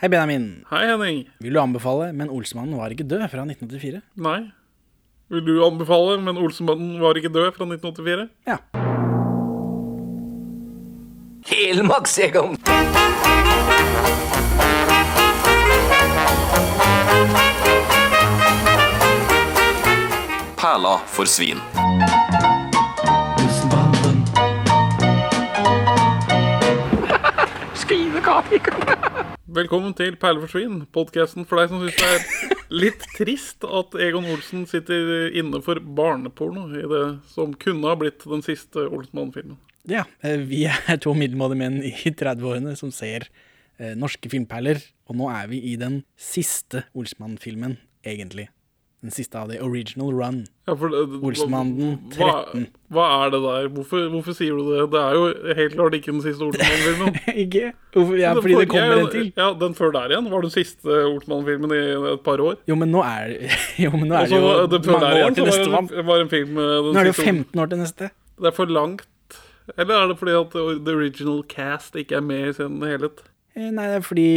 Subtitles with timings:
[0.00, 0.64] Hei, Benjamin.
[0.70, 1.24] Hei, Henning.
[1.42, 3.98] Vil du anbefale Men Olsmannen var ikke død fra 1984?
[4.22, 4.52] Nei.
[5.28, 8.28] Vil du anbefale, men Olsemannen var ikke død fra 1984?
[8.46, 8.62] Ja.
[11.50, 12.54] Helmaks, Egon.
[20.62, 21.58] Perla for svin.
[29.48, 33.94] Velkommen til Perle for svin, podkasten for deg som syns det er litt trist at
[34.04, 39.56] Egon Olsen sitter inne for barneporno i det som kunne ha blitt den siste Olsenmann-filmen.
[39.88, 40.04] ja.
[40.20, 43.24] eh, Vi er to middelmådige menn i 30-årene som ser
[43.78, 44.82] eh, norske filmperler.
[45.08, 48.50] Og nå er vi i den siste Olsmann-filmen, egentlig.
[48.98, 49.60] Den siste av de.
[49.62, 50.38] Original Run.
[50.66, 52.64] Ja, det- Olsenmannen hva, 13.
[52.90, 53.68] hva er det der?
[53.76, 54.88] Hvorfor, hvorfor sier du det?
[54.90, 57.20] Det er jo helt klart ikke den siste Olsenmannen-filmen.
[57.44, 57.72] ikke?
[57.94, 58.16] Hvorfor?
[58.18, 59.28] Ja, fordi det kommer en til.
[59.38, 61.82] Ja, Den før der igjen var den siste Olsenmannen-filmen i
[62.14, 62.56] et par år.
[62.66, 63.36] Jo, men nå er,
[63.84, 64.40] jo, men nå er Også,
[64.74, 66.06] det jo mange der år igjen til neste var mann.
[66.10, 68.10] var en film den Nå er det jo 15 år til neste.
[68.38, 69.06] Det er for langt.
[69.78, 73.22] Eller er det fordi at the original cast ikke er med i sin helhet?
[73.54, 74.28] Eh, Nei, det er fordi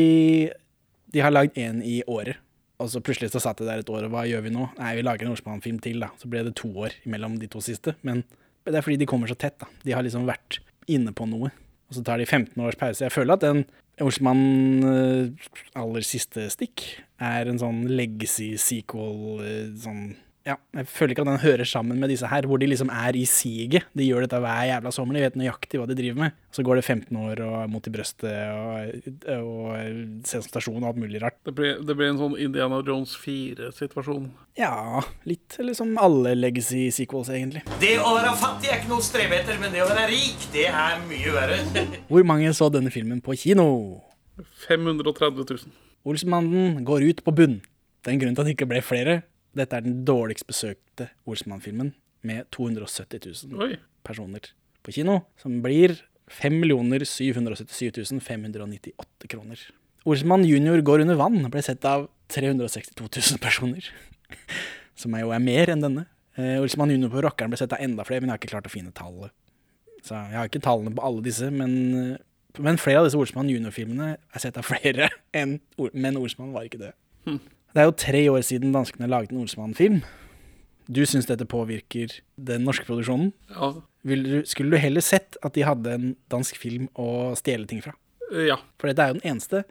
[1.14, 2.38] de har lagd én i året.
[2.82, 4.68] Og så plutselig så satt jeg der et år, og hva gjør vi nå?
[4.80, 6.10] Nei, vi lager en Orsmann-film til, da.
[6.18, 7.94] Så ble det to år mellom de to siste.
[8.08, 8.24] Men
[8.66, 9.70] det er fordi de kommer så tett, da.
[9.86, 10.60] De har liksom vært
[10.92, 11.52] inne på noe.
[11.92, 13.04] Og så tar de 15 års pause.
[13.04, 13.66] Jeg føler at den
[14.02, 16.86] Olsmann eh, siste stikk
[17.22, 22.10] er en sånn legacy-sequel, eh, sånn ja, jeg føler ikke at den hører sammen med
[22.10, 23.86] disse her, hvor de liksom er i siget.
[23.94, 26.38] De gjør dette hver jævla sommer, de vet nøyaktig hva de driver med.
[26.52, 31.22] Så går det 15 år og mot i brøstet og, og sensasjon og alt mulig
[31.22, 31.38] rart.
[31.46, 34.32] Det blir, det blir en sånn Indiana Jones 4-situasjon.
[34.58, 37.62] Ja, litt eller som alle legacy sequels, egentlig.
[37.84, 40.50] Det å være fattig er ikke noe å strebe etter, men det å være rik,
[40.56, 41.62] det er mye verre.
[42.12, 43.68] Hvor mange så denne filmen på kino?
[44.66, 45.82] 530 000.
[46.10, 47.60] Olsmannen går ut på bunn.
[48.02, 49.22] Det er en grunn til at det ikke ble flere.
[49.58, 53.76] Dette er den dårligst besøkte Olsmann-filmen, med 270 000 Oi.
[54.06, 54.52] personer
[54.86, 55.96] på kino, som blir
[56.32, 56.62] 5
[57.06, 59.60] 777 598 kroner.
[60.06, 60.82] Olsmann jr.
[60.82, 63.90] går under vann ble sett av 362 000 personer,
[64.96, 66.08] som er jo er mer enn denne.
[66.40, 66.94] Eh, jr.
[66.94, 68.94] junior på Rockeren ble sett av enda flere, men jeg har ikke klart å finne
[68.96, 69.34] tallet.
[70.02, 72.16] Så jeg har ikke tallene på alle disse, men,
[72.58, 75.60] men flere av disse Olsmann jr.-filmene er sett av flere, enn,
[75.94, 76.94] men Olsmann var ikke det.
[77.72, 80.02] Det er jo tre år siden danskene laget en Olsenmann-film.
[80.92, 83.32] Du syns dette påvirker den norske produksjonen?
[83.54, 83.74] Ja.
[84.08, 87.84] Vil du, skulle du heller sett at de hadde en dansk film å stjele ting
[87.86, 87.96] fra?
[88.32, 88.58] ja.
[88.80, 89.64] For dette er jo den eneste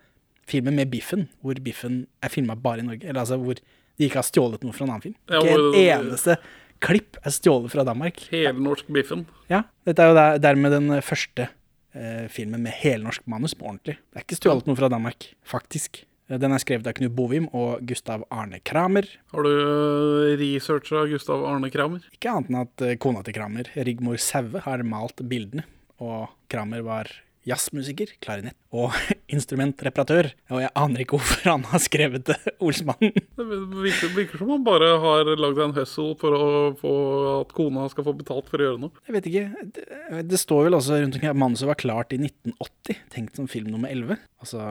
[0.50, 3.06] filmen med Biffen hvor Biffen er filma bare i Norge.
[3.06, 5.16] Eller altså hvor de ikke har stjålet noe fra en annen film.
[5.30, 6.36] Ja, Ikke en eneste
[6.80, 8.20] klipp er stjålet fra Danmark.
[8.32, 9.26] Helnorsk Biffen.
[9.52, 11.48] Ja, Dette er jo der, dermed den første
[11.92, 13.98] eh, filmen med helnorsk manus på ordentlig.
[14.08, 16.04] Det er ikke stjålet noe fra Danmark, faktisk.
[16.30, 19.08] Eh, Den er skrevet av Knut Bovim og Gustav Arne Kramer.
[19.34, 22.04] Har du uh, researcha Gustav Arne Kramer?
[22.14, 25.66] Ikke annet enn at eh, kona til Kramer, Rigmor Saue, har malt bildene.
[26.00, 27.10] Og Kramer var
[27.48, 28.92] jazzmusiker, klarinett og
[29.34, 30.28] instrumentreparatør.
[30.52, 33.16] Og jeg aner ikke hvorfor han har skrevet det, Olsmannen.
[33.16, 36.92] Det virker, virker som han bare har lagd en hustle for å få
[37.40, 39.06] at kona skal få betalt for å gjøre noe.
[39.08, 39.66] Jeg vet ikke.
[39.78, 39.88] Det,
[40.30, 43.72] det står vel også rundt omkring at manuset var klart i 1980, tenkt som film
[43.72, 44.20] nummer 11.
[44.44, 44.68] Og så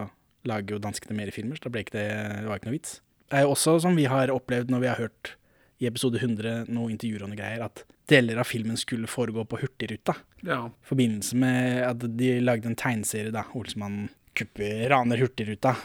[0.47, 2.07] lager jo danskene mer filmer, så da ble ikke det,
[2.39, 2.99] det var ikke noe vits.
[3.29, 5.35] Det er jo også som vi har opplevd når vi har hørt
[5.79, 9.59] i episode 100 noen intervjuer og noe greier, at deler av filmen skulle foregå på
[9.61, 10.15] Hurtigruta.
[10.43, 10.65] Ja.
[10.67, 15.75] I forbindelse med at de lagde en tegneserie, da, Olsmann kupper, raner Hurtigruta,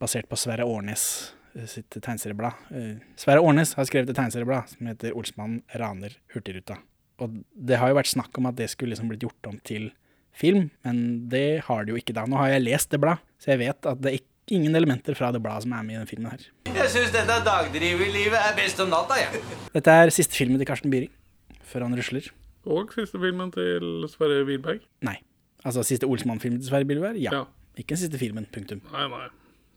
[0.00, 1.04] basert på Sverre Årnes
[1.54, 2.68] eh, sitt tegneserieblad.
[2.74, 6.80] Eh, Sverre Årnes har skrevet et tegneserieblad som heter Olsmann raner Hurtigruta.
[7.20, 9.90] Og det har jo vært snakk om at det skulle liksom blitt gjort om til
[10.36, 12.26] film, men det har det jo ikke da.
[12.28, 15.30] Nå har jeg lest det bladet, så jeg vet at det er ingen elementer fra
[15.34, 16.44] det bladet som er med i den filmen her.
[16.74, 19.42] Jeg syns dette dagdriverlivet er best om natta, jeg.
[19.74, 21.12] Dette er siste filmen til Karsten Byring,
[21.62, 22.30] før han rusler.
[22.66, 24.82] Og siste filmen til Sverre Wilberg.
[25.06, 25.18] Nei.
[25.64, 27.20] Altså siste Olsmann-filmen til Sverre Bilberg?
[27.20, 27.34] Ja.
[27.34, 27.44] Ja.
[27.78, 28.82] Ikke den siste filmen, punktum.
[28.92, 29.28] Nei, nei.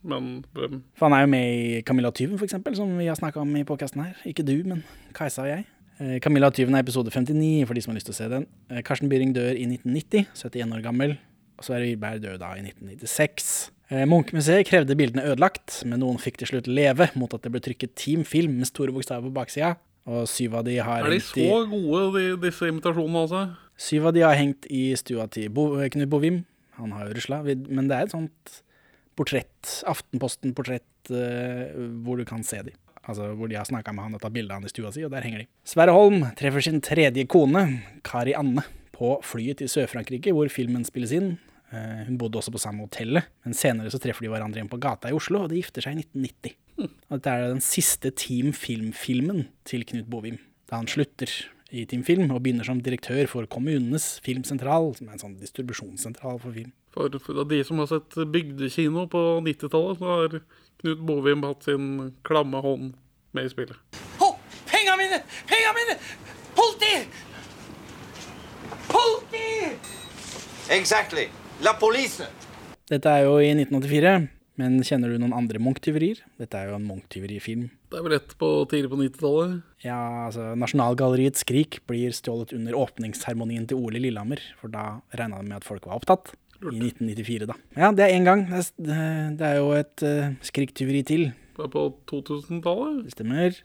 [0.04, 0.82] Men hvem?
[1.00, 3.56] For han er jo med i Camilla tyven, for eksempel, som vi har snakka om
[3.56, 4.18] i podkasten her.
[4.28, 4.84] Ikke du, men
[5.16, 5.68] Kajsa og jeg.
[6.04, 8.28] Eh, Camilla og tyven er episode 59, for de som har lyst til å se
[8.32, 8.48] den.
[8.70, 11.16] Eh, Karsten Byring dør i 1990, 71 år gammel.
[11.60, 13.54] Og Sverre Yrberg døde da i 1996.
[13.94, 17.62] Eh, Munchmuseet krevde bildene ødelagt, men noen fikk til slutt leve mot at det ble
[17.64, 19.76] trykket Team Film med store bokstaver på baksida.
[20.10, 23.44] Og syv av de har Er de så gode, de, disse invitasjonene, altså?
[23.80, 26.44] syv av de har hengt i stua til Bo, Knut Bovim.
[26.82, 28.60] Han har jo rusla, men det er et sånt
[29.16, 31.14] portrett, Aftenposten-portrett,
[32.04, 32.74] hvor du kan se de.
[33.04, 35.04] Altså hvor de har snakka med han og tatt bilde av han i stua si,
[35.04, 35.48] og der henger de.
[35.68, 37.66] Sverre Holm treffer sin tredje kone,
[38.08, 38.64] Kari Anne,
[38.96, 41.34] på flyet til Sør-Frankrike, hvor filmen spilles inn.
[41.74, 44.80] Eh, Hun bodde også på samme hotellet, men senere så treffer de hverandre igjen på
[44.80, 46.56] gata i Oslo, og de gifter seg i 1990.
[47.10, 50.38] Og dette er den siste Team Film-filmen til Knut Bovim,
[50.70, 51.30] da han slutter
[51.74, 56.40] i Team Film og begynner som direktør for Kommunenes Filmsentral, som er en sånn distribusjonssentral
[56.42, 56.72] for film.
[56.94, 60.36] For, for de som har sett bygdekino på 90-tallet, så har
[60.84, 62.92] Knut Bovim hatt sin klamme hånd
[63.34, 63.80] med i spillet.
[64.22, 64.30] Å,
[64.70, 65.24] penga mine!
[65.50, 65.98] Penga mine!
[66.54, 66.94] Politi!
[68.92, 69.74] Politi!
[70.76, 71.26] Exactly.
[71.66, 72.28] La police.
[72.92, 74.14] Dette er jo i 1984,
[74.62, 76.22] men kjenner du noen andre Munch-tyverier?
[76.38, 77.66] Dette er jo en Munch-tyverifilm.
[77.90, 79.58] Det er vel rett på tidlig på 90-tallet.
[79.88, 79.98] Ja,
[80.28, 85.62] altså Nasjonalgalleriets Skrik blir stjålet under åpningsseremonien til Ole Lillehammer, for da regna de med
[85.64, 86.36] at folk var opptatt.
[86.72, 87.56] I 1994, da.
[87.76, 88.46] Ja, det er én gang.
[88.48, 91.26] Det er, jo et uh, skriktyveri til.
[91.58, 93.04] Det er på 2000-tallet.
[93.08, 93.58] Det stemmer.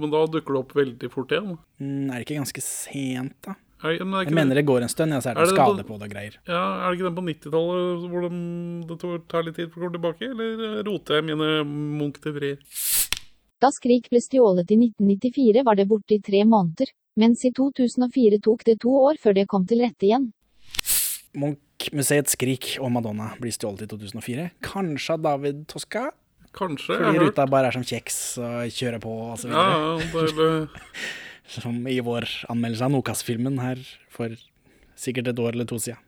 [0.00, 1.58] Men da dukker det opp veldig fort igjen.
[1.78, 3.54] Mm, er det ikke ganske sent, da?
[3.82, 5.56] Er, men er Jeg mener det går en stund, ja, så er det Er det
[5.56, 6.36] skade på- det og greier.
[6.46, 9.82] Ja, Er det ikke den på 90-tallet hvor de, det tar- litt tid for å
[9.90, 10.30] komme tilbake?
[10.30, 11.48] Eller roter jeg mine
[11.98, 12.58] Munch-teorier?
[13.60, 16.86] Da Skrik ble stjålet i 1994 var det borte i tre måneder,
[17.18, 20.30] mens i 2004 tok det to år før det kom til rette igjen.
[21.82, 24.42] Munch-museets Skrik og Madonna blir stjålet i 2004.
[24.62, 26.10] Kanskje av David Tosca?
[26.54, 26.94] Kanskje.
[26.94, 27.32] Fordi jeg har hørt.
[27.32, 29.72] ruta bare er som kjeks og kjører på og så videre.
[29.74, 30.68] ja, det er,
[31.56, 33.80] Som i vår anmeldelse av Nokas-filmen her
[34.12, 34.30] for
[34.96, 35.98] sikkert et år eller to siden.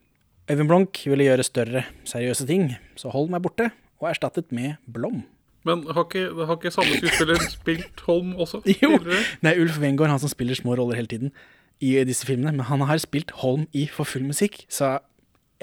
[0.48, 5.24] Øyvind Blunk ville gjøre større, seriøse ting, så Holm er borte, og erstattet med Blom.
[5.64, 8.60] men har ikke, har ikke samme skuespiller spilt Holm også?
[8.82, 11.32] Jo, det er Ulf Wengård, han som spiller små roller hele tiden
[11.80, 15.00] i disse filmene, men han har spilt Holm i For full musikk, så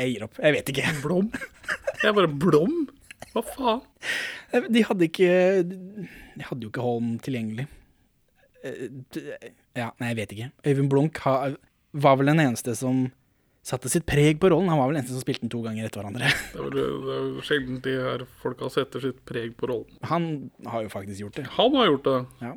[0.02, 0.40] jeg gir opp.
[0.42, 0.92] Jeg vet ikke.
[1.04, 1.30] Blom?
[2.04, 2.76] Jeg bare Blom?
[3.32, 3.82] Hva faen?
[4.74, 5.28] De hadde ikke
[5.64, 7.68] De hadde jo ikke Holm tilgjengelig.
[8.66, 8.90] Eh,
[9.78, 10.50] Ja, nei, jeg vet ikke.
[10.68, 13.06] Øyvind Blunk var vel den eneste som
[13.64, 14.68] satte sitt preg på rollen.
[14.74, 16.28] Han var vel den eneste som spilte den to ganger etter hverandre.
[16.52, 19.96] Det er, det er jo sjelden de her folka setter sitt preg på rollen.
[20.10, 20.28] Han
[20.68, 21.46] har jo faktisk gjort det.
[21.56, 22.18] Han har gjort det.
[22.44, 22.52] Ja.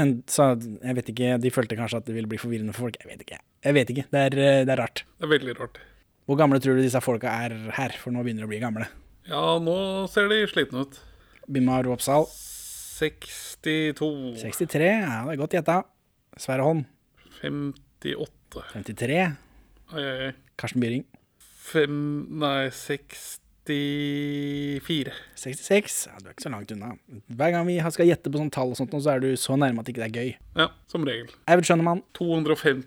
[0.00, 0.50] Men så,
[0.82, 2.98] jeg vet ikke, de følte kanskje at det ville bli forvirrende for folk.
[3.00, 3.38] Jeg vet ikke.
[3.68, 4.06] Jeg vet ikke.
[4.12, 5.04] Det er, eh, det er rart.
[5.20, 5.78] Det er veldig rart.
[6.28, 7.94] Hvor gamle tror du disse folka er her?
[7.96, 8.84] For nå begynner de å bli gamle.
[9.30, 9.76] Ja, nå
[10.12, 10.98] ser de slitne ut.
[11.48, 12.26] Bimar Ropsal,
[12.98, 14.90] 62 63.
[14.92, 15.78] Ja, det er godt gjetta.
[16.36, 16.82] Sverre Holm,
[17.40, 19.22] 58 53.
[19.94, 20.34] Oi, oi, oi.
[20.60, 21.06] Karsten Byring,
[21.40, 21.96] Fem
[22.44, 22.68] Nei,
[23.68, 25.12] 64.
[25.38, 25.96] 66.
[26.08, 26.90] Ja, du er ikke så langt unna.
[27.28, 29.82] Hver gang vi skal gjette på sånne tall, og sånt, så er du så nærme
[29.82, 30.30] at det ikke er gøy.
[30.58, 31.28] Ja, som regel.
[31.50, 32.86] Eivind Skjønnemann, 250.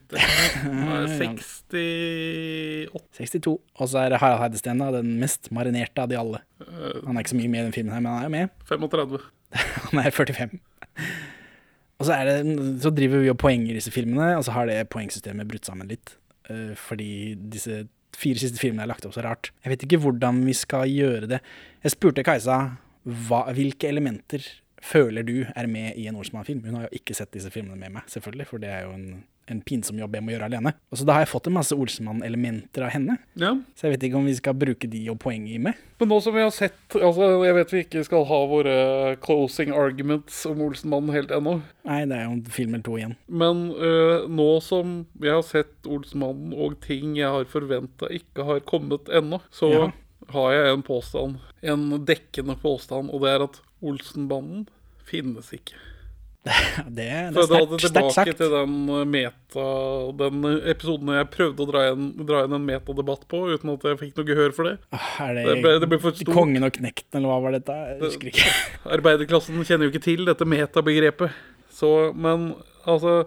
[0.92, 3.58] 68 62.
[3.80, 6.42] Og så er det Harald Heidesteen, den mest marinerte av de alle.
[7.06, 8.58] Han er ikke så mye med i den filmen her, men han er jo med.
[8.72, 9.22] 35.
[9.92, 10.60] Han er 45.
[12.02, 12.36] Og så, det,
[12.82, 16.16] så driver vi og poenger disse filmene, og så har det poengsystemet brutt sammen litt.
[16.50, 17.84] eh, fordi disse
[18.18, 19.52] fire siste filmene er lagt opp så rart.
[19.64, 21.42] Jeg vet ikke hvordan vi skal gjøre det.
[21.84, 22.58] Jeg spurte Kajsa
[23.04, 24.46] hva, hvilke elementer
[24.82, 26.64] føler du er med i en Olsmann-film.
[26.66, 29.24] Hun har jo ikke sett disse filmene med meg, selvfølgelig, for det er jo en,
[29.52, 30.74] en pinsom jobb jeg må gjøre alene.
[30.92, 33.54] Og så da har jeg fått en masse Olsenmann-elementer av henne, Ja.
[33.76, 35.74] så jeg vet ikke om vi skal bruke de og poenget i med.
[36.00, 38.76] Men nå som vi har sett altså Jeg vet vi ikke skal ha våre
[39.22, 41.62] closing arguments om Olsenmannen helt ennå.
[41.86, 43.16] Nei, det er jo en film eller to igjen.
[43.30, 48.60] Men øh, nå som jeg har sett Olsenmannen og ting jeg har forventa ikke har
[48.66, 49.92] kommet ennå, så Ja.
[50.32, 51.38] har jeg en påstand.
[51.62, 54.68] En dekkende påstand, og det er at Olsenbanden
[55.06, 55.74] finnes ikke.
[56.42, 56.54] Det,
[56.98, 58.38] det er sterkt, sterkt tilbake sagt.
[58.40, 59.66] til den uh, meta
[60.18, 60.40] Den
[60.72, 64.16] episoden jeg prøvde å dra inn, dra inn en metadebatt på, uten at jeg fikk
[64.18, 64.74] noe gehør for det.
[64.98, 66.32] Ah, Er det, Det ble, det ble for stort.
[66.34, 67.76] Kongen og knekten, eller hva var dette?
[67.92, 68.56] Jeg husker ikke.
[68.98, 71.38] Arbeiderklassen kjenner jo ikke til dette metabegrepet.
[71.78, 72.50] Så, men
[72.90, 73.20] altså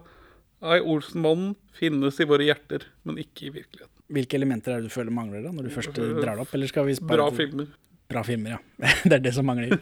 [0.64, 3.90] Nei, Olsenmannen finnes i våre hjerter, men ikke i virkeligheten.
[4.14, 6.54] Hvilke elementer er det du føler mangler, da, når du først eh, drar det opp?
[6.56, 7.70] Eller skal vi Bra til- filmer.
[8.10, 8.60] Bra filmer, ja.
[9.08, 9.78] det er det som mangler.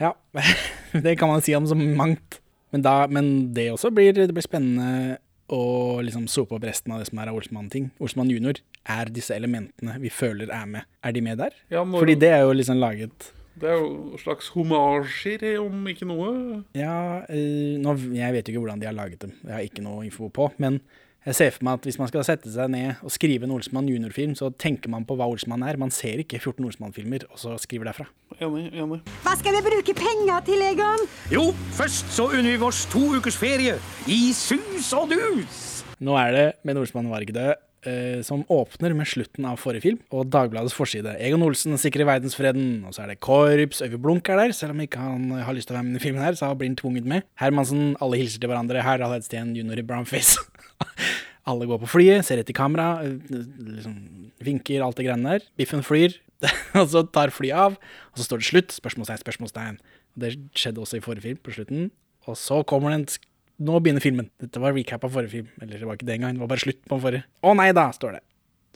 [0.00, 0.12] Ja,
[1.06, 2.40] det kan man si om så mangt.
[2.70, 5.18] Men, da, men det også blir, det blir spennende
[5.50, 7.90] å liksom sope opp resten av det som er av Olsmann-ting.
[7.98, 10.86] Olsmann junior er disse elementene vi føler er med.
[11.02, 11.56] Er de med der?
[11.72, 16.06] Ja, når, Fordi det er jo liksom laget det er jo slags homasjer, om ikke
[16.08, 16.30] noe.
[16.76, 19.34] Ja, øh, nå, jeg vet jo ikke hvordan de har laget dem.
[19.44, 20.46] Jeg har ikke noe info på.
[20.62, 20.78] Men
[21.26, 23.88] jeg ser for meg at hvis man skal sette seg ned og skrive en Olsmann
[23.90, 25.76] junior-film, så tenker man på hva Olsmann er.
[25.80, 28.06] Man ser ikke 14 Olsmann-filmer, og så skriver derfra.
[28.40, 29.02] Enig, enig.
[29.26, 31.04] Hva skal vi bruke penger til, Egon?
[31.32, 33.76] Jo, først så unner vi oss to ukers ferie
[34.08, 35.66] i sus og dus.
[36.00, 37.52] Nå er det med Olsmann var død,
[37.86, 41.14] eh, som åpner med slutten av forrige film, og Dagbladets forside.
[41.22, 44.82] Egon Olsen sikrer verdensfreden, og så er det Korps, Øyvind Blunk er der, selv om
[44.84, 47.08] ikke han har lyst til å være med i filmen her, så blir han tvunget
[47.08, 47.26] med.
[47.40, 50.40] Hermansen, alle hilser til hverandre, Harald Hedsten, junior i brownface.
[51.50, 53.94] Alle går på flyet, ser etter kamera, eh, liksom
[54.44, 55.46] vinker, alt det greiene der.
[55.58, 56.18] Biffen flyr,
[56.78, 57.78] og så tar flyet av,
[58.12, 58.76] og så står det slutt.
[58.76, 59.80] Spørsmålstegn, spørsmålstegn.
[60.20, 61.88] Det skjedde også i forrige film, på slutten.
[62.28, 63.08] Og så kommer det en
[63.60, 64.30] Nå begynner filmen.
[64.40, 65.48] Dette var recap av forrige film.
[65.60, 67.26] Eller det var ikke det engang, det var bare slutt på den forrige.
[67.44, 68.22] Å nei da, står det.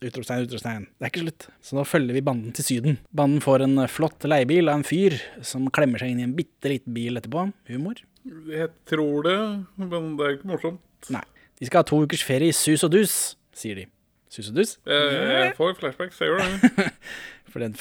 [0.04, 0.84] Utropstegn, utropstegn.
[0.98, 1.46] Det er ikke slutt.
[1.64, 2.98] Så nå følger vi banden til Syden.
[3.16, 6.34] Banden får en eh, flott leiebil av en fyr som klemmer seg inn i en
[6.36, 7.46] bitte liten bil etterpå.
[7.70, 8.02] Humor.
[8.50, 9.38] Jeg tror det,
[9.80, 10.82] men det er ikke morsomt.
[11.14, 11.24] Nei.
[11.60, 13.16] De skal ha to ukers ferie i sus og dus,
[13.56, 13.88] sier de.
[14.32, 14.76] Sus og dus?
[14.84, 16.88] Jeg, jeg får flashbacks, jeg gjør det.
[17.52, 17.76] For den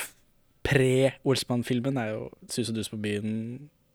[0.63, 3.33] pre-Olsmann-filmen er jo sus og dus på byen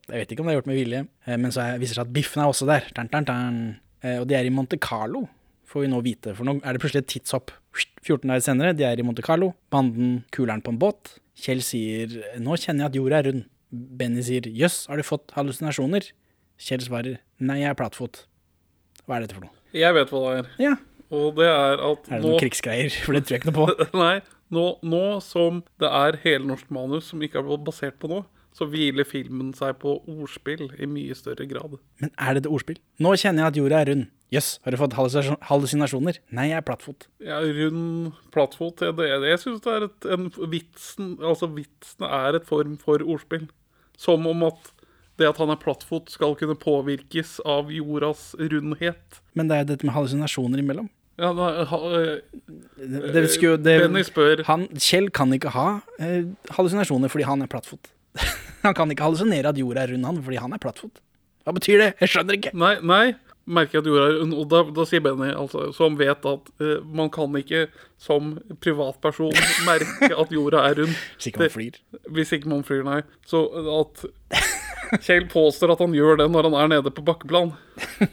[0.08, 2.00] Jeg vet ikke om det er gjort med vilje, eh, men så er, viser det
[2.00, 2.86] seg at Biffen er også der.
[2.96, 3.58] Tan, tan, dun.
[4.02, 5.26] Eh, Og de er i Monte Carlo,
[5.68, 6.34] får vi nå vite.
[6.34, 7.50] For nå er det plutselig et tidshopp.
[8.06, 9.52] 14 dager senere, de er i Monte Carlo.
[9.70, 11.18] Banden kuler'n på en båt.
[11.38, 12.08] Kjell sier
[12.40, 13.44] 'nå kjenner jeg at jorda er rund'.
[13.70, 16.10] Benny sier 'jøss, har du fått hallusinasjoner'?
[16.58, 18.24] Kjell svarer 'nei, jeg er platfot'.
[19.06, 19.50] Hva er dette for noe?
[19.76, 20.48] Jeg vet hva det er.
[20.58, 20.74] Ja,
[21.10, 22.90] Og det er at er det nå noen krigsgreier?
[23.04, 23.88] For det tror jeg ikke noe på.
[24.04, 28.24] Nei, nå, nå som det er helnorsk manus som ikke er basert på noe,
[28.58, 31.76] så hviler filmen seg på ordspill i mye større grad.
[32.02, 32.80] Men er det et ordspill?
[32.98, 34.08] Nå kjenner jeg at jorda er rund.
[34.34, 36.18] Jøss, har du fått hallusinasjon- hallusinasjoner?
[36.36, 37.06] Nei, jeg er plattfot.
[37.24, 42.36] Ja, rund plattfot, det, det, jeg syns det er et, en vitsen Altså, vitsen er
[42.36, 43.46] et form for ordspill.
[43.98, 44.74] Som om at
[45.18, 49.22] det at han er plattfot, skal kunne påvirkes av jordas rundhet.
[49.34, 50.90] Men det er dette med hallusinasjoner imellom.
[51.18, 52.20] Ja, da, ha, eh,
[52.78, 57.42] Det, det skulle, det, Benny spør han, Kjell kan ikke ha eh, hallusinasjoner fordi han
[57.42, 57.90] er plattfot.
[58.66, 61.00] han kan ikke hallusinere at jorda er rund, han, fordi han er plattfot.
[61.46, 61.88] Hva betyr det?
[62.02, 62.52] Jeg skjønner ikke.
[62.58, 63.04] Nei, nei,
[63.48, 64.34] merker at jorda er rund.
[64.36, 67.66] Og da, da sier Benny, altså, som vet at uh, man kan ikke
[68.02, 69.32] som privatperson
[69.68, 70.92] merke at jorda er rund.
[71.16, 71.80] Hvis ikke man Det- flyr.
[72.18, 73.00] Hvis ikke man flyr, nei.
[73.26, 73.46] Så
[73.80, 74.04] at
[75.04, 77.50] Kjell påstår at han gjør det når han er nede på bakkeplan.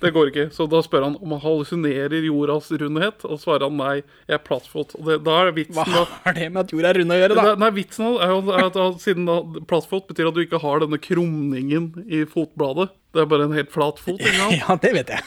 [0.02, 0.46] Det går ikke.
[0.54, 3.94] Så da spør han om han hallusinerer jordas rundhet, og svarer han nei,
[4.28, 4.96] jeg er plattfot.
[5.00, 7.38] Og det, da er vitsen Hva har det med at jorda er rund å gjøre,
[7.38, 7.46] da?
[7.48, 9.38] Nei, nei, vitsen er jo at da, siden da
[9.70, 12.90] plattfot betyr at du ikke har denne krumningen i fotbladet.
[13.16, 14.20] Det er bare en helt flat fot.
[14.20, 14.52] Ikke?
[14.60, 15.24] Ja, det vet jeg.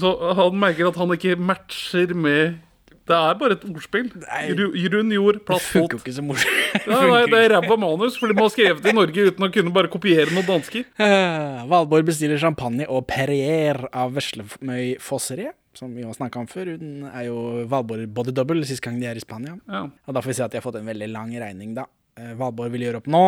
[0.00, 2.60] Så han merker at han ikke matcher med
[3.04, 4.06] Det er bare et ordspill.
[4.14, 5.74] Grunn, jord, Rund jord, Det platt fot.
[5.82, 6.86] funker jo ikke så morsomt.
[6.88, 9.72] Nei, det er ræva manus, fordi man har skrevet det i Norge uten å kunne
[9.76, 10.86] bare kopiere noen dansker.
[10.96, 16.72] Uh, Valborg bestiller champagne og Perrier av Veslemøy Fosseriet, som vi har snakka om før.
[16.78, 17.36] Hun er jo
[17.68, 19.58] Valborg body double sist gang de er i Spania.
[19.68, 19.84] Ja.
[20.08, 21.84] Og da får vi se at de har fått en veldig lang regning, da.
[22.14, 23.22] Eh, Valborg vil gjøre opp nå.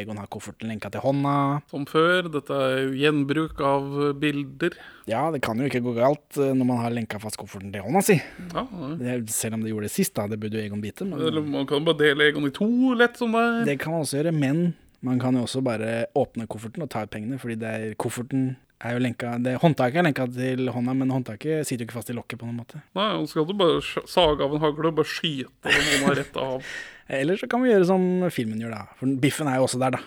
[0.00, 1.34] Egon har kofferten lenka til hånda.
[1.68, 2.30] Som før.
[2.32, 3.88] Dette er jo gjenbruk av
[4.22, 4.76] bilder.
[5.10, 7.84] Ja, det kan jo ikke gå galt eh, når man har lenka fast kofferten til
[7.84, 8.16] hånda si.
[8.54, 9.18] Ja, ja.
[9.34, 10.28] selv om det gjorde det sist, da.
[10.30, 11.04] Det burde jo Egon bite.
[11.04, 13.60] Eller man kan bare dele Egon i to, lett som det er.
[13.72, 14.32] det kan man også gjøre.
[14.36, 14.64] Men
[15.04, 18.54] man kan jo også bare åpne kofferten og ta ut pengene, fordi det er kofferten
[18.80, 22.12] er jo lenka det, Håndtaket er lenka til hånda, men håndtaket sitter jo ikke fast
[22.12, 22.80] i lokket på noen måte.
[22.96, 26.40] Nei, og skal du bare sage av en hagle og bare skyte noen har rett
[26.40, 26.64] av.
[27.10, 28.96] Eller så kan vi gjøre som filmen gjør, da.
[29.00, 30.02] For Biffen er jo også der, da.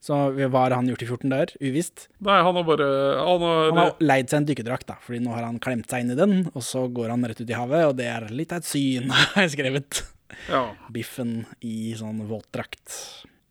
[0.00, 1.50] Så hva har han gjort i 14 dager?
[1.60, 2.06] Uvisst.
[2.24, 2.86] Nei, han har bare
[3.20, 6.06] Han har, Han har leid seg en dykkerdrakt, da, Fordi nå har han klemt seg
[6.06, 8.54] inn i den, og så går han rett ut i havet, og det er litt
[8.56, 10.00] av et syn, har jeg skrevet.
[10.48, 10.64] ja.
[10.94, 12.96] Biffen i sånn våtdrakt.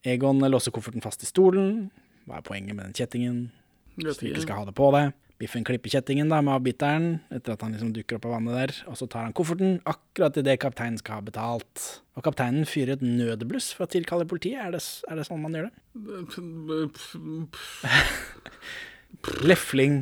[0.09, 1.91] Egon låser kofferten fast i stolen.
[2.25, 3.39] Hva er poenget med den kjettingen?
[3.99, 4.45] Hvis du ikke.
[4.47, 5.13] skal ha det på deg.
[5.39, 8.71] Biffen klipper kjettingen da med avbiteren etter at han liksom dukker opp av vannet der,
[8.91, 12.03] og så tar han kofferten akkurat idet kapteinen skal ha betalt.
[12.19, 14.59] Og kapteinen fyrer et nødbluss for å tilkalle politiet.
[14.59, 15.79] Er det, er det sånn man gjør det?
[19.47, 19.95] Lefling,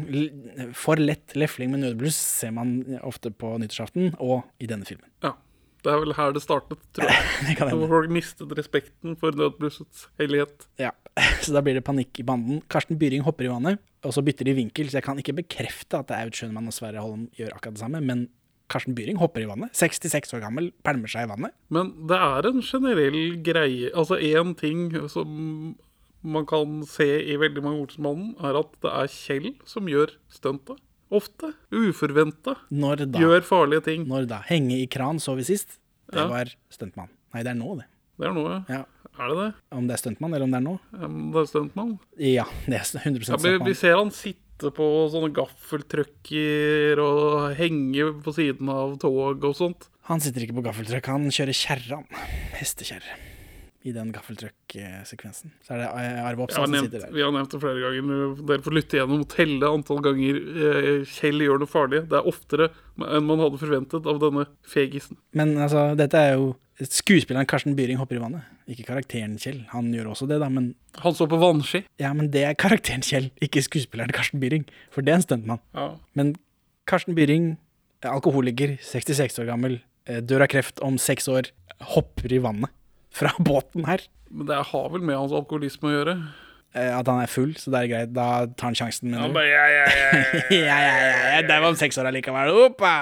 [0.76, 5.06] for lett lefling med nødbluss ser man ofte på nyttårsaften, og i denne filmen.
[5.26, 5.38] Ja.
[5.86, 7.26] Det er vel her det startet, tror jeg.
[7.48, 10.66] Det kan Hvor folk mistet respekten for nødblussets hellighet.
[10.82, 10.92] Ja.
[11.46, 12.62] Så da blir det panikk i banden.
[12.70, 15.98] Karsten Byring hopper i vannet, og så bytter de vinkel, så jeg kan ikke bekrefte
[16.00, 18.28] at det Aud Schønemann og Sverre Holm gjør akkurat det samme, men
[18.70, 19.72] Karsten Byring hopper i vannet.
[19.78, 21.56] 66 år gammel, pælmer seg i vannet.
[21.74, 25.76] Men det er en generell greie Altså én ting som
[26.28, 30.82] man kan se i veldig mange Olsenmannen, er at det er Kjell som gjør stuntet.
[31.08, 31.54] Ofte.
[31.72, 32.58] Uforventa.
[33.24, 34.04] Gjør farlige ting.
[34.10, 34.42] Når da?
[34.50, 35.78] Henge i kran så vi sist.
[36.12, 36.28] Det Ja.
[36.28, 37.10] var stuntmann.
[37.34, 37.86] Nei, det er nå, det.
[38.18, 38.60] Det er noe.
[38.72, 38.84] Ja.
[39.18, 39.48] Er det det?
[39.74, 40.82] Om det er stuntmann, eller om det er noe?
[41.08, 41.94] Om Det er stuntmann.
[42.22, 48.12] Ja, det er 100% Ja, vi, vi ser han sitte på sånne gaffeltrucker og henge
[48.26, 49.90] på siden av tog og sånt.
[50.10, 52.02] Han sitter ikke på gaffeltrøkk, han kjører kjerra.
[52.58, 53.18] Hestekjerre.
[53.88, 55.54] I den gaffeltrøkk-sekvensen.
[55.64, 57.14] Så er det eh, Arve Oppsal som sitter der.
[57.16, 58.36] vi har nevnt det flere ganger.
[58.50, 62.02] Dere får lytte gjennom og telle antall ganger eh, Kjell gjør noe farlig.
[62.12, 65.20] Det er oftere enn man hadde forventet av denne fegisen.
[65.38, 68.50] Men altså, dette er jo Skuespilleren Karsten Byring hopper i vannet.
[68.70, 69.64] Ikke karakteren Kjell.
[69.72, 71.82] Han gjør også det, da, men Han står på vannski.
[72.02, 74.68] Ja, men det er karakteren Kjell, ikke skuespilleren Karsten Byring.
[74.94, 75.64] For det er en stuntmann.
[75.74, 75.88] Ja.
[76.14, 76.36] Men
[76.90, 77.56] Karsten Byring
[78.06, 81.50] alkoholiker, 66 år gammel, eh, dør av kreft om seks år,
[81.96, 82.70] hopper i vannet
[83.18, 84.04] fra båten her.
[84.30, 86.18] Men det har vel med hans alkoholisme å gjøre.
[86.78, 88.14] Eh, At han er full, så det er greit.
[88.16, 89.10] Da tar han sjansen.
[89.14, 89.40] Mener du?
[89.42, 90.44] ja, ja, ja, ja.
[90.52, 90.78] ja,
[91.38, 92.54] ja, der var han seks år allikevel.
[92.68, 92.94] Oppa!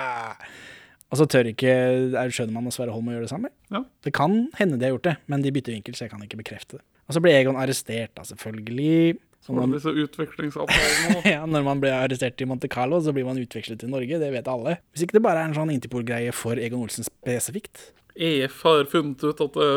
[1.14, 1.72] Og så tør ikke
[2.18, 3.52] er Schønemann og Sverre Holm å gjøre det samme.
[3.72, 3.84] Ja.
[4.04, 6.40] Det kan hende de har gjort det, men de bytter vinkel, så jeg kan ikke
[6.42, 6.84] bekrefte det.
[7.06, 9.20] Og så ble Egon arrestert, da, selvfølgelig.
[9.46, 11.22] Utvekslingsavtalene.
[11.36, 14.18] ja, når man ble arrestert i Monte Carlo, så blir man utvekslet til Norge.
[14.22, 14.80] Det vet alle.
[14.94, 17.92] Hvis ikke det bare er en sånn Interpol-greie for Egon Olsen spesifikt.
[18.16, 19.72] EF har funnet ut at det,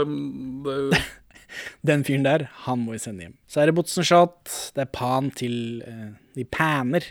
[0.67, 1.01] det
[1.89, 3.37] Den fyren der, han må vi sende hjem.
[3.49, 4.53] Så er det Botsenschat.
[4.77, 7.07] det er pan til uh, De paner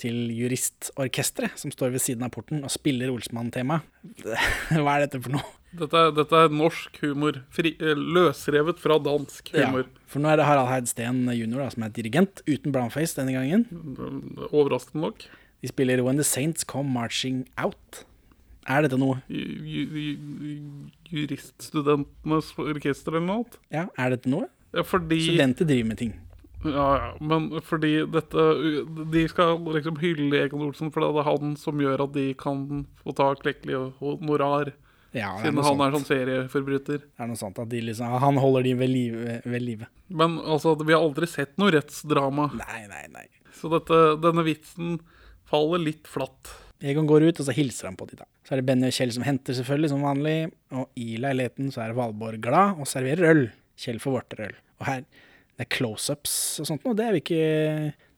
[0.00, 3.80] til juristorkesteret, som står ved siden av porten og spiller Olsmann-tema.
[4.72, 5.48] Hva er dette for noe?
[5.76, 7.42] Dette, er- dette er norsk humor.
[7.54, 9.84] Fri, eh, løsrevet fra dansk humor.
[9.86, 11.66] Ja, for nå er det Harald Heidsten jr.
[11.74, 13.66] Som er dirigent, uten brownface denne gangen.
[14.50, 15.26] Overraskende nok.
[15.60, 18.04] De spiller When the Saints Come Marching Out.
[18.70, 19.18] Er dette noe?
[19.26, 23.60] Ju- ju- ju- Juriststudentenes orkester eller noe.
[23.74, 24.48] Ja, er dette noe?
[24.74, 26.12] Ja, fordi Studenter driver med ting.
[26.60, 28.42] Ja, ja, men fordi dette
[29.10, 32.84] De skal liksom hylle Egon Olsen, for det er han som gjør at de kan
[33.00, 34.74] få ta klekkelig honorar.
[35.16, 37.00] Ja, Siden han han er sånn serieforbryter.
[37.02, 39.40] Det er noe sånt at de liksom, Han holder de ved live.
[39.44, 39.86] Ved live.
[40.08, 42.52] Men altså, vi har aldri sett noe rettsdrama.
[42.54, 43.26] Nei, nei, nei.
[43.58, 45.00] Så dette, denne vitsen
[45.50, 46.52] faller litt flatt.
[46.80, 48.26] Egon går ut, og så hilser han på de da.
[48.46, 50.36] Så er det Benny og Kjell som henter, selvfølgelig, som vanlig.
[50.72, 53.42] Og i leiligheten så er Valborg glad og serverer øl.
[53.80, 54.54] Kjell får vorterøl.
[54.80, 55.02] Og her
[55.60, 56.96] det er close-ups og sånt noe.
[56.96, 57.40] Det er vi ikke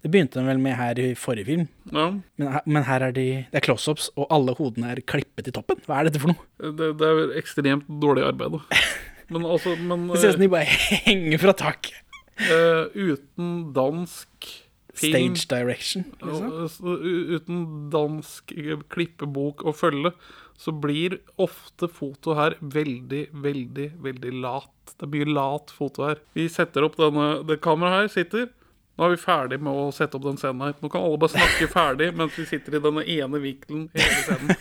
[0.03, 1.65] Det begynte de vel med her i forrige film.
[1.91, 2.05] Ja,
[2.39, 5.55] Men her, men her er de Det er close-ups, og alle hodene er klippet i
[5.55, 5.83] toppen.
[5.87, 6.71] Hva er dette for noe?
[6.79, 8.59] det, det er ekstremt dårlig arbeid.
[8.61, 8.83] da.
[9.33, 10.79] Men altså men, Det ser ut som de bare
[11.09, 11.99] henger fra taket.
[12.43, 14.51] Uh, uten dansk
[14.95, 16.05] film Stage direction.
[16.23, 16.97] Liksom.
[17.37, 20.13] Uten dansk eh, klippebok å følge,
[20.59, 24.97] så blir ofte foto her veldig, veldig, veldig lat.
[25.01, 26.21] Det mye lat foto her.
[26.37, 28.51] Vi setter opp denne Det kameraet her sitter.
[28.93, 30.75] Nå er vi ferdig med å sette opp den scenen her.
[30.83, 34.57] Nå kan alle bare snakke ferdig mens vi sitter i denne ene vinkelen hele scenen.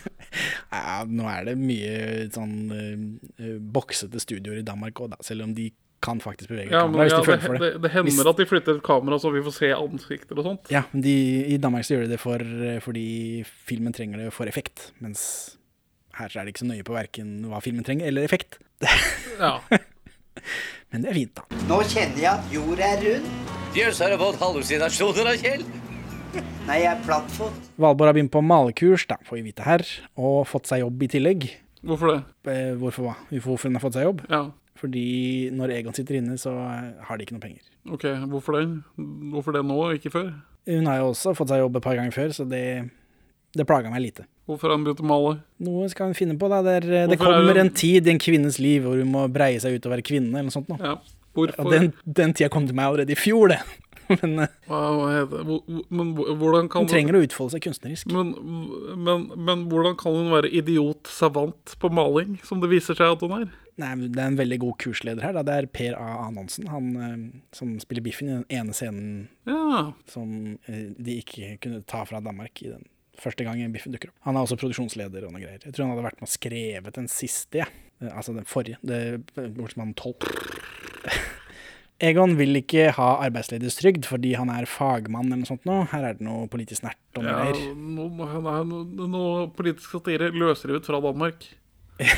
[0.72, 5.20] Ja, nå er det mye sånn uh, boksete studioer i Danmark òg, da.
[5.28, 5.68] Selv om de
[6.02, 7.72] kan faktisk bevege Ja, kamera men hvis ja, de føler det, for det.
[7.74, 10.46] det, det hender Hvis- at de flytter et kamera så vi får se ansikter og
[10.48, 10.72] sånt.
[10.74, 11.16] Ja, men de,
[11.54, 12.46] i Danmark så gjør de det for,
[12.88, 13.08] fordi
[13.70, 14.92] filmen trenger det for effekt.
[15.00, 15.58] Mens
[16.18, 18.58] her så er det ikke så nøye på verken hva filmen trenger, eller effekt.
[19.40, 19.60] Ja.
[20.92, 21.44] Men det er fint, da.
[21.70, 23.28] Nå kjenner jeg at jorda er rund.
[23.78, 25.62] Jøss, har du fått hallusinasjoner av Kjell?
[26.68, 27.70] Nei, jeg er plattfot.
[27.80, 29.84] Valborg har begynt på malekurs, da, får vi vite her,
[30.20, 31.48] og fått seg jobb i tillegg.
[31.88, 32.18] Hvorfor det?
[32.52, 33.14] Eh, hvorfor hva?
[33.32, 34.20] Hvorfor hun har fått seg jobb?
[34.32, 34.42] Ja.
[34.82, 37.62] Fordi når Egon sitter inne, så eh, har de ikke noe penger.
[37.94, 38.64] OK, hvorfor det?
[39.34, 40.32] Hvorfor det nå, ikke før?
[40.70, 42.64] Hun har jo også fått seg jobb et par ganger før, så det,
[43.58, 44.26] det plaga meg lite.
[44.50, 45.36] Hvorfor har hun begynt å male?
[45.64, 46.64] Noe skal hun finne på, da.
[46.66, 49.62] Der, eh, det er kommer en tid i en kvinnes liv hvor hun må breie
[49.62, 50.72] seg ut og være kvinne, eller noe sånt.
[50.72, 50.80] Nå.
[50.82, 50.98] Ja.
[51.32, 51.70] Og Hvorfor?
[51.72, 53.62] den, den tida kom til meg allerede i fjor, det.
[54.22, 54.54] Men eh,
[55.90, 58.12] Men hvordan kan hun trenger å utfolde seg kunstnerisk.
[58.12, 58.34] men,
[58.98, 63.36] men, men hvordan kan hun være idiot-savant på maling, som det viser seg at hun
[63.42, 63.50] er?
[63.82, 65.36] Nei, Det er en veldig god kursleder her.
[65.38, 65.44] Da.
[65.48, 66.08] Det er Per A.
[66.28, 67.20] Anonsen, han eh,
[67.56, 69.92] som spiller Biffen i den ene scenen Ja.
[70.12, 72.86] som eh, de ikke kunne ta fra Danmark i den
[73.22, 74.20] første gangen Biffen dukker opp.
[74.28, 75.62] Han er også produksjonsleder og noe greier.
[75.64, 77.70] Jeg tror han hadde vært med og skrevet den siste, ja.
[78.12, 78.80] Altså den forrige.
[78.82, 80.16] Det han 12.
[82.02, 85.84] Egon vil ikke ha arbeidsledighetstrygd fordi han er fagmann eller noe sånt nå.
[85.92, 91.02] Her er det noe politisk nært noe ja noe, noe, noe politisk satire løsrevet fra
[91.04, 91.48] Danmark.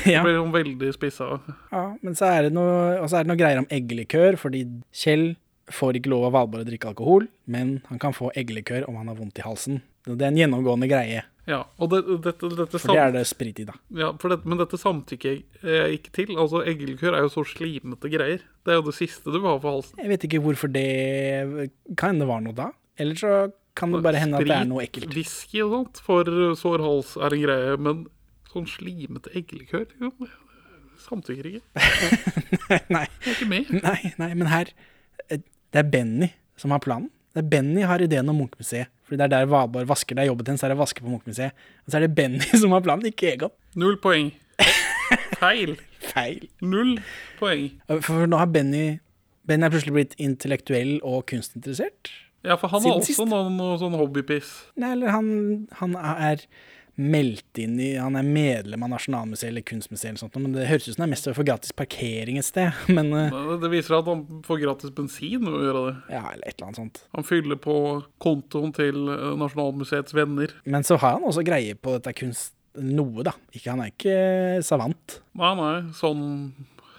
[0.07, 0.21] Ja.
[0.21, 1.25] Det blir jo veldig spissa.
[1.73, 4.61] Ja, men så er det noe, og så er det noe greier om eggelikør, fordi
[4.95, 5.33] Kjell
[5.75, 9.11] får ikke lov av Valborg å drikke alkohol, men han kan få eggelikør om han
[9.11, 9.81] har vondt i halsen.
[10.07, 13.57] Det er en gjennomgående greie, Ja, og det, dette, dette for det er det sprit
[13.59, 13.73] i, da.
[13.99, 16.31] Ja, for dette, men dette samtykker jeg eh, ikke til.
[16.39, 18.45] Altså, Eggelikør er jo så slimete greier.
[18.63, 19.99] Det er jo det siste du vil ha for halsen.
[19.99, 20.87] Jeg vet ikke hvorfor det
[21.99, 22.69] Kan hende det var noe da?
[23.01, 23.33] Eller så
[23.75, 25.11] kan det bare hende at det er noe ekkelt.
[25.17, 26.29] Whisky og sånt for
[26.59, 28.05] sår hals er en greie, men
[28.53, 30.31] sånn slimete eggelikør liksom,
[31.03, 31.63] Samtykker ikke.
[32.69, 33.71] Nei, nei er ikke med.
[33.83, 34.69] nei, nei, men her
[35.27, 37.09] eh, Det er Benny som har planen.
[37.33, 38.93] Det er Benny har ideen om Munchmuseet.
[39.13, 40.15] Fordi det er der Valborg vasker.
[40.17, 41.53] Det er jobben hennes er å vaske på Munchmuseet.
[41.85, 43.51] Og så er det Benny som har planen, ikke Egon.
[43.77, 44.31] Null poeng.
[45.43, 45.75] Feil.
[46.01, 46.47] Feil.
[46.65, 46.95] Null
[47.37, 47.67] poeng.
[48.01, 48.95] For nå har Benny
[49.45, 52.09] Benny er plutselig blitt intellektuell og kunstinteressert.
[52.47, 53.25] Ja, for han Siden har også sist.
[53.29, 54.53] noe, noe sånn hobbypiss.
[54.79, 55.27] Nei, eller han,
[55.77, 56.45] han er
[56.95, 60.85] meldt inn i Han er medlem av Nasjonalmuseet eller Kunstmuseet eller sånt, men det høres
[60.87, 62.71] ut som det er mest for gratis parkering et sted.
[62.93, 65.95] Men eh, Det- viser at han får gratis bensin ved å gjøre det.
[66.13, 66.99] ja, eller et eller annet sånt.
[67.17, 67.77] Han fyller på
[68.21, 70.53] kontoen til eh, Nasjonalmuseets venner.
[70.65, 72.53] Men så har han også greie på dette kunst...
[72.73, 73.35] Noe, da.
[73.53, 74.13] Ikke, han er ikke
[74.65, 75.19] savant.
[75.37, 76.23] Nei, nei, sånn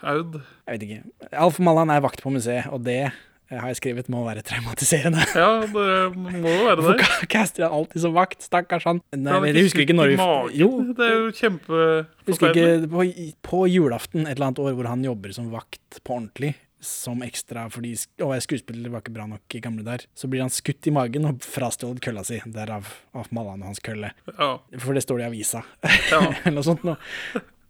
[0.06, 0.36] Aud.
[0.68, 1.30] Jeg vet ikke.
[1.42, 3.08] Alf Mallan er vakt på museet, og det
[3.52, 5.24] har jeg skrevet må være traumatiserende.
[5.36, 6.84] Ja, det må jo være det.
[6.88, 8.42] Hvorfor caster han alltid som vakt?
[8.46, 9.00] Stakkars han.
[9.14, 10.18] Nei, Han er jeg husker ikke når vi.
[10.60, 11.80] Jo, Det er jo kjempe...
[12.26, 13.14] husker kjempeforferdelig.
[13.14, 16.54] ikke på, på julaften et eller annet år hvor han jobber som vakt på ordentlig.
[16.84, 20.02] Som ekstra fordi å være skuespiller var ikke bra nok i gamle der.
[20.12, 22.42] Så blir han skutt i magen og frastjålet kølla si.
[22.44, 24.10] Derav av Mallan hans kølle.
[24.34, 24.50] Ja.
[24.82, 25.62] For det står det i avisa.
[26.10, 26.20] Ja.
[26.44, 26.98] Eller noe sånt noe.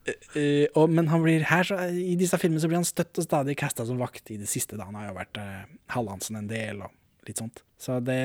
[0.05, 3.27] Eh, og, men han blir her, så, i disse filmene så blir han støtt og
[3.27, 4.77] stadig casta som vakt i det siste.
[4.77, 5.65] da Han har jo vært uh,
[5.95, 6.93] Hallandsen en del og
[7.29, 7.63] litt sånt.
[7.81, 8.19] Så det,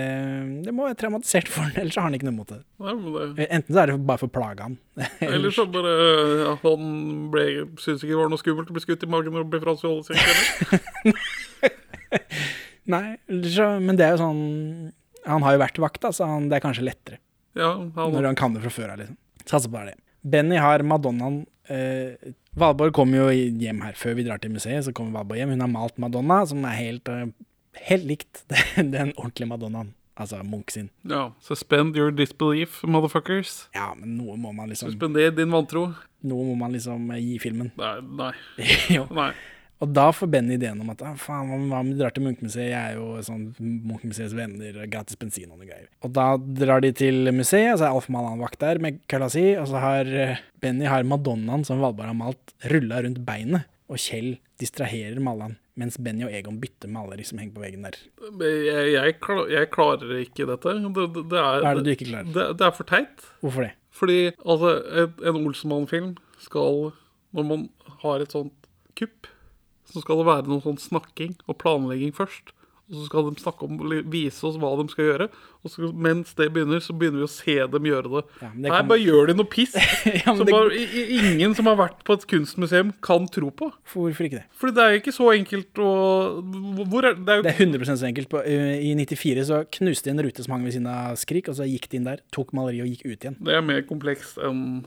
[0.65, 2.59] det må være traumatisert for han, ellers så har han ikke noe mot det.
[2.83, 2.95] Nei,
[3.37, 3.47] det.
[3.47, 4.75] Enten så er det bare for å plage han.
[5.29, 5.93] Eller så bare
[6.43, 6.83] ja, Han
[7.33, 7.45] ble,
[7.79, 11.15] syntes ikke det var noe skummelt å bli skutt i magen og bli frastjålet sin.
[12.93, 13.03] Nei,
[13.53, 14.39] så, men det er jo sånn
[15.27, 17.19] Han har jo vært vakt, da, så han, det er kanskje lettere.
[17.57, 19.17] Ja, han, Når han kan det fra før av, liksom.
[19.45, 19.95] Satser på det.
[20.21, 23.29] Benny har Madonnaen eh, Valborg kommer jo
[23.61, 24.83] hjem her før vi drar til museet.
[24.87, 25.53] Så kommer Valborg hjem.
[25.55, 27.29] Hun har malt Madonna, som er helt, eh,
[27.89, 28.43] helt likt
[28.77, 29.93] den ordentlige Madonnaen.
[30.19, 30.89] Altså Munch sin.
[31.07, 31.29] ja.
[31.39, 33.69] Suspend your disbelief, motherfuckers.
[33.75, 35.93] Ja, men noe må man liksom Suspender din vantro.
[36.27, 37.71] Noe må man liksom eh, gi filmen.
[37.79, 38.33] Nei, nei.
[38.97, 39.05] jo.
[39.15, 39.31] nei.
[39.79, 42.67] Og da får Benny ideen om at ah, faen, hva om de drar til Munch-museet?
[42.73, 45.87] Jeg er jo sånn Munch-museets venner, gratis bensin og noe greier.
[46.03, 48.99] Og da drar de til museet, og så er Alf Malan vakt der med
[49.31, 53.71] si, og så har eh, Benny har Madonnaen som Valborg har malt, rulla rundt beinet,
[53.89, 57.97] og Kjell distraherer Malan mens Benny og Egon bytter maleri som henger på veggen der.
[58.43, 60.75] Jeg, jeg, klar, jeg klarer ikke dette.
[60.75, 62.31] Det, det, det er, Hva er det du ikke klarer?
[62.35, 63.27] Det, det er for teit.
[63.43, 63.73] Hvorfor det?
[63.95, 66.91] Fordi altså, en, en Olsenmann-film skal
[67.35, 67.65] Når man
[68.03, 68.67] har et sånt
[68.99, 69.27] kupp,
[69.89, 72.53] så skal det være noe sånn snakking og planlegging først.
[72.89, 73.77] Og så skal de snakke om,
[74.09, 75.27] vise oss hva de skal gjøre.
[75.61, 78.21] Og så, mens det begynner, så begynner vi å se dem gjøre det.
[78.41, 79.75] Ja, det Her kan- bare gjør de noe piss
[80.25, 83.69] Ja, som det- bare, ingen som har vært på et kunstmuseum, kan tro på.
[83.93, 84.45] Hvorfor ikke det?
[84.57, 85.91] Fordi det er jo ikke så enkelt å
[86.39, 88.29] er, det er jo, Det er 100 så enkelt.
[88.33, 91.49] På, uh, I 94 så knuste de en rute som hang ved siden av Skrik,
[91.51, 93.37] og så gikk de inn der, tok maleriet og gikk ut igjen.
[93.37, 94.83] det er mer komplekst enn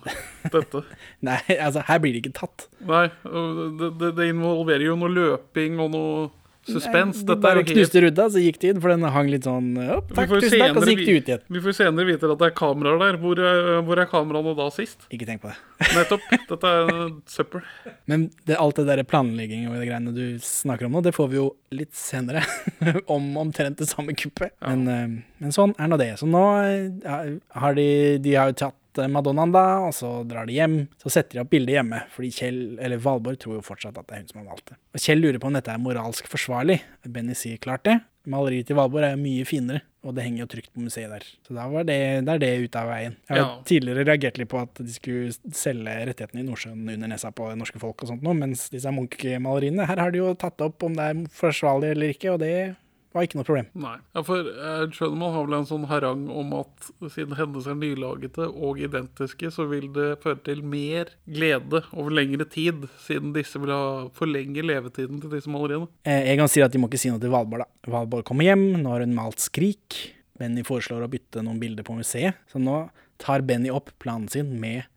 [0.51, 0.83] dette.
[1.29, 2.67] Nei, altså, her blir det ikke tatt.
[2.83, 6.31] Nei, det, det, det involverer jo noe løping og noe
[6.69, 7.23] suspens.
[7.23, 9.47] De Dette er bare helt knuste ruta, så gikk de inn, for den hang litt
[9.49, 11.45] sånn opp, takk, får tusen takk, og så gikk de ut igjen.
[11.57, 13.19] Vi får senere vite at det er kameraer der.
[13.23, 15.07] Hvor er, hvor er kameraene da sist?
[15.15, 15.57] Ikke tenk på det.
[15.97, 16.29] Nettopp.
[16.53, 16.93] Dette er
[17.31, 17.65] søppel.
[18.11, 21.33] Men det, alt det der planlegging og de greiene du snakker om nå, det får
[21.33, 22.45] vi jo litt senere.
[23.15, 24.55] om omtrent det samme kuppet.
[24.63, 26.13] Men, eh, men sånn er nå det.
[26.21, 27.19] Så nå eh, ja,
[27.63, 27.89] har de
[28.23, 30.77] De har jo tatt eh, Madonnaen, da, og så drar de hjem.
[31.03, 34.17] Så setter de opp bildet hjemme, fordi Kjell, eller Valborg, tror jo fortsatt at det
[34.17, 34.77] er hun som har valgt det.
[34.95, 36.81] Og Kjell lurer på om dette er moralsk forsvarlig.
[37.09, 38.01] Benny sier klart det.
[38.31, 41.25] Maleriet til Valborg er jo mye finere, og det henger jo trygt på museet der.
[41.43, 43.17] Så da var det, det er det ute av veien.
[43.27, 43.63] Jeg har Ja.
[43.67, 47.59] tidligere reagert litt på at de skulle selge rettighetene i Nordsjøen under nesa på det
[47.59, 50.95] norske folk og sånt noe, mens disse Munch-maleriene, her har de jo tatt opp om
[50.95, 52.77] det er forsvarlig eller ikke, og det
[53.15, 53.69] var ikke noe problem.
[53.79, 53.97] Nei.
[54.17, 57.77] Ja, for jeg skjønner man har vel en sånn harang om at siden hennes er
[57.79, 63.61] nylagete og identiske, så vil det føre til mer glede over lengre tid, siden disse
[63.63, 63.85] vil ha
[64.17, 65.91] forlenge levetiden til disse maleriene.
[66.09, 67.93] Eh, Egon sier at de må ikke si noe til Valborg, da.
[67.93, 70.01] Valborg kommer hjem, nå har hun malt Skrik.
[70.41, 72.87] Benny foreslår å bytte noen bilder på museet, så nå
[73.23, 74.89] tar Benny opp planen sin med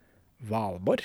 [0.46, 1.04] Valborg,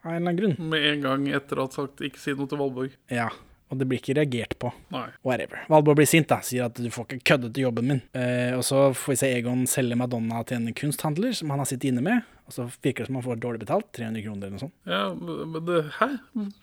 [0.00, 0.68] av en eller annen grunn.
[0.72, 2.96] Med en gang etter ha sagt 'ikke si noe til Valborg'.
[3.10, 3.28] Ja,
[3.70, 4.72] og det blir ikke reagert på.
[4.94, 5.06] Nei.
[5.26, 5.62] Whatever.
[5.70, 8.02] Valborg blir sint, da, sier at du får ikke kødde til jobben min.
[8.18, 11.70] Eh, og så får vi se Egon selge Madonna til en kunsthandler som han har
[11.70, 12.26] sittet inne med.
[12.50, 14.74] Og så virker det som han får dårlig betalt, 300 kroner eller noe sånt.
[14.90, 16.08] Ja, men det, hæ?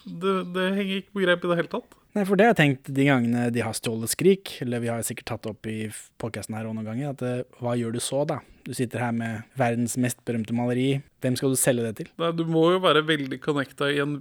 [0.03, 1.95] Det, det henger ikke på greip i det hele tatt.
[2.17, 5.03] Nei, for det har jeg tenkt de gangene de har stjålet Skrik, eller vi har
[5.05, 5.85] sikkert tatt opp i
[6.19, 8.41] podkasten her noen ganger, at eh, hva gjør du så, da?
[8.67, 10.97] Du sitter her med verdens mest berømte maleri.
[11.23, 12.11] Hvem skal du selge det til?
[12.19, 14.17] Nei, du må jo være veldig connecta i en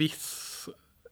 [0.00, 0.51] viss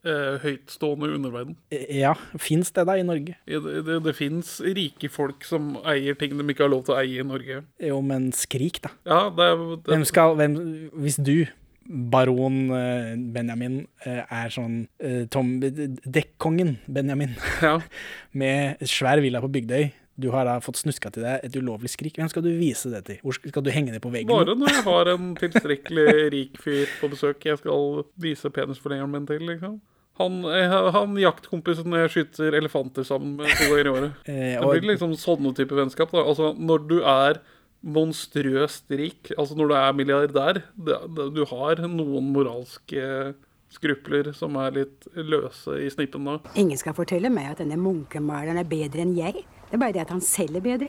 [0.07, 1.57] eh, høytstående underverden.
[1.71, 3.37] Ja, fins det da i Norge?
[3.47, 7.01] Det, det, det fins rike folk som eier ting de ikke har lov til å
[7.03, 7.63] eie i Norge.
[7.83, 8.95] Jo, men Skrik, da.
[9.09, 10.59] Ja, det det, Hvem skal hvem,
[11.01, 11.47] Hvis du,
[11.91, 17.35] baron eh, Benjamin, eh, er sånn eh, Tom Dekkongen Benjamin
[17.67, 17.79] ja,
[18.41, 22.19] med svær villa på Bygdøy du har da fått snuska til deg et ulovlig skrik.
[22.19, 23.21] Hvem skal du vise det til?
[23.25, 24.33] Hvor skal skal du henge det på veggen?
[24.33, 29.29] Bare når jeg har en tilstrekkelig rik fyr på besøk jeg skal vise penisforlengeren min
[29.31, 29.79] til, liksom.
[30.21, 34.19] Han, eh, han jaktkompisen jeg skyter elefanter sammen med to ganger i året.
[34.31, 36.13] Eh, Det blir liksom sånne type vennskap.
[36.13, 36.23] da.
[36.29, 37.41] Altså, Når du er
[37.81, 39.31] monstrøst rik.
[39.39, 43.33] Altså når du er milliardær, det, det, du har noen moralske
[43.71, 46.39] skrupler som er litt løse i snippen da.
[46.59, 49.45] Ingen skal fortelle meg at denne munkemaleren er bedre enn jeg.
[49.71, 50.89] Det er bare det at han selv er bedre.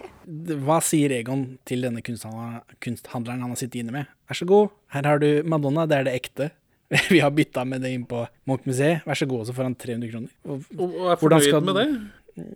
[0.65, 4.09] Hva sier Egon til denne kunsthandleren han har sittet inne med?
[4.31, 6.49] Vær så god, her har du Madonna, det er det ekte.
[7.13, 9.05] Vi har bytta med det inn på Munch-museet.
[9.07, 10.29] Vær så god, så får han 300 kroner.
[10.43, 11.87] Og, Og er fornøyd skal med det.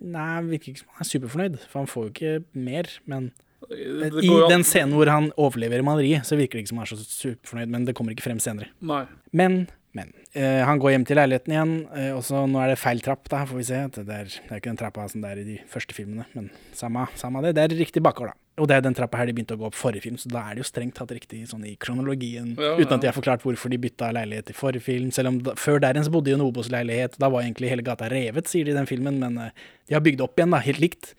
[0.02, 2.90] nei, virker ikke som han er superfornøyd, for han får jo ikke mer.
[3.06, 3.30] Men
[3.68, 6.86] Det i an- den scenen hvor han overleverer maleriet, så virker det ikke som han
[6.86, 8.68] er så superfornøyd, men det kommer ikke frem senere.
[8.80, 9.04] Nei.
[9.32, 9.66] Men,
[9.96, 10.12] men.
[10.36, 13.26] Eh, han går hjem til leiligheten igjen, eh, og så nå er det feil trapp,
[13.32, 13.78] da, får vi se.
[13.96, 16.50] Det er, det er ikke den trappa som det er i de første filmene, men
[16.76, 17.54] samme, samme det.
[17.56, 18.40] Det er riktig bakgård, da.
[18.56, 20.46] Og det er den trappa her de begynte å gå opp forrige film, så da
[20.48, 22.54] er det jo strengt tatt riktig sånn i kronologien.
[22.56, 25.10] Ja, Uten at de har forklart hvorfor de bytta leilighet i forrige film.
[25.12, 27.84] Selv om da, før der ens bodde de i en Obos-leilighet, da var egentlig hele
[27.84, 30.62] gata revet, sier de i den filmen, men eh, de har bygd opp igjen, da,
[30.64, 31.12] helt likt.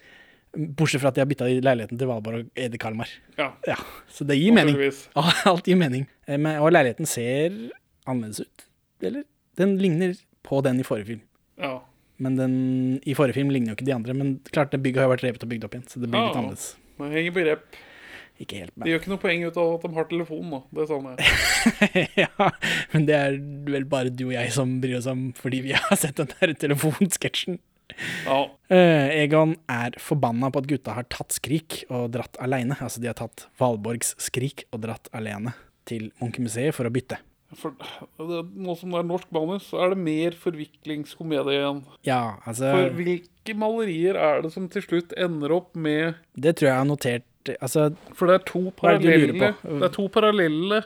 [0.58, 3.12] Bortsett fra at de har bytta leiligheten til Valborg og Ede Kalmar.
[3.38, 3.52] Ja.
[3.70, 3.76] Ja,
[4.10, 4.80] så det gir mening.
[5.52, 6.08] Alt gir mening.
[6.26, 7.54] Eh, Men, og leiligheten ser
[8.08, 8.66] annerledes ut,
[9.06, 9.24] eller?
[9.58, 11.22] Den ligner på den i forrige film.
[11.62, 11.82] Ja.
[12.18, 12.54] Men den
[13.06, 14.14] i forrige film ligner jo ikke de andre.
[14.18, 16.22] Men klart, det bygget har jo vært revet og bygd opp igjen, så det blir
[16.24, 16.40] litt Ja.
[16.42, 16.76] annerledes.
[16.98, 17.78] Det henger på rep.
[18.40, 20.60] Ikke helt, De men gjør ikke noe poeng ut av at de har telefon nå.
[20.74, 22.10] Det sa jeg.
[22.22, 22.50] Ja,
[22.94, 25.98] men det er vel bare du og jeg som bryr oss om fordi vi har
[25.98, 27.58] sett den der telefonsketsjen.
[28.28, 28.44] Ja.
[28.70, 32.78] Uh, Egon er forbanna på at gutta har tatt Skrik og dratt aleine.
[32.78, 35.54] Altså, de har tatt Valborgs Skrik og dratt alene
[35.90, 37.18] til Munkemuseet for å bytte.
[37.56, 37.72] For
[38.28, 41.82] nå som det er norsk manus, så er det mer forviklingskomedie igjen.
[42.04, 46.68] Ja, altså For hvilke malerier er det som til slutt ender opp med Det tror
[46.74, 47.24] jeg har notert
[47.64, 49.54] Altså, For det er to er parallelle?
[49.64, 50.82] Det er to parallelle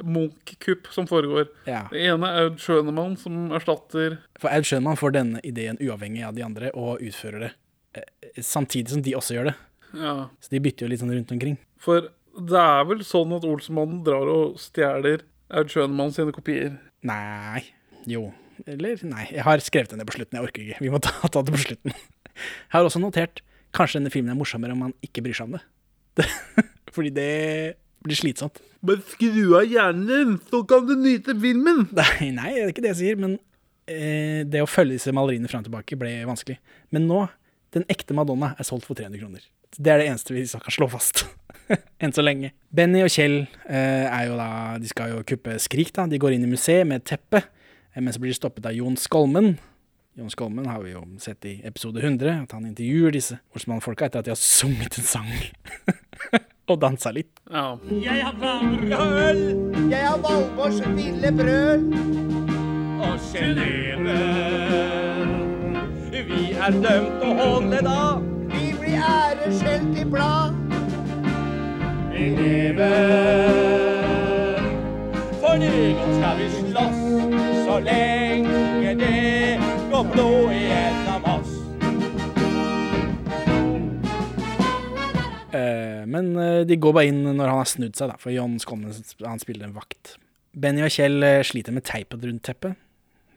[0.00, 1.48] Munch-kupp som foregår.
[1.66, 1.84] ja.
[1.92, 6.34] Det ene er Aud Schønemann som erstatter For Aud Schønemann får denne ideen uavhengig av
[6.34, 7.50] de andre, og utfører det
[7.94, 9.56] eh, samtidig som de også gjør det.
[9.98, 10.14] Ja.
[10.40, 11.58] Så de bytter jo litt sånn rundt omkring.
[11.82, 16.76] For det er vel sånn at Olsenmannen drar og stjeler Aud Schønemann sine kopier.
[17.06, 17.64] Nei.
[18.10, 18.28] Jo.
[18.68, 19.26] Eller nei.
[19.32, 20.38] Jeg har skrevet det ned på slutten.
[20.38, 20.80] Jeg orker ikke.
[20.84, 21.94] Vi må ta, ta det på slutten.
[21.94, 23.42] Jeg har også notert
[23.76, 26.26] kanskje denne filmen er morsommere om man ikke bryr seg om det.
[26.94, 27.30] Fordi det
[28.04, 28.60] blir slitsomt.
[28.86, 31.84] Men skru av hjernen, din, så kan du nyte filmen!
[31.98, 33.36] Nei, nei, det er ikke det jeg sier, men
[33.90, 36.56] eh, det å følge disse maleriene fram og tilbake ble vanskelig.
[36.94, 37.26] Men nå,
[37.76, 39.44] den ekte Madonna er solgt for 300 kroner.
[39.78, 41.24] Det er det eneste vi kan slå fast.
[42.02, 42.52] Enn så lenge.
[42.74, 44.50] Benny og Kjell eh, er jo da
[44.82, 46.08] De skal jo kuppe Skrik, da.
[46.10, 47.44] De går inn i museet med et teppe,
[47.94, 49.54] eh, men så blir de stoppet av Jon Skolmen.
[50.18, 54.24] Jon Skolmen har vi jo sett i episode 100, at han intervjuer disse Olsmann-folka etter
[54.24, 55.30] at de har sunget en sang.
[56.70, 57.40] og dansa litt.
[57.50, 57.78] Ja.
[57.90, 58.22] Jeg
[60.06, 61.80] har Valborgs ville brød.
[66.30, 68.39] Vi er dømt å holde da.
[68.90, 70.54] Vi ære, skjelt i blad.
[72.10, 72.88] Vi lever.
[75.38, 77.02] For Egon skal vi slåss
[77.68, 79.60] så lenge det
[79.92, 81.52] går blod igjennom oss.
[85.54, 88.56] Eh, men eh, de går bare inn når han har snudd seg, da, for John
[88.58, 90.16] Skolmen han spiller en vakt.
[90.50, 92.74] Benny og Kjell eh, sliter med teipet rundt teppet,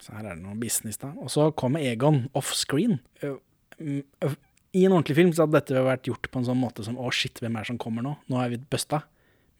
[0.02, 1.14] så her er det noe business, da.
[1.22, 3.04] Og så kommer Egon offscreen.
[4.74, 7.12] I en ordentlig film så hadde dette vært gjort på en sånn måte som å
[7.14, 8.16] shit, hvem er det som kommer nå?
[8.32, 9.04] Nå er vi busta.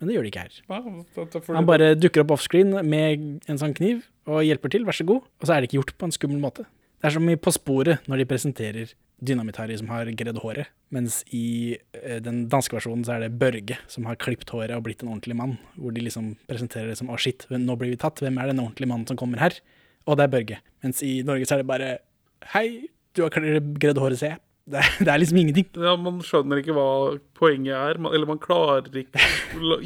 [0.02, 0.56] Men det gjør de ikke her.
[0.68, 4.98] Ja, er Han bare dukker opp offscreen med en sånn kniv og hjelper til, vær
[4.98, 5.28] så god.
[5.40, 6.66] Og så er det ikke gjort på en skummel måte.
[7.00, 11.22] Det er som i På sporet når de presenterer Dynamitt-Harry som har gredd håret, mens
[11.32, 15.04] i eh, den danske versjonen så er det Børge som har klipt håret og blitt
[15.04, 15.58] en ordentlig mann.
[15.78, 18.64] Hvor de liksom presenterer det som å shit, nå blir vi tatt, hvem er den
[18.64, 19.56] ordentlige mannen som kommer her?
[20.04, 20.60] Og det er Børge.
[20.84, 21.92] Mens i Norge så er det bare
[22.56, 23.32] hei, du har
[23.80, 24.42] gredd håret, jeg.
[24.70, 25.66] Det er, det er liksom ingenting.
[25.76, 26.86] Ja, Man skjønner ikke hva
[27.36, 29.20] poenget er, man- eller man klarer ikke
[29.60, 29.80] å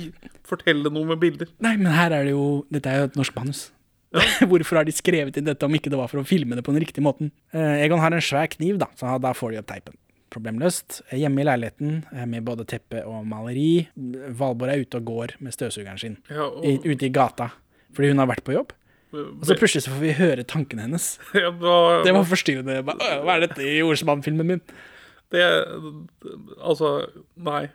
[0.46, 1.50] fortelle noe med bilder.
[1.66, 3.64] Nei, men her er det jo Dette er jo et norsk manus.
[4.48, 6.72] Hvorfor har de skrevet inn dette om ikke det var for å filme det på
[6.76, 7.32] den riktige måten?
[7.52, 9.98] Eh, Egon har en svær kniv, da, så da får de opp teipen.
[10.32, 11.02] Problemløst.
[11.10, 13.88] Eh, Hjemme i leiligheten eh, med både teppe og maleri.
[13.98, 17.50] Valborg er ute og går med støvsugeren sin Ja, og, i, ute i gata
[17.98, 18.76] fordi hun har vært på jobb.
[19.16, 21.08] Og så plutselig så får vi høre tankene hennes.
[21.38, 22.82] ja, da- Det var forstyrrende.
[22.84, 24.62] Hva er dette i Olsemann-filmen min?
[25.32, 25.44] Det
[26.64, 26.92] Altså,
[27.36, 27.68] nei.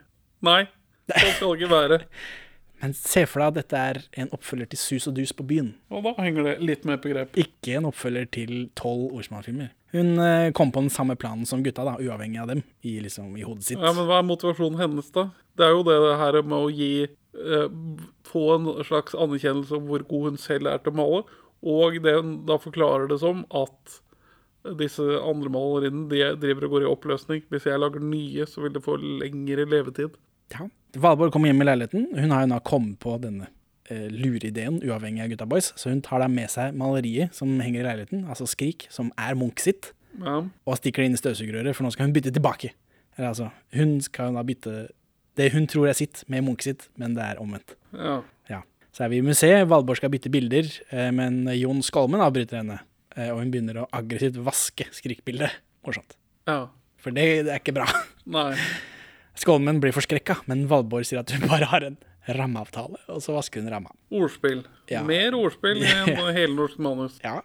[0.45, 0.63] Nei.
[1.09, 1.99] Det skal det ikke være.
[2.83, 5.69] Men se for deg at dette er en oppfølger til Sus og dus på byen.
[5.93, 7.37] Og da henger det litt mer på grep.
[7.39, 9.69] ikke en oppfølger til tolv Olsemann-filmer.
[9.93, 13.29] Hun eh, kom på den samme planen som gutta, da, uavhengig av dem, i, liksom,
[13.39, 13.77] i hodet sitt.
[13.79, 15.29] Ja, Men hva er motivasjonen hennes, da?
[15.55, 16.89] Det er jo det her med å gi
[17.33, 21.23] Få en slags anerkjennelse om hvor god hun selv er til å male.
[21.63, 23.99] Og det hun da forklarer det som at
[24.79, 27.41] disse andre malerinnene de driver og går i oppløsning.
[27.51, 30.15] Hvis jeg lager nye, så vil det få lengre levetid.
[30.53, 30.69] Ja.
[31.03, 32.07] Valborg kommer hjem i leiligheten.
[32.15, 33.49] Hun har jo da kommet på denne
[33.89, 37.81] eh, lureideen, uavhengig av Gutta Boys, så hun tar da med seg maleriet som henger
[37.81, 39.91] i leiligheten, altså Skrik, som er Munch sitt,
[40.21, 40.43] Ja.
[40.45, 42.69] og stikker det inn i støvsugerøret, for nå skal hun bytte tilbake.
[43.17, 44.75] Eller altså, hun skal da bytte
[45.39, 47.75] det hun tror er sitt, med Munch sitt, men det er omvendt.
[47.97, 48.21] ja.
[48.51, 48.61] Ja.
[48.93, 52.75] Så er vi i museet, Valborg skal bytte bilder, eh, men Jon Skolmen avbryter henne,
[53.15, 55.49] eh, og hun begynner å aggressivt vaske skrikbildet.
[55.85, 56.13] Morsomt.
[56.47, 56.67] ja.
[57.03, 57.87] For det, det er ikke bra.
[58.31, 58.53] Nei.
[59.35, 61.97] Skolmen blir forskrekka, men Valborg sier at hun bare har en
[62.29, 63.89] rammeavtale, og så vasker hun ramma.
[64.13, 64.61] Ordspill.
[64.87, 65.01] Ja.
[65.03, 67.17] Mer ordspill enn helnorsk manus.
[67.25, 67.41] Ja.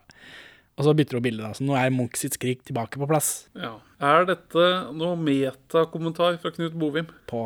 [0.78, 1.50] Og så bytter hun bilde, da.
[1.58, 3.72] Så nå er Munch sitt skrik tilbake på plass Ja.
[3.98, 7.08] Er dette noe metakommentar fra Knut Bovim?
[7.26, 7.40] på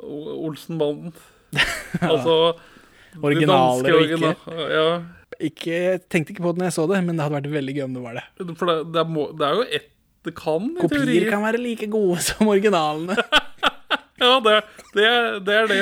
[0.00, 1.14] Olsenbanden?
[2.12, 2.54] altså
[3.22, 4.70] Originale Originaler ikke.
[4.74, 4.86] Ja.
[5.38, 5.80] ikke,
[6.10, 7.94] tenkte ikke på det når jeg så det, men det hadde vært veldig gøy om
[7.94, 8.24] det var det.
[8.58, 9.90] For det, det, er, må, det er jo ett
[10.24, 13.18] Det kan i Kopier teorien kan være like gode som originalene.
[14.24, 14.52] Ja, det,
[14.94, 15.08] det,
[15.44, 15.78] det er det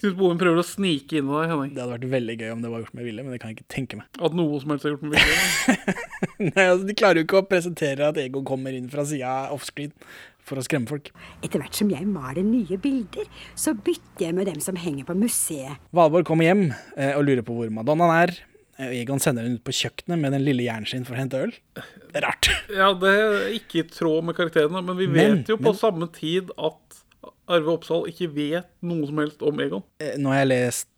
[0.00, 1.72] Knut Bovim prøver å snike inn i deg, Henning.
[1.74, 3.58] Det hadde vært veldig gøy om det var gjort med vilje, men det kan jeg
[3.58, 4.06] ikke tenke meg.
[4.16, 5.96] At noe som helst er gjort med vilje.
[6.56, 9.92] Nei, altså, De klarer jo ikke å presentere at Egon kommer inn fra sida offscreen
[10.50, 11.10] for å skremme folk.
[11.44, 15.14] Etter hvert som jeg maler nye bilder, så bytter jeg med dem som henger på
[15.20, 15.76] museet.
[15.94, 16.62] Valborg kommer hjem
[16.96, 18.32] eh, og lurer på hvor Madonnaen er.
[18.80, 21.42] Eh, Egon sender henne ut på kjøkkenet med den lille hjernen sin for å hente
[21.44, 21.52] øl.
[21.76, 22.48] Det er rart.
[22.80, 25.80] Ja, det er ikke i tråd med karakterene, men vi Men- vet jo på men-
[25.84, 27.00] samme tid at
[27.50, 29.84] Arve Oppsal ikke vet noe som helst om Egon.
[30.02, 30.88] Eh, Nå har jeg lest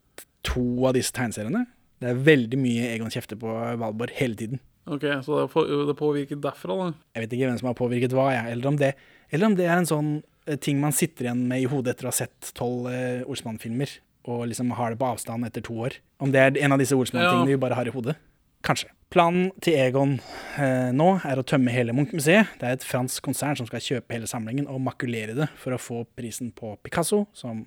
[0.46, 1.66] to av disse tegneseriene.
[2.02, 3.50] Det er veldig mye Egon kjefter på
[3.80, 4.60] Valborg hele tiden.
[4.86, 6.86] Ok, Så det, for, det påvirket derfra, da.
[7.14, 8.54] Jeg vet ikke hvem som har påvirket hva, jeg.
[8.56, 8.94] Eller, om det,
[9.30, 10.10] eller om det er en sånn
[10.46, 13.92] eh, ting man sitter igjen med i hodet etter å ha sett tolv uh, Olsmann-filmer,
[14.32, 16.00] og liksom har det på avstand etter to år.
[16.22, 17.54] Om det er en av disse Olsmann-tingene Ja.
[17.54, 18.16] vi bare har i hodet.
[18.62, 18.90] Kanskje.
[19.12, 20.14] Planen til Egon
[20.56, 22.54] eh, nå er å tømme hele Munch-museet.
[22.60, 25.80] Det er et fransk konsern som skal kjøpe hele samlingen og makulere det for å
[25.82, 27.64] få prisen på Picasso, som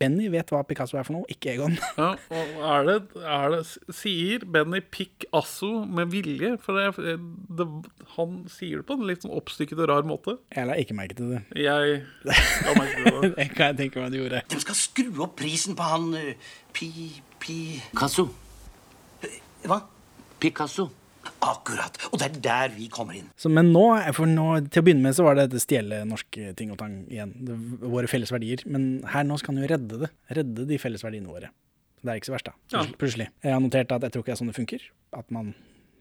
[0.00, 1.76] Benny vet hva Picasso er for noe, ikke Egon.
[1.98, 3.60] Ja, og er det, er det
[3.94, 6.56] Sier Benny Picasso med vilje?
[6.64, 7.14] For det,
[7.60, 7.66] det,
[8.16, 10.38] han sier det på en litt sånn oppstykket og rar måte.
[10.54, 11.42] Jeg la ikke merke til det.
[11.54, 13.32] Jeg la merke til det.
[13.38, 14.42] Det kan jeg tenke meg du gjorde.
[14.50, 16.90] De skal skru opp prisen på han eh, Pi...
[17.38, 17.58] Pi...
[17.92, 18.26] Picasso.
[19.68, 19.82] Hva?
[20.42, 20.88] Picasso.
[21.44, 21.96] Akkurat.
[22.10, 23.28] Og det er der vi kommer inn.
[23.38, 23.84] Så, men nå,
[24.16, 27.00] for nå, til å begynne med så var det dette stjele norske ting og tang
[27.06, 27.32] igjen.
[27.46, 28.64] Det, våre felles verdier.
[28.70, 30.12] Men her nå skal han jo redde det.
[30.38, 31.50] Redde de felles verdiene våre.
[31.98, 32.84] Det er ikke så verst, da.
[33.00, 33.28] Plutselig.
[33.42, 34.86] Jeg har notert at jeg tror ikke det er sånn det funker.
[35.18, 35.52] At man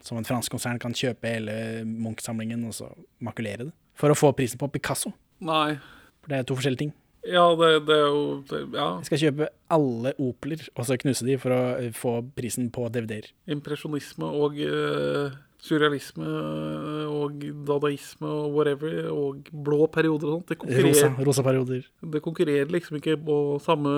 [0.06, 2.92] som en fransk konsern kan kjøpe hele Munch-samlingen og så
[3.24, 3.74] makulere det.
[3.98, 5.12] For å få prisen på Picasso.
[5.44, 5.78] Nei.
[6.22, 6.94] For det er to forskjellige ting.
[7.28, 8.88] Ja, det, det er jo det, Ja.
[9.02, 12.88] Jeg skal kjøpe alle Opeler og så knuse de for å eh, få prisen på
[12.94, 13.28] DVD-er.
[13.52, 20.50] Impresjonisme og uh, surrealisme eh, og dadaisme og whatever, og blå perioder og sånt.
[20.54, 21.86] Det Rosa, konkurrerer, rosa perioder.
[22.16, 23.94] det konkurrerer liksom ikke på samme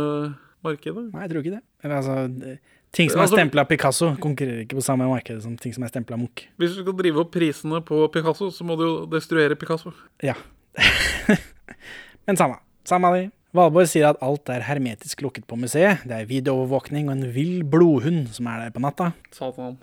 [0.65, 1.09] markedet.
[1.13, 1.63] Nei, jeg tror ikke det.
[1.83, 2.55] Eller altså,
[2.95, 5.91] ting som er Altså- stempla Picasso, konkurrerer ikke på samme marked som ting som er
[5.93, 6.47] stempla Munch.
[6.57, 9.93] Hvis du skal drive opp prisene på Picasso, så må du jo destruere Picasso.
[10.23, 10.33] Ja.
[12.27, 12.59] Men samme.
[12.89, 13.27] Samme det.
[13.53, 16.03] Valborg sier at alt er hermetisk lukket på museet.
[16.09, 19.11] Det er videoovervåkning og en vill blodhund som er der på natta.
[19.35, 19.77] Satan.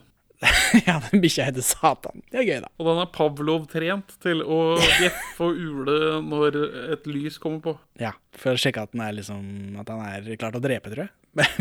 [0.85, 2.21] ja, den bikkja heter Satan.
[2.29, 2.69] Det er gøy, da.
[2.77, 5.95] Og den er Pavlov-trent til å bjeffe og ule
[6.27, 6.59] når
[6.97, 7.73] et lys kommer på.
[8.03, 9.47] Ja, For å sjekke at, den er liksom,
[9.81, 11.13] at han er klar til å drepe, tror jeg.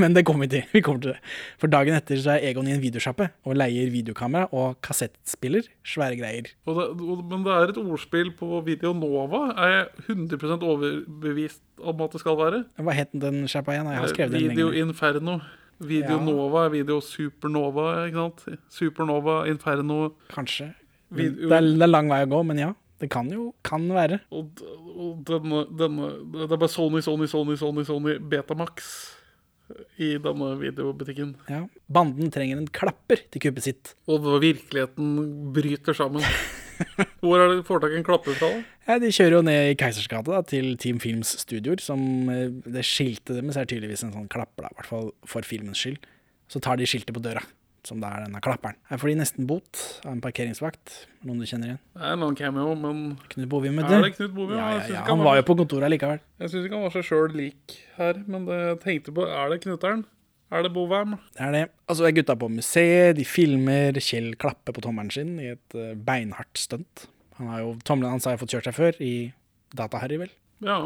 [0.03, 0.69] Men det kommer vi til.
[0.73, 1.33] Vi kommer til det.
[1.61, 5.69] For dagen etter så er Egon i en videosjappe og leier videokamera og kassettspiller.
[5.87, 6.49] Svære greier.
[6.69, 9.43] Og det, og, men det er et ordspill på Video Nova.
[9.53, 12.65] Er jeg 100% overbevist om at det skal være?
[12.81, 13.93] Hva het den sjappa igjen?
[13.93, 14.89] Jeg har skrevet den Video lenge.
[14.89, 15.39] Inferno.
[15.77, 16.25] Video Ja.
[16.25, 18.63] Nova er Video Supernova, ikke sant?
[18.73, 20.71] Supernova, Inferno Kanskje.
[21.13, 21.51] Video...
[21.51, 22.73] Det er, det er lang vei å gå, men ja.
[22.97, 24.23] Det kan jo kan være.
[24.33, 24.63] Og,
[24.97, 28.89] og denne, denne Det er bare Sony, Sony, Sony, Sony, Sony Betamax
[29.99, 31.35] i denne videobutikken.
[31.51, 31.65] Ja.
[31.93, 33.93] Banden trenger en klapper til kuppet sitt.
[34.11, 36.25] Og virkeligheten bryter sammen.
[37.23, 38.51] Hvor er det de får tak i en klapper fra?
[38.87, 41.81] Ja, de kjører jo ned i Keisersgata gate til Team Films studioer.
[41.83, 45.47] Som eh, det skiltet deres er tydeligvis en sånn klapper, da, i hvert fall for
[45.47, 45.99] filmens skyld.
[46.53, 47.43] Så tar de skiltet på døra,
[47.87, 48.77] som det er denne klapperen.
[48.91, 50.97] Her får de nesten bot av en parkeringsvakt.
[51.27, 51.81] Noen du kjenner igjen?
[51.97, 54.09] Det er noen cameo, men Knut Bovim, vet Er du.
[54.09, 54.59] det Knut Bovim?
[54.59, 55.05] Ja, ja, ja.
[55.09, 56.21] han var- jo på kontoret likevel.
[56.41, 58.23] jeg syns ikke han var seg sjøl lik her.
[58.27, 60.05] Men det jeg tenkte på, er det Knutter'n?
[60.53, 61.17] Er det Bovim?
[61.35, 61.65] Det er det.
[61.89, 63.93] Altså, det er gutta på museet, de filmer.
[63.99, 67.07] Kjell klapper på tommelen sin i et eh, beinhardt stunt.
[67.39, 69.33] Han har jo, Tommelen hans har fått kjørt seg før, i
[69.75, 70.31] Data-Harry, vel.
[70.63, 70.79] Ja.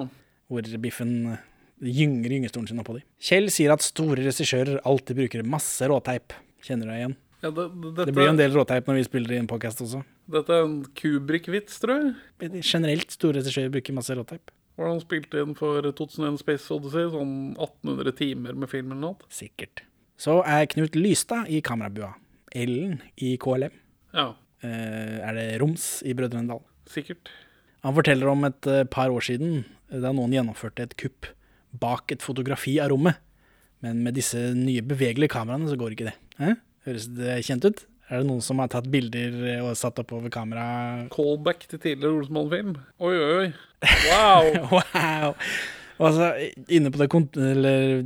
[0.50, 1.38] hvor Biffen eh,
[1.80, 3.04] gynger gyngestolen sin oppå de.
[3.22, 6.32] Kjell sier at store regissører alltid bruker masse råteip.
[6.66, 7.16] Kjenner deg igjen?
[7.40, 9.48] ja det, det, dette, Det blir jo en del råteip når vi spiller i en
[9.50, 10.02] podcast også.
[10.30, 11.94] dette er en Kubrik-vits, tror
[12.40, 12.62] jeg.
[12.64, 14.50] Generelt store regissører bruker masse råteip.
[14.76, 17.08] Hvordan han spilte inn for 2001 Space Odyssey?
[17.12, 19.30] Sånn 1800 timer med film eller noe?
[19.32, 19.82] Sikkert.
[20.20, 22.12] Så er Knut Lystad i kamerabua.
[22.56, 23.72] Ellen i KLM.
[24.16, 26.58] Ja, Eh, er det Roms i Brødrene Dal?
[26.84, 27.30] sikkert.
[27.80, 31.30] Han forteller om et eh, par år siden eh, da noen gjennomførte et kupp
[31.80, 33.16] bak et fotografi av rommet.
[33.84, 36.16] Men med disse nye bevegelige kameraene så går ikke det.
[36.40, 36.58] Eh?
[36.88, 37.84] Høres det kjent ut?
[38.10, 40.64] Er det noen som har tatt bilder eh, og satt opp over kamera?
[41.14, 42.72] Callback til tidligere Olsenmann-film.
[42.98, 43.50] Oi, oi, oi.
[44.08, 44.50] Wow!
[44.80, 45.36] Wow!
[46.00, 46.30] Altså,
[46.72, 47.10] inne på det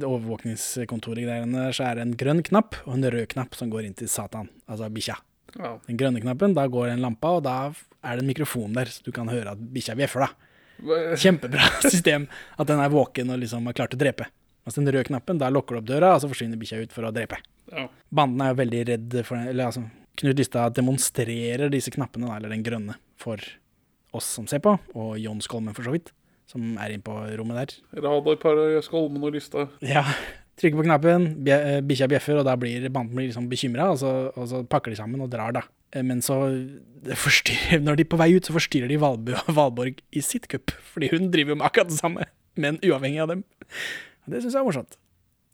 [0.03, 3.95] overvåkningskontoret greiene, så er det en grønn knapp og en rød knapp som går inn
[3.95, 5.15] til Satan, altså bikkja.
[5.55, 5.79] Wow.
[5.87, 9.07] Den grønne knappen, da går en lampa, og da er det en mikrofon der, så
[9.07, 11.15] du kan høre at bikkja bjeffer, da.
[11.23, 12.27] Kjempebra system
[12.59, 14.27] at den er våken og liksom har klart å drepe.
[14.65, 17.05] Altså den røde knappen, der lukker du opp døra, og så forsvinner bikkja ut for
[17.05, 17.37] å drepe.
[17.73, 17.87] Ja.
[18.15, 19.83] Banden er jo veldig redd for den, eller altså,
[20.17, 23.37] Knut Lystad demonstrerer disse knappene, eller den grønne, for
[24.15, 26.13] oss som ser på, og Jon Skolmen for så vidt,
[26.47, 27.75] som er inne på rommet der.
[28.05, 29.73] Radarpar Skolmen og Lystad.
[29.83, 30.05] Ja,
[30.61, 34.31] trykker på knappen, eh, bikkja bjeffer, og da blir banden blir liksom bekymra, og, så-
[34.39, 35.63] og så pakker de sammen og drar, da.
[35.93, 36.39] Eh, Men så
[37.05, 40.71] når de er på vei ut, så forstyrrer de Valbu og Valborg i sitt kupp,
[40.95, 42.25] fordi hun driver jo med akkurat det samme,
[42.57, 43.45] men uavhengig av dem.
[44.27, 44.97] Det syns jeg er morsomt.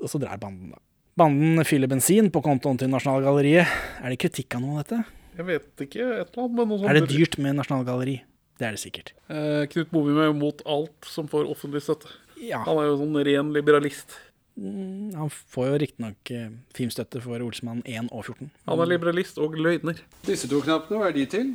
[0.01, 0.81] Og så drar banden, da.
[1.21, 3.69] Banden fyller bensin på kontoen til Nasjonalgalleriet.
[4.01, 5.01] Er det kritikk av noe av dette?
[5.37, 6.89] Jeg vet ikke, et eller annet, men noe sånt.
[6.91, 8.17] Er det dyrt med Nasjonalgalleri?
[8.61, 9.13] Det er det sikkert.
[9.33, 12.11] Eh, Knut Bovim er jo mot alt som får offentlig støtte.
[12.41, 14.17] Ja, Han er jo sånn ren liberalist.
[14.61, 18.51] han får jo riktignok eh, filmstøtte for Olsmann 1 og 14.
[18.69, 20.01] Han er liberalist og løgner.
[20.27, 21.55] Disse to knappene, hva er de til?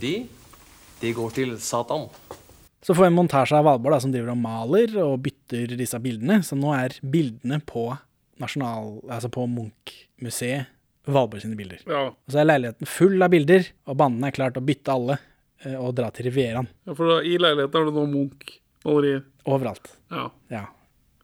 [0.00, 0.14] De,
[1.02, 2.08] de går til Satan.
[2.82, 5.98] Så får vi en montasje av Valborg da, som driver og maler og bytter disse
[6.00, 6.38] bildene.
[6.46, 7.90] Så nå er bildene på
[8.40, 10.70] nasjonal, altså på Munch-museet
[11.10, 11.80] Valborg sine bilder.
[11.88, 14.92] Ja, Og så er leiligheten full av bilder, og banden er klar til å bytte
[14.94, 15.18] alle
[15.64, 16.68] eh, og dra til Rivieraen.
[16.86, 19.24] ja, for da, i leiligheten er det nå Munch-malerier.
[19.48, 19.92] Overalt.
[20.12, 20.64] Ja, Ja.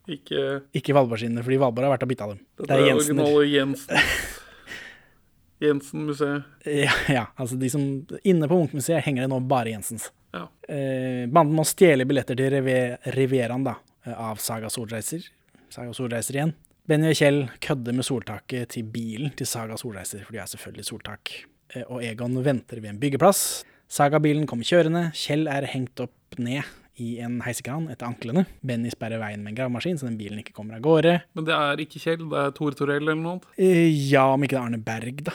[0.09, 2.40] ikke Ikke Valborg sine, fordi Valborg har vært og bytta dem.
[2.61, 3.20] Dette Det er Jensen.
[3.20, 3.96] originale Jensen.
[5.61, 6.44] Jensen-museet.
[6.68, 7.84] Ja, ja, altså de som
[8.28, 10.11] Inne på Munch-museet henger det nå bare Jensens.
[10.37, 10.45] Ja.
[10.68, 13.76] Eh, banden må stjele billetter til Rive- Rivieraen da,
[14.07, 15.24] eh, av Saga Solreiser.
[15.72, 16.55] Saga Solreiser igjen.
[16.87, 20.87] Benny og Kjell kødder med soltaket til bilen til Saga Solreiser, for de er selvfølgelig
[20.87, 21.32] soltak.
[21.74, 23.64] Eh, og Egon venter ved en byggeplass.
[23.91, 25.09] Saga-bilen kommer kjørende.
[25.14, 26.62] Kjell er hengt opp ned
[26.99, 28.47] i en heisekran etter anklene.
[28.64, 31.20] Benny sperrer veien med en gravemaskin, så den bilen ikke kommer av gårde.
[31.37, 33.41] Men det er ikke Kjell, det er Tor Torell eller noe.
[33.59, 35.34] Eh, ja, om ikke det er Arne Berg, da.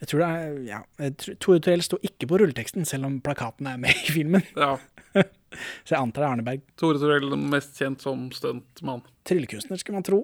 [0.00, 0.80] Jeg tror det er Ja.
[1.40, 4.44] Tore Torell sto ikke på rulleteksten, selv om plakaten er med i filmen.
[4.56, 4.76] Ja,
[5.16, 6.64] Så jeg antar det er Arneberg.
[6.76, 9.00] Tore Torell mest kjent som stuntmann.
[9.24, 10.18] Tryllekunstner, skulle man tro.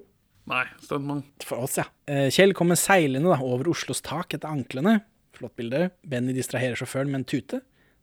[0.51, 1.23] Nei, stuntmann.
[1.47, 1.87] For oss, ja.
[2.05, 4.99] Eh, Kjell kommer seilende da, over Oslos tak etter anklene.
[5.33, 5.87] Flott bilde.
[6.05, 7.61] Benny distraherer sjåføren med en tute.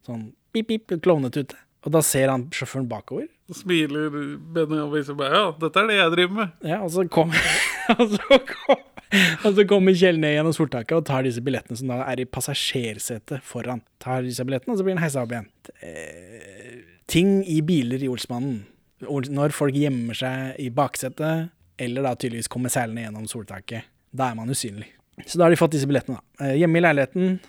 [0.09, 1.55] Sånn pip-pip, klovnetute.
[1.87, 3.29] Og da ser han sjåføren bakover.
[3.49, 4.11] Så smiler
[4.55, 6.57] Benny og viser bare ja, dette er det jeg driver med.
[6.73, 7.39] Ja, og så kommer
[7.95, 8.83] og så kom,
[9.45, 12.27] og så kommer Kjell ned gjennom soltaket og tar disse billettene som da er i
[12.31, 13.83] passasjersetet foran.
[14.03, 15.49] Tar disse billettene, og så blir han heisa opp igjen.
[15.83, 16.77] Eh,
[17.11, 18.61] ting i biler i Olsmannen.
[19.03, 21.49] Når folk gjemmer seg i baksetet,
[21.81, 24.91] eller da tydeligvis kommer seilende gjennom soltaket, da er man usynlig.
[25.25, 26.47] Så da har de fått disse billettene, da.
[26.51, 27.41] Eh, Hjemme i leiligheten.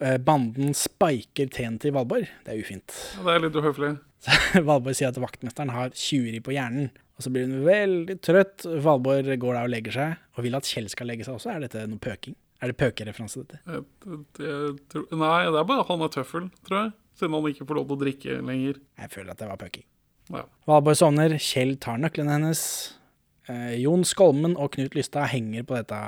[0.00, 2.26] eh, Banden spiker TNT til Valborg.
[2.44, 2.90] Det er ufint.
[3.18, 3.92] Ja, det er litt uhøflig.
[4.68, 6.90] Valborg sier at vaktmesteren har tjuveri på hjernen.
[7.14, 8.66] Og så blir hun veldig trøtt.
[8.84, 11.52] Valborg går da og legger seg, og vil at Kjell skal legge seg også.
[11.52, 12.34] Er dette noe pøking?
[12.62, 13.60] Er det pøkereferanse, dette?
[13.68, 13.84] Jeg,
[14.40, 16.92] jeg, tror, nei, det er bare han er tøffel, tror jeg.
[17.14, 18.82] Siden han ikke får lov til å drikke lenger.
[18.98, 19.86] Jeg føler at det var pøking.
[20.32, 20.44] Ja.
[20.66, 22.62] Valborg sovner, Kjell tar nøklene hennes.
[23.52, 25.98] Eh, Jon Skolmen og Knut Lystad henger på dette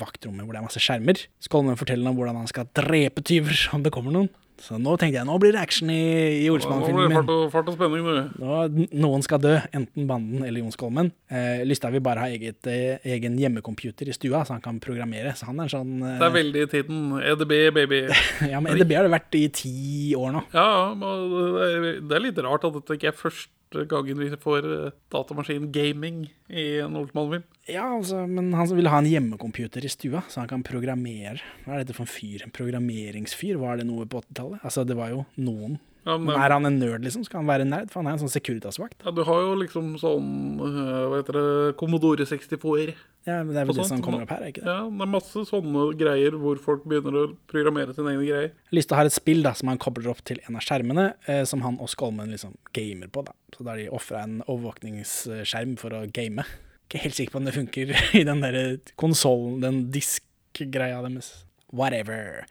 [0.00, 1.20] vaktrommet hvor det er masse skjermer.
[1.44, 4.30] Skolmen forteller om hvordan han skal drepe tyver om det kommer noen.
[4.62, 7.68] Så nå tenkte jeg, nå blir det action i, i Nå blir det Olsmann-filmen fart
[7.68, 7.72] min.
[7.72, 8.40] og, spenning, du.
[8.42, 11.12] Nå, noen skal dø, enten Banden eller Jonskolmen.
[11.30, 15.34] Eh, Lystad vil bare ha eget, eh, egen hjemmecomputer i stua, så han kan programmere.
[15.38, 17.04] Så han er sånn eh, Det er veldig i tiden.
[17.22, 18.02] EDB, baby.
[18.52, 19.76] Ja, men EDB har det vært i ti
[20.18, 20.44] år nå.
[20.54, 24.30] Ja, men det er, det er litt rart at dette ikke er første gangen vi
[24.36, 27.44] får eh, datamaskin-gaming i en oldman-film.
[27.68, 31.42] Ja, altså, men han vil ha en hjemmecomputer i stua, så han kan programmere.
[31.64, 32.44] Hva er dette for en fyr?
[32.44, 33.60] En programmeringsfyr?
[33.60, 34.64] Var det noe på 80-tallet?
[34.64, 35.78] Altså, det var jo noen.
[36.08, 37.26] Ja, men, Men er han en nerd, liksom?
[37.26, 37.90] Skal han være en nerd?
[37.92, 38.96] For han er en sånn Securitas-vakt.
[39.04, 40.28] ja, du har jo liksom sånn
[40.64, 41.48] eh, Hva heter det
[41.80, 42.94] Commodore 64.
[43.28, 44.72] Ja, men det er vel det som kommer opp her, er ikke det?
[44.72, 48.54] Ja, det er masse sånne greier hvor folk begynner å programmere sine egne greier.
[48.72, 51.60] Jeg har et spill da, som han kobler opp til en av skjermene, eh, som
[51.66, 53.26] han og Skolmen liksom gamer på.
[53.28, 53.36] da.
[53.52, 56.46] Så da har de ofra en overvåkningsskjerm for å game.
[56.88, 61.34] Ikke helt sikker på om det funker i den der konsollen, den disk-greia deres.
[61.68, 62.46] Whatever.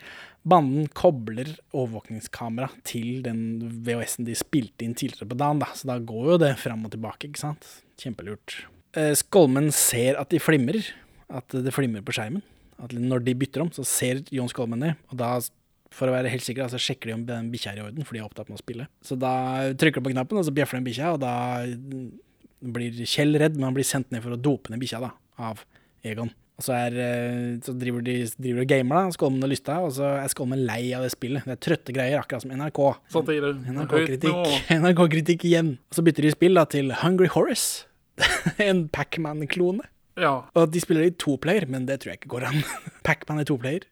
[0.47, 3.41] Banden kobler overvåkningskamera til den
[3.83, 5.71] VHS-en de spilte inn tidligere på dagen, da.
[5.75, 7.67] så da går jo det fram og tilbake, ikke sant.
[7.99, 8.61] Kjempelurt.
[8.97, 10.87] Eh, Skolmen ser at de flimrer,
[11.27, 12.45] at det flimrer på skjermen.
[12.77, 15.33] At når de bytter om, så ser Jon Skolmen det, og da,
[15.91, 18.15] for å være helt sikker, så sjekker de om den bikkja er i orden, for
[18.15, 18.87] de er opptatt med å spille.
[19.03, 19.33] Så da
[19.73, 21.33] trykker de på knappen, og så bjeffer den bikkja, og da
[22.77, 25.11] blir Kjell redd, men han blir sendt ned for å dope ned bikkja, da,
[25.49, 25.65] av
[26.07, 26.31] Egon.
[26.57, 29.91] Og så, er, eh, så driver de driver og gamer, da, Skolmen og Lystad, og
[29.93, 31.45] så er Skolmen lei av det spillet.
[31.45, 32.81] Det er trøtte greier, akkurat som NRK.
[33.13, 33.51] Satire.
[33.61, 33.75] Nivå.
[33.83, 35.75] NRK-kritikk NRK-kritikk igjen.
[35.91, 37.85] Og så bytter de spill da til Hungry Horace.
[38.69, 39.85] en Pacman-klone.
[40.17, 40.33] Ja.
[40.57, 42.63] Og de spiller i toplayer, men det tror jeg ikke går an.
[43.05, 43.85] Pacman er toplayer.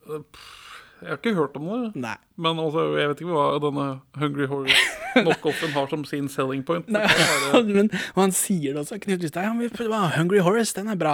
[1.06, 1.80] Jeg har ikke hørt om det.
[2.02, 2.16] Nei.
[2.42, 3.84] Men altså, jeg vet ikke hva denne
[4.18, 6.88] Hungry Horror-knockoffen har som sin selling point.
[6.92, 7.04] Nei,
[7.78, 9.46] men og han sier det også, Knut Lystad.
[9.46, 11.14] Ja, Hungry Horse, den er bra.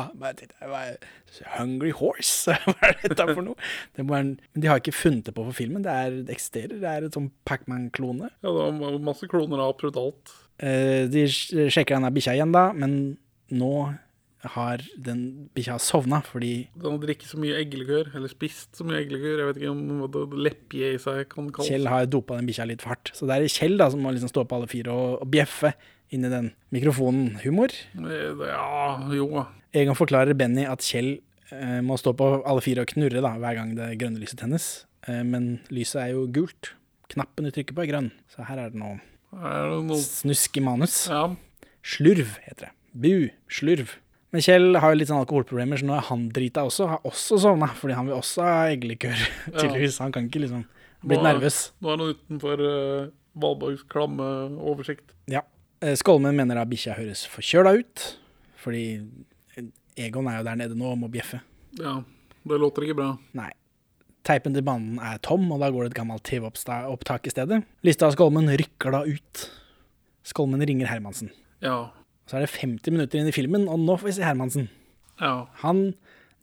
[1.58, 2.56] Hungry Horse?
[2.66, 3.58] Hva er dette for noe?
[3.98, 5.84] Det en, de har ikke funnet det på for filmen.
[5.86, 6.78] Det, er, det eksisterer.
[6.82, 8.32] Det er et sånn Pacman-klone.
[8.42, 10.34] Ja, det var masse kloner av absolutt alt.
[10.62, 12.98] Eh, de sj- sjekker denne bikkja igjen, da, men
[13.52, 13.74] nå
[14.56, 19.02] har den bikkja sovna fordi Den har drikket så mye eggelikør, eller spist så mye
[19.04, 19.38] eggelikør.
[19.44, 21.70] Jeg vet ikke om leppje i seg kan kalles.
[21.70, 23.12] Kjell har dopa den bikkja litt for hardt.
[23.14, 25.74] Så det er Kjell da som må liksom stå på alle fire og, og bjeffe
[26.12, 27.36] inni den mikrofonen.
[27.46, 27.72] Humor.
[27.96, 29.46] Eh, Ja, jo.
[29.72, 31.20] Egon forklarer Benny at Kjell
[31.54, 34.68] eh, må stå på alle fire og knurre da, hver gang det grønne lyset tennes.
[35.08, 36.74] Eh, men lyset er jo gult.
[37.14, 38.12] Knappen du trykker på er grønn.
[38.32, 38.98] Så her er det noe
[39.38, 41.06] Er det noe snusk i manus.
[41.12, 41.30] Ja.
[41.88, 42.74] Slurv heter det.
[42.92, 43.30] Bu.
[43.52, 43.96] Slurv.
[44.32, 46.86] Men Kjell har jo litt sånn alkoholproblemer, så nå er han drita også.
[46.88, 49.20] Har også sovna, fordi han vil også ha eggelikør,
[49.58, 49.98] tydeligvis.
[50.04, 50.62] Han kan ikke liksom
[51.04, 51.58] Blitt er- nervøs.
[51.82, 53.10] Nå er han utenfor uh,
[53.44, 54.28] Valborgs klamme
[54.62, 55.12] oversikt.
[55.32, 55.42] Ja.
[55.82, 58.06] Eh, Skolmen mener da bikkja høres forkjøla ut,
[58.62, 58.84] fordi
[60.00, 61.42] Egon er jo der nede nå og må bjeffe.
[61.80, 61.98] Ja,
[62.48, 63.10] det låter ikke bra.
[63.38, 63.50] Nei.
[64.24, 67.64] Teipen til banen er tom, og da går det et gammelt TV-opptak i stedet.
[67.84, 69.42] Lista av Skolmen rykker da ut.
[70.30, 71.32] Skolmen ringer Hermansen.
[71.66, 71.90] Ja.
[72.32, 74.70] Så er det 50 minutter inn i filmen, og nå får vi se Hermansen.
[75.20, 75.34] Ja.
[75.66, 75.90] Han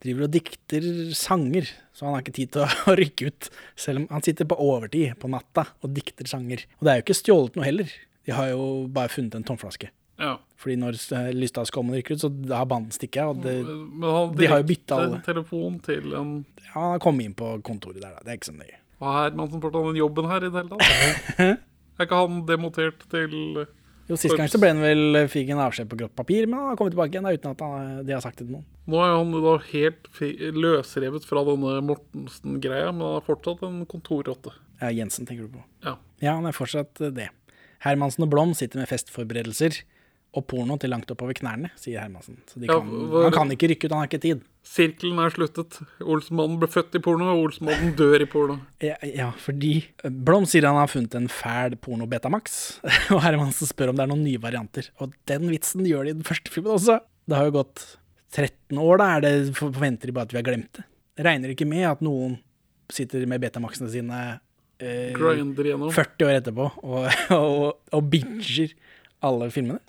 [0.05, 0.84] driver og dikter
[1.16, 3.49] sanger, så han har ikke tid til å, rykke ut.
[3.80, 6.66] Selv om han sitter på overtid på natta og dikter sanger.
[6.76, 7.95] Og det er jo ikke stjålet noe heller.
[8.28, 9.89] De har jo bare funnet en tomflaske.
[10.20, 10.34] Ja.
[10.61, 13.22] Fordi når eh, Lystad og rykker ut, så har banden stikket.
[13.24, 13.41] av.
[13.41, 15.22] Men han de har jo bytta alle.
[15.24, 16.34] telefon til en
[16.66, 18.20] Ja, han har kommet inn på kontoret der, da.
[18.26, 18.76] Det er ikke så nøye.
[18.99, 21.64] Hva er Hermansen fortsatt den jobben her i det hele tatt?
[21.99, 23.32] Er ikke han demotert til
[24.09, 26.71] Jo, Sist gang så ble han vel fikk en avskjed på grått papir, men han
[26.71, 28.65] har kommet tilbake igjen da, uten at han, de har sagt det til noen.
[28.89, 30.09] Nå er han da helt
[30.57, 34.55] løsrevet fra denne Mortensen-greia, men han er fortsatt en kontorrotte.
[34.81, 35.65] Ja, Jensen tenker du på.
[35.85, 35.97] Ja.
[36.25, 37.29] Ja, han er fortsatt eh, det.
[37.85, 39.83] Hermansen og Blom sitter med festforberedelser
[40.37, 42.41] og porno til langt oppover knærne, sier Hermansen.
[42.51, 44.43] Så kan, hva- han kan ikke rykke ut, han har ikke tid.
[44.69, 45.79] Sirkelen er sluttet.
[46.05, 48.59] Olsmannen ble født i porno, og Olsmannen dør i porno.
[48.85, 49.79] Ja, ja, fordi
[50.27, 52.59] Blom sier han har funnet en fæl porno Betamax,
[53.14, 54.91] og Hermansen spør om det er noen nye varianter.
[55.01, 56.99] Og den vitsen gjør de i den første filmen også.
[57.29, 57.87] Det har jo gått
[58.37, 59.09] 13 år, da.
[59.16, 60.85] Er det, forventer de bare at vi har glemt det?
[61.25, 62.37] Regner ikke med at noen
[62.93, 64.21] sitter med Betamaxene sine
[64.81, 68.77] eh, 40 år etterpå og, og, og binger
[69.25, 69.81] alle filmene.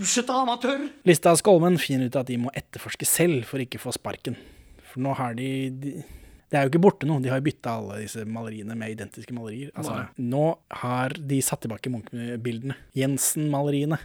[0.00, 0.88] Lusete amatør!
[1.06, 4.38] Lista Skolmen finner ut at de må etterforske selv for ikke å få sparken.
[4.90, 5.94] For nå har de, de
[6.50, 9.34] Det er jo ikke borte noe, de har jo bytta alle disse maleriene med identiske
[9.34, 9.72] malerier.
[9.74, 10.26] Altså, Nei.
[10.34, 10.44] nå
[10.82, 12.76] har de satt tilbake Munch-bildene.
[12.94, 13.98] Jensen-maleriene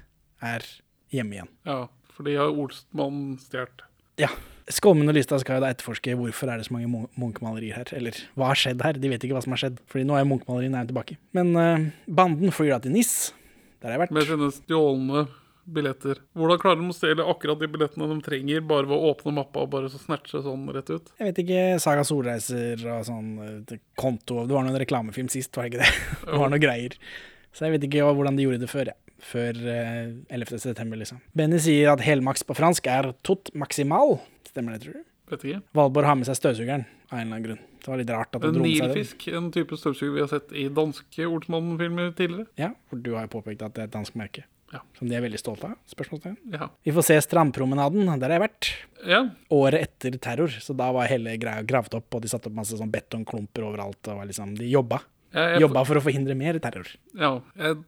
[0.46, 0.66] er
[1.14, 1.52] hjemme igjen.
[1.70, 1.84] Ja,
[2.16, 3.86] for de har Olsmann stjålet.
[4.20, 4.32] Ja.
[4.70, 7.90] Skolmen og Lista skal jo da etterforske hvorfor er det så mange Munch-malerier her.
[7.98, 9.00] Eller hva har skjedd her?
[9.02, 9.80] De vet ikke hva som har skjedd.
[9.90, 11.18] Fordi nå er Munch-maleriene er tilbake.
[11.38, 13.14] Men uh, banden flyr da til NIS.
[13.80, 14.16] Der har jeg vært.
[14.16, 15.26] Med sine stjålne
[15.70, 16.20] billetter.
[16.38, 19.66] Hvordan klarer de å stjele akkurat de billettene de trenger, bare ved å åpne mappa
[19.66, 21.12] og bare så snatche sånn rett ut?
[21.20, 25.68] Jeg vet ikke, Saga Solreiser og sånn eh, konto Det var noen reklamefilm sist, var
[25.68, 25.92] det ikke det?
[26.26, 26.98] Det var noe greier.
[27.54, 29.16] Så jeg vet ikke hvordan de gjorde det før, jeg.
[29.30, 30.62] Før eh, 11.
[30.64, 31.22] september, liksom.
[31.38, 34.18] Benny sier at helmaks på fransk er tot maximal.
[34.48, 35.06] Stemmer det, tror du?
[35.30, 35.64] Vet ikke.
[35.78, 37.66] Valborg har med seg støvsugeren av en eller annen grunn.
[37.80, 38.72] Det var litt rart at det En dro den.
[38.72, 42.48] nilfisk, en type støvsuger vi har sett i danske Olsenmannen-filmer tidligere.
[42.60, 44.44] Ja, for du har jo påpekt at det er et dansk merke.
[44.72, 44.84] Ja.
[45.00, 45.78] Som de er veldig stolte av?
[45.90, 46.36] Spørsmålstegn.
[46.54, 46.68] Ja.
[46.86, 48.68] Vi får se Strandpromenaden, der har jeg vært.
[49.08, 49.22] ja.
[49.50, 52.78] Året etter terror, så da var hele greia gravd opp, og de satte opp masse
[52.78, 54.08] sånn betongklumper overalt.
[54.14, 55.02] og liksom, De jobba.
[55.34, 56.86] Jeg, Jobba for å forhindre mer terror.
[57.18, 57.40] Ja.
[57.58, 57.80] Jeg,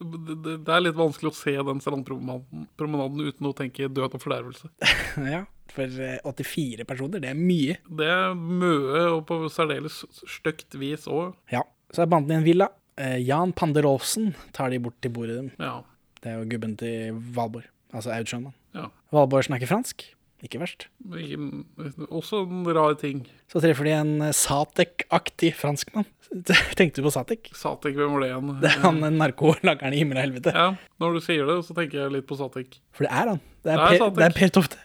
[0.00, 4.22] det, det- det er litt vanskelig å se den strandpromenaden uten å tenke død og
[4.22, 4.70] fordervelse.
[5.34, 5.44] ja,
[5.74, 7.78] for eh, 84 personer, det er mye.
[8.00, 11.34] Det er mye, og på særdeles stygt vis òg.
[11.52, 11.62] Ja,
[11.94, 12.68] Så er banden i en villa.
[13.00, 15.50] Eh, Jan Panderåsen tar de bort til bordet dem.
[15.58, 15.80] Ja.
[16.20, 17.64] Det er jo gubben til Valborg,
[17.94, 18.54] altså Aud Schønmann.
[18.76, 18.88] Ja.
[19.14, 20.04] Valborg snakker fransk.
[20.40, 20.86] Ikke verst.
[21.20, 21.64] Ikke-
[22.08, 23.26] Også en rar ting.
[23.52, 26.06] Så treffer de en eh, Satek-aktig franskmann.
[26.78, 27.50] Tenkte du på Satek?
[27.58, 28.52] Satek, hvem var det igjen?
[28.62, 30.54] Det er han narkolageren i himmel og helvete.
[30.54, 30.68] Ja,
[31.02, 32.78] når du sier det, så tenker jeg litt på Satek.
[32.96, 33.40] For det er han.
[33.60, 34.78] Det er, Det er per, det er per Tofte.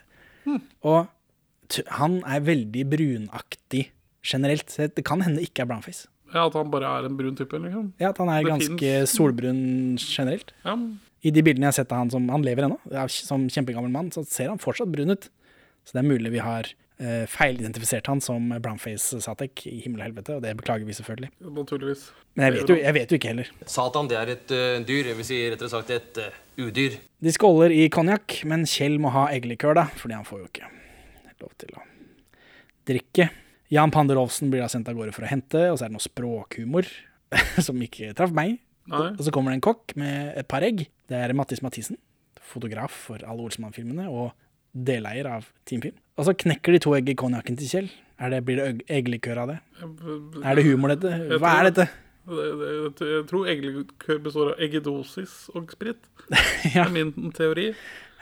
[0.83, 1.07] Og
[1.69, 3.87] t han er veldig brunaktig
[4.25, 4.69] generelt.
[4.69, 6.07] Så det kan hende ikke er brownface.
[6.33, 7.93] Ja, At han bare er en brun type, liksom.
[8.01, 10.51] Ja, at han er Det ganske finnes- solbrun generelt.
[10.65, 10.75] Ja,
[11.23, 12.79] I de bildene jeg har sett av han som Han lever ennå,
[13.09, 15.29] som kjempegammel mann, så ser han fortsatt brun ut.
[15.85, 16.65] Så det er mulig vi har
[17.01, 21.31] eh, feilidentifisert han som brownface Satek i himmel og helvete, og det beklager vi selvfølgelig.
[21.41, 22.05] Ja, naturligvis.
[22.35, 23.51] Men jeg vet jo, jeg vet jo ikke heller.
[23.71, 25.11] Satan, det er et uh, dyr.
[25.11, 26.99] Jeg vil si rettere sagt et uh, udyr.
[27.23, 30.71] De skåler i konjakk, men Kjell må ha eggelikør, da, fordi han får jo ikke
[31.43, 31.83] lov til å
[32.89, 33.29] drikke.
[33.73, 36.05] Jan Panderovsen blir da sendt av gårde for å hente, og så er det noe
[36.05, 36.89] språkhumor
[37.65, 38.59] som ikke traff meg.
[38.91, 39.07] Nei.
[39.15, 40.85] Og så kommer det en kokk med et par egg.
[41.09, 41.97] Det er Mattis Mathisen,
[42.53, 44.35] fotograf for alle Olsmann-filmene og
[44.75, 45.97] deleier av Team Film.
[46.15, 47.91] Og så knekker de to egg i konjakken til Kjell.
[48.15, 49.59] Det, blir det eggelikør av det?
[50.39, 51.39] Er det humor, dette?
[51.41, 51.89] Hva er dette?
[52.25, 52.45] Det,
[52.97, 56.01] det, jeg tror eggelikør består av eggedosis og sprit.
[56.73, 56.87] Ja.
[56.87, 57.67] Det er min teori.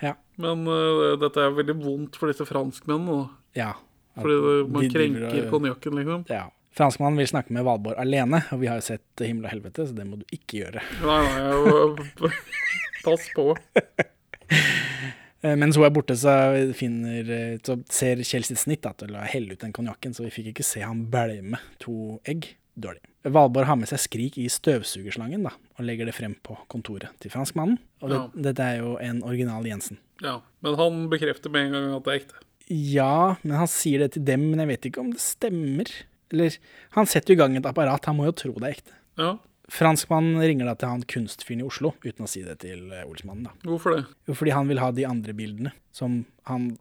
[0.04, 0.18] Ja.
[0.42, 3.30] Men uh, dette er veldig vondt for disse franskmennene.
[3.56, 3.72] Ja.
[4.18, 6.28] Fordi det, man De krenker krenker de, konjakken, liksom.
[6.34, 6.50] Ja.
[6.74, 9.96] Franskmannen vil snakke med Valborg alene, og vi har jo sett Himmel og helvete, så
[9.96, 10.82] det må du ikke gjøre.
[11.06, 12.38] Nei, nei, jeg,
[13.06, 13.52] pass på.
[15.44, 16.34] Mens hun er borte, så,
[16.78, 20.24] finner, eh, så ser Kjell sitt snitt da, til å helle ut den konjakken, så
[20.24, 22.54] vi fikk ikke se han bælme to egg.
[22.80, 23.04] Dårlig.
[23.30, 27.30] Valborg har med seg skrik i støvsugerslangen da, og legger det frem på kontoret til
[27.30, 27.78] franskmannen.
[28.02, 28.30] Og det, Ja.
[28.50, 30.00] dette er jo en original Jensen.
[30.24, 32.36] Ja, Men han bekrefter med en gang at det er ekte.
[32.70, 35.86] Ja, men han sier det til dem, men jeg vet ikke om det stemmer.
[36.32, 36.58] Eller,
[36.92, 38.94] han setter i gang et apparat, han må jo tro det er ekte.
[39.20, 39.38] Ja,
[39.74, 43.48] Franskmannen ringer da til han kunstfyren i Oslo, uten å si det til eh, Olsmannen
[43.48, 43.54] da.
[43.66, 44.04] Hvorfor det?
[44.30, 46.20] Jo, fordi han vil ha de andre bildene, som
[46.50, 46.76] han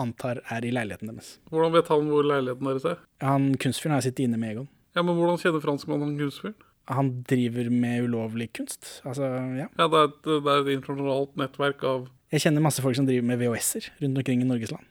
[0.00, 1.34] antar er i leiligheten deres.
[1.52, 3.02] Hvordan vet han hvor leiligheten deres er?
[3.24, 4.68] Han kunstfyren har sittet inne med Egon.
[4.96, 6.56] Ja, men Hvordan kjenner franskmannen han kunstfyren?
[6.88, 8.86] Han driver med ulovlig kunst.
[9.04, 9.26] Altså,
[9.58, 9.66] ja.
[9.76, 13.04] Ja, det er, et, det er et internasjonalt nettverk av Jeg kjenner masse folk som
[13.08, 14.88] driver med VHS-er rundt omkring i Norges land.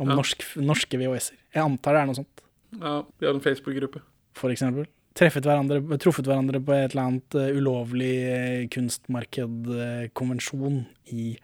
[0.00, 0.20] Om Ja.
[0.20, 1.40] norsk, norske VHS-er.
[1.58, 2.44] Jeg antar det er noe sånt,
[2.78, 4.00] Ja, de har en Facebook-gruppe.
[4.38, 4.86] for eksempel.
[5.20, 11.36] Hverandre, truffet hverandre på et eller annet eh, ulovlig eh, kunstmarkedkonvensjon i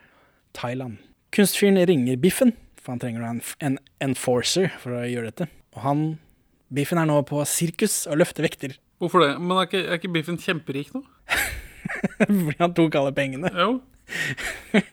[0.56, 0.96] Thailand.
[1.36, 5.44] Kunstfyren ringer Biffen, for han trenger en, en enforcer for å gjøre dette.
[5.76, 6.16] Og han,
[6.72, 8.80] Biffen er nå på sirkus og løfter vekter.
[8.96, 9.36] Hvorfor det?
[9.42, 11.04] Men er ikke, er ikke Biffen kjemperik nå?
[12.46, 13.52] Fordi han tok alle pengene.
[13.52, 13.84] Jo.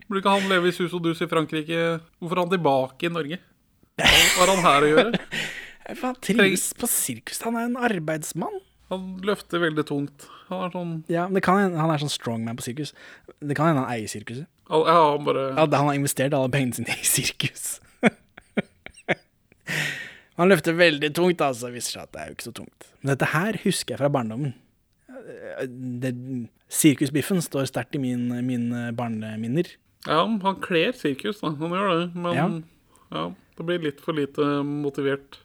[0.10, 2.04] Burde ikke han leve i sus og dus i Frankrike?
[2.20, 3.40] Hvorfor er han tilbake i Norge?
[3.96, 4.12] Hva
[4.42, 5.16] har han her å gjøre?
[6.00, 7.42] Han trives på sirkus.
[7.44, 8.56] Han er en arbeidsmann.
[8.94, 10.28] Han løfter veldig tungt.
[10.50, 12.94] Han er sånn Ja, men det kan hende Han er sånn strongman på sirkus.
[13.42, 14.46] Det kan hende han eier sirkuset.
[14.70, 17.80] al- Ja, han bare Ja, Han har investert alle pengene sine i sirkus.
[20.38, 21.70] han løfter veldig tungt, altså.
[21.74, 22.88] Viser seg at det er jo ikke så tungt.
[23.02, 24.54] Men dette her husker jeg fra barndommen.
[26.04, 26.14] Det,
[26.74, 29.68] Sirkusbiffen står sterkt i min, mine barneminner.
[30.08, 31.52] Ja, han kler sirkus, da.
[31.60, 32.08] Han gjør det.
[32.18, 32.48] Men Ja.
[33.14, 33.26] ja.
[33.58, 35.38] det blir litt for lite motivert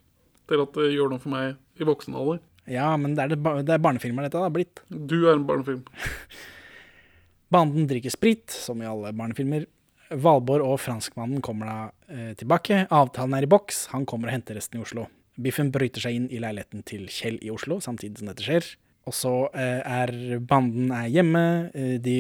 [0.49, 2.41] til at det gjør noe for meg i voksen alder.
[2.69, 4.83] Ja, men det er, det, det er barnefilmer dette har blitt.
[4.89, 5.85] Du er en barnefilm.
[7.53, 9.65] Banden drikker sprit, som i alle barnefilmer.
[10.09, 11.79] Valborg og franskmannen kommer da
[12.13, 12.87] eh, tilbake.
[12.95, 13.87] Avtalen er i boks.
[13.95, 15.07] Han kommer og henter resten i Oslo.
[15.39, 18.69] Biffen bryter seg inn i leiligheten til Kjell i Oslo samtidig som dette skjer.
[19.09, 21.45] Og så eh, er banden er hjemme.
[21.77, 22.19] Eh, de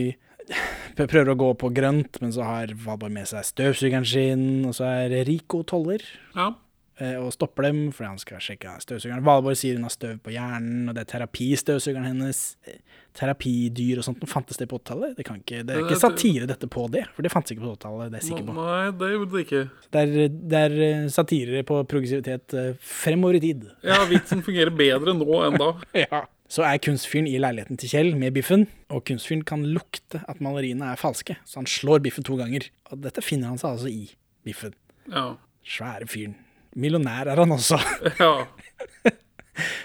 [0.98, 4.46] prøver å gå på grønt, men så har Valborg med seg støvsugeren sin.
[4.68, 6.04] Og så er Rico toller
[6.36, 6.52] Ja.
[7.00, 9.24] Eh, og stopper dem fordi han skal sjekke støvsugeren.
[9.26, 12.42] Valborg sier hun har støv på hjernen, og det er terapistøvsugeren hennes.
[12.66, 12.78] Eh,
[13.18, 15.16] Terapidyr og sånt, fantes det på 80-tallet?
[15.18, 17.72] Det, kan ikke- det er ikke satire dette på det, for det fantes ikke på
[17.74, 18.54] 80-tallet, det er jeg sikker på.
[18.54, 19.62] Nei, det gjorde det ikke.
[19.90, 23.64] Det er, det er eh, satire på progressivitet fremover i tid.
[23.82, 25.72] Ja, vitsen fungerer bedre nå enn da.
[26.04, 26.26] Ja.
[26.48, 30.92] Så er kunstfyren i leiligheten til Kjell med biffen, og kunstfyren kan lukte at maleriene
[30.94, 32.70] er falske, så han slår biffen to ganger.
[32.88, 34.06] Og dette finner han seg altså i
[34.48, 34.72] biffen.
[35.12, 35.34] Ja.
[35.68, 36.38] Svære fyren.
[36.78, 37.78] Millionær er han også.
[38.22, 38.46] ja.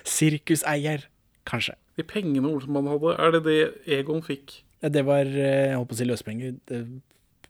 [0.08, 1.08] Sirkuseier,
[1.50, 1.76] kanskje.
[1.98, 3.60] De pengene Olsenmann hadde, er det det
[4.00, 4.62] Egon fikk?
[4.84, 6.58] Ja, Det var, eh, jeg holdt på å si løsepenger,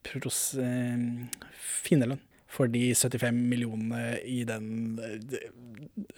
[0.03, 1.03] pros, eh,
[1.83, 2.21] finnerlønn
[2.53, 5.47] for de 75 millionene i den eh,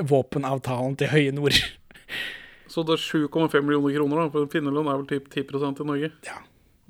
[0.04, 1.56] våpenavtalen til Høye Nord.
[2.72, 6.12] Så det er 7,5 millioner kroner, da, for finnerlønn er vel typ 10% i Norge?
[6.28, 6.42] Ja.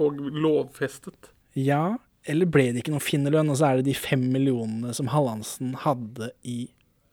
[0.01, 1.29] Og lovfestet.
[1.55, 5.11] Ja, eller ble det ikke noen finnerlønn, og så er det de fem millionene som
[5.13, 6.69] Hallandsen hadde i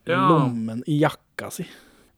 [0.08, 0.16] Ja.
[0.28, 1.62] lommen, i jakka si.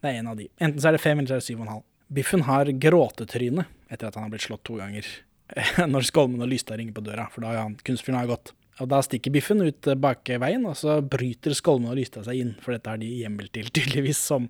[0.01, 0.49] Det er en av de.
[0.61, 1.83] Enten så er det fem, eller så er det syv og en halv.
[2.15, 5.05] Biffen har gråtetryne etter at han har blitt slått to ganger.
[5.93, 8.53] Når Skolmen og Lystad ringer på døra, for da har han kunstfyren har gått.
[8.81, 12.55] Og da stikker Biffen ut bak bakveien, og så bryter Skolmen og Lystad seg inn,
[12.65, 14.49] for dette har de hjemmel til, tydeligvis, som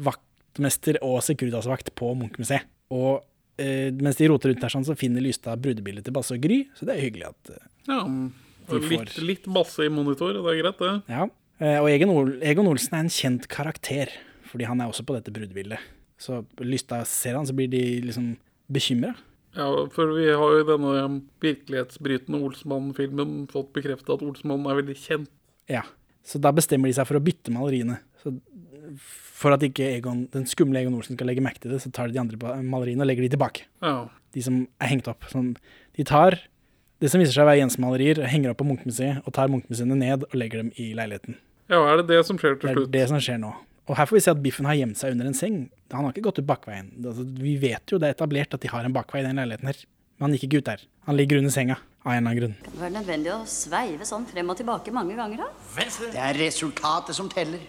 [0.00, 2.66] vaktmester og sekuritasvakt på Munchmuseet.
[2.94, 3.22] Og
[3.60, 6.62] eh, mens de roter rundt der sånn, så finner Lystad brudebildet til Basse og Gry,
[6.78, 10.42] så det er hyggelig at eh, Ja, De får- litt, litt basse i monitor, det
[10.52, 10.92] er greit, det.
[11.10, 11.28] Ja.
[11.60, 14.12] Eh, og Egon, Ol Egon Olsen er en kjent karakter,
[14.50, 15.78] fordi han er også på dette brudebildet.
[16.20, 18.34] Så Lystad ser han, så blir de liksom
[18.70, 19.14] bekymra.
[19.56, 25.30] Ja, for vi har jo denne virkelighetsbrytende Olsmann-filmen fått bekreftet at Olsmann er veldig kjent.
[25.70, 25.82] Ja.
[26.22, 27.98] Så da bestemmer de seg for å bytte maleriene.
[28.22, 28.34] Så
[28.98, 32.08] for at ikke Egon, den skumle Egon Olsen skal legge merke til det, så tar
[32.10, 33.64] de de andre maleriene og legger de tilbake.
[33.82, 34.08] Oh.
[34.34, 35.24] De som er hengt opp.
[35.32, 35.54] Sånn,
[35.96, 36.38] de tar
[37.00, 40.26] det som viser seg å være Jensen-malerier, henger opp på Munchmuseet, og tar Munchmuseene ned
[40.28, 41.38] og legger dem i leiligheten.
[41.72, 42.90] ja, er det det som skjer Det til er slutt?
[42.92, 43.54] det som skjer nå.
[43.90, 45.56] Og her får vi se at Biffen har gjemt seg under en seng.
[45.90, 46.92] Han har ikke gått ut bakveien.
[47.02, 49.66] Altså, vi vet jo det er etablert at de har en bakvei i den leiligheten
[49.66, 49.80] her.
[50.20, 50.84] Men han gikk ikke ut der.
[51.08, 52.54] Han ligger under senga, av en eller annen grunn.
[52.62, 55.88] Kan det være nødvendig å sveive sånn frem og tilbake mange ganger, da?
[56.12, 57.64] Det er resultatet som teller.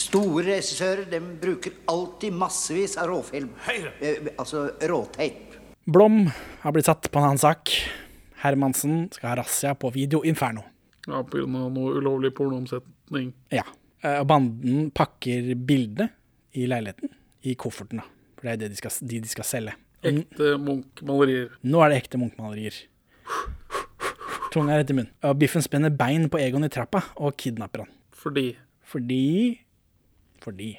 [0.00, 3.50] Store regissører de bruker alltid massevis av råfilm.
[4.00, 5.58] Eh, altså råteip.
[5.90, 6.22] Blom
[6.62, 7.72] har blitt satt på en annen sak.
[8.40, 10.64] Hermansen skal ha razzia på Video Inferno.
[11.08, 13.32] Ja, av noe ulovlig pornoomsetning.
[13.52, 13.66] Ja.
[14.02, 16.08] Eh, Og banden pakker bildene
[16.56, 17.12] i leiligheten
[17.44, 18.08] i kofferten, da.
[18.36, 19.76] For det er det de skal, de de skal selge.
[20.00, 21.50] Ekte Munch-malerier.
[21.68, 22.76] Nå er det ekte Munch-malerier.
[24.50, 25.12] Tunga rett i munnen.
[25.28, 27.92] Og Biffen spenner bein på Egon i trappa og kidnapper han.
[28.16, 28.46] Fordi
[28.90, 29.60] Fordi
[30.40, 30.74] Fordi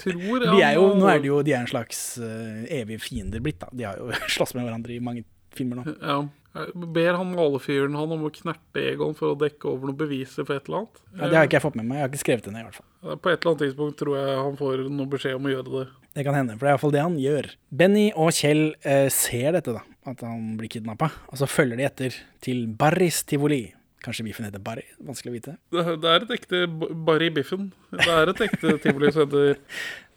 [0.00, 3.42] tror de er jo, Nå er de jo de er en slags uh, evige fiender
[3.44, 3.68] blitt, da.
[3.72, 5.96] De har jo slåss med hverandre i mange filmer nå.
[6.00, 6.22] Ja.
[6.52, 10.58] Ber han malefyren han om å knerte Egon for å dekke over noen beviser for
[10.58, 11.02] et eller annet.
[11.16, 11.96] Ja, det har ikke jeg fått med meg.
[11.96, 13.16] Jeg har ikke skrevet det ned, i hvert fall.
[13.24, 15.84] På et eller annet tidspunkt tror jeg han får noen beskjed om å gjøre det.
[16.12, 17.48] Det kan hende, for det er iallfall det han gjør.
[17.72, 19.80] Benny og Kjell eh, ser dette, da,
[20.12, 23.62] at han blir kidnappa, og så følger de etter til Barris tivoli.
[24.02, 24.84] Kanskje Biffen heter Barry?
[25.02, 25.52] Vanskelig å vite.
[25.70, 26.64] Det det er et ekte
[27.06, 27.68] Barry Biffen.
[27.94, 29.60] Det er et ekte tivoli som heter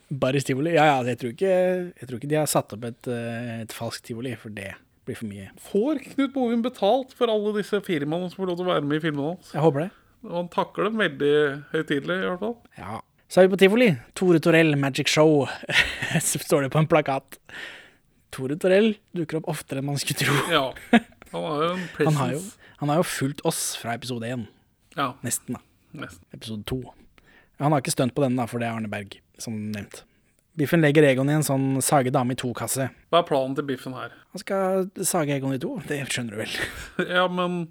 [0.09, 0.73] Barrys tivoli?
[0.75, 1.53] Ja, ja, jeg tror ikke,
[1.97, 4.73] jeg tror ikke de har satt opp et, eh, et falskt tivoli, for det
[5.05, 5.47] blir for mye.
[5.61, 8.99] Får Knut Bovim betalt for alle disse firmaene som får lov til å være med
[8.99, 9.53] i filmene hans?
[9.53, 9.89] Jeg håper det.
[10.25, 11.33] Og han takler dem veldig
[11.73, 12.55] høytidelig, i hvert fall.
[12.77, 12.99] Ja.
[13.29, 13.89] Så er vi på tivoli.
[14.17, 15.45] Tore Torell Magic Show,
[16.29, 17.39] så står det på en plakat.
[18.33, 20.37] Tore Torell dukker opp oftere enn man skulle tro.
[20.53, 20.67] Ja.
[21.33, 22.55] Han har jo en presence.
[22.81, 24.47] Han har jo, fulgt oss fra episode én.
[24.95, 25.13] Ja.
[25.25, 25.63] Nesten, da.
[26.05, 26.25] Nesten.
[26.35, 26.81] Episode to.
[27.61, 30.03] Han har ikke stunt på den, da, for det er Arne Berg, som nevnt.
[30.55, 32.87] Biffen legger Egon i en sånn sage dame i to-kasse.
[33.11, 34.13] Hva er planen til Biffen her?
[34.31, 36.53] Han skal sage Egon i to, det skjønner du vel.
[37.17, 37.65] Ja, men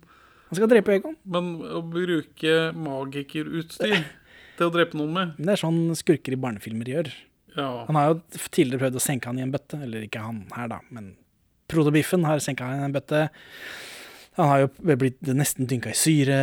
[0.51, 1.17] Han skal drepe Egon.
[1.25, 4.03] Men å bruke magikerutstyr
[4.59, 7.09] til å drepe noen med det er sånn skurker i barnefilmer gjør.
[7.57, 7.69] Ja.
[7.89, 10.69] Han har jo tidligere prøvd å senke han i en bøtte, eller ikke han her,
[10.75, 11.15] da, men
[11.71, 13.23] Protobiffen har senka han i en bøtte.
[14.37, 16.39] Han har jo blitt nesten dynka i syre.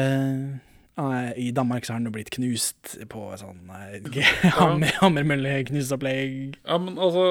[1.36, 4.04] I Danmark så har han jo blitt knust på sånn eh,
[4.60, 6.60] hammer, hammermølle-knusopplegg.
[6.68, 7.24] ja, men altså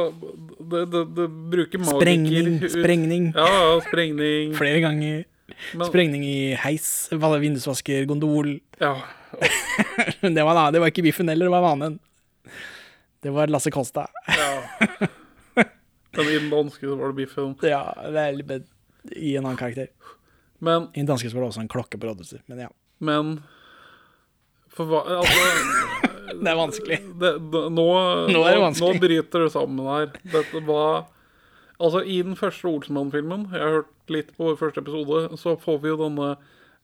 [0.58, 3.28] Det, det, det bruker magiker Sprengning, sprengning.
[3.36, 4.56] Ja, ja, sprengning.
[4.58, 5.22] Flere ganger.
[5.76, 8.56] Men- Sprengning i heis, vindusvasker, gondol.
[8.80, 8.96] Ja.
[10.24, 12.00] Men det var, det var ikke Biffen heller, det var vanen.
[13.22, 14.08] Det var Lasse Kolstad.
[14.26, 14.50] ja.
[16.16, 17.54] Men i den danske var det Biffen.
[17.62, 18.66] Ja, veldig bed
[19.14, 19.92] i en annen karakter.
[20.60, 22.70] Men I den danske så var det også en klokke på rådhuset, men ja.
[23.00, 23.38] Men
[24.76, 25.44] For hva Altså
[26.40, 26.98] Det er vanskelig.
[27.20, 27.86] det, det, nå,
[28.30, 28.94] Nå er det vanskelig.
[29.00, 30.12] Nå bryter det sammen her.
[30.30, 31.08] Dette var
[31.80, 35.78] Altså, i den første Olsenmann-filmen, jeg har hørt litt på vår første episode, så får
[35.80, 36.26] vi jo denne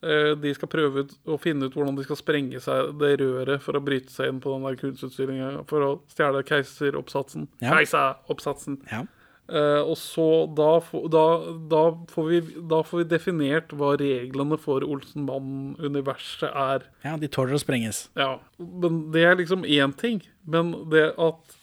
[0.01, 3.61] eh, De skal prøve ut å finne ut hvordan de skal sprenge seg det røret
[3.61, 7.45] for å bryte seg inn på den der kunstutstillinga for å stjele keiseroppsatsen.
[7.61, 7.75] Ja.
[7.77, 8.81] Keiseroppsatsen.
[8.89, 9.03] Ja.
[9.47, 10.25] Eh, og så
[10.59, 10.81] da,
[11.13, 11.25] da,
[11.71, 16.87] da, får vi, da får vi definert hva reglene for Olsenmann-universet er.
[17.05, 18.07] ja, de tåler å sprenges.
[18.19, 20.23] Ja, men det er liksom én ting.
[20.47, 21.57] Men det at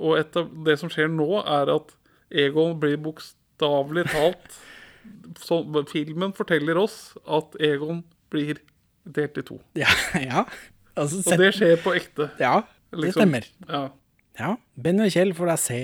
[0.00, 1.90] Og et av det som skjer nå, er at
[2.32, 4.54] Egon blir bokstavelig talt
[5.44, 5.58] så,
[5.90, 8.60] Filmen forteller oss at Egon blir
[9.04, 9.58] delt i to.
[9.76, 10.44] Ja, ja.
[10.96, 12.30] Altså, Og det skjer på ekte.
[12.40, 12.62] Ja,
[12.92, 13.20] det Liksom.
[13.20, 13.44] stemmer.
[13.68, 13.82] Ja.
[14.40, 15.80] Ja, Benny og Kjell får da se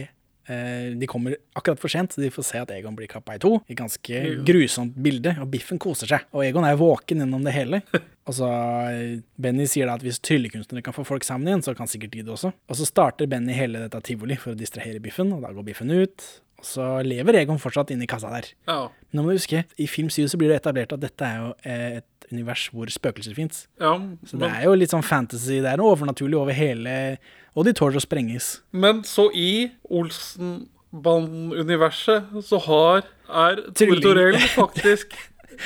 [0.46, 3.56] De kommer akkurat for sent, så de får se at Egon blir kappa i to.
[3.66, 6.28] Et ganske grusomt bilde, og Biffen koser seg.
[6.36, 7.82] Og Egon er våken gjennom det hele.
[8.26, 8.46] Og så
[8.90, 12.16] eh, Benny sier da at hvis tryllekunstnere kan få folk sammen igjen, så kan sikkert
[12.16, 12.50] de det også.
[12.66, 15.92] Og så starter Benny hele dette tivoli for å distrahere Biffen, og da går Biffen
[15.94, 16.26] ut.
[16.56, 18.50] Og så lever Egon fortsatt inni kassa der.
[18.66, 18.80] Ja.
[19.14, 21.52] Nå må du huske, i film 7 så blir det etablert at dette er jo
[21.68, 23.64] eh, et univers hvor spøkelser fins.
[23.80, 23.94] ja
[24.26, 27.16] Så det er jo litt sånn fantasy, det er noe overnaturlig over hele
[27.56, 28.60] Og de tåler å sprenges.
[28.72, 35.14] men så i Olsenband-universet så har er Tore Torell faktisk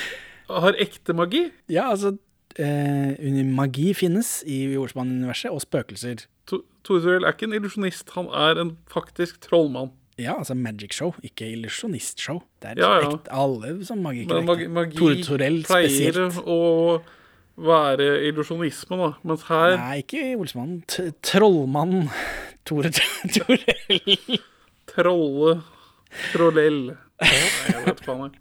[0.48, 1.44] har ekte magi?
[1.70, 2.14] Ja, altså
[2.58, 6.24] eh, Magi finnes i Jordsmann-universet, og spøkelser.
[6.50, 9.90] To- Tore Torell er ikke en illusjonist, han er en faktisk trollmann.
[10.20, 12.42] Ja, altså Magic Show, ikke illusjonistshow.
[12.60, 13.08] Det er Ja, ja.
[13.14, 14.42] ekte, alle som magikere.
[14.44, 16.38] Magi, magi Tore Torell pleier spesielt.
[16.44, 17.00] å
[17.60, 19.08] være illusjonisme, da.
[19.24, 20.78] Mens her Nei, ikke Olsmann.
[20.88, 22.08] T Trollmann
[22.68, 24.38] Tore Torell.
[24.90, 25.56] Trolle
[26.32, 26.80] Trollell.
[27.20, 28.38] Jeg vet faen jeg.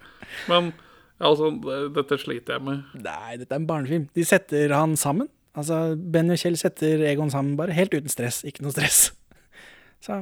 [0.50, 0.72] Men
[1.20, 1.50] altså,
[1.96, 2.84] dette sliter jeg med.
[3.04, 4.08] Nei, dette er en barnefilm.
[4.16, 5.28] De setter han sammen.
[5.58, 8.42] Altså, Benny og Kjell setter Egon sammen, bare helt uten stress.
[8.48, 9.10] Ikke noe stress.
[10.00, 10.22] Så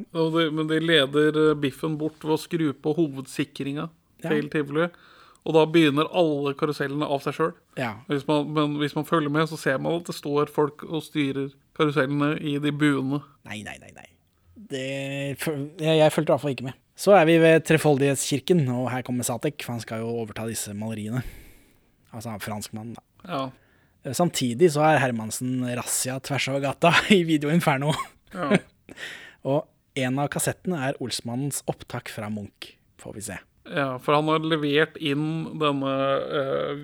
[0.52, 3.90] men de leder eh, biffen bort ved å skru på hovedsikringa
[4.24, 4.30] Ja.
[4.30, 4.90] til.
[5.48, 7.54] Og da begynner alle karusellene av seg sjøl.
[7.78, 7.94] Ja.
[8.10, 12.34] Men hvis man følger med, så ser man at det står folk og styrer karusellene
[12.42, 13.22] i de buene.
[13.48, 13.94] Nei, nei, nei.
[13.96, 14.08] nei.
[14.68, 14.82] Det,
[15.80, 16.76] jeg, jeg fulgte i hvert fall ikke med.
[16.98, 20.74] Så er vi ved Trefoldighetskirken, og her kommer Satek, for han skal jo overta disse
[20.76, 21.22] maleriene.
[22.12, 23.06] Altså franskmannen, da.
[23.30, 24.12] Ja.
[24.18, 27.94] Samtidig så er Hermansen razzia tvers over gata i Video Inferno.
[28.34, 28.58] Ja.
[29.48, 29.66] og
[29.98, 33.38] en av kassettene er Olsmannens opptak fra Munch, får vi se.
[33.68, 35.94] ja, for han har levert inn denne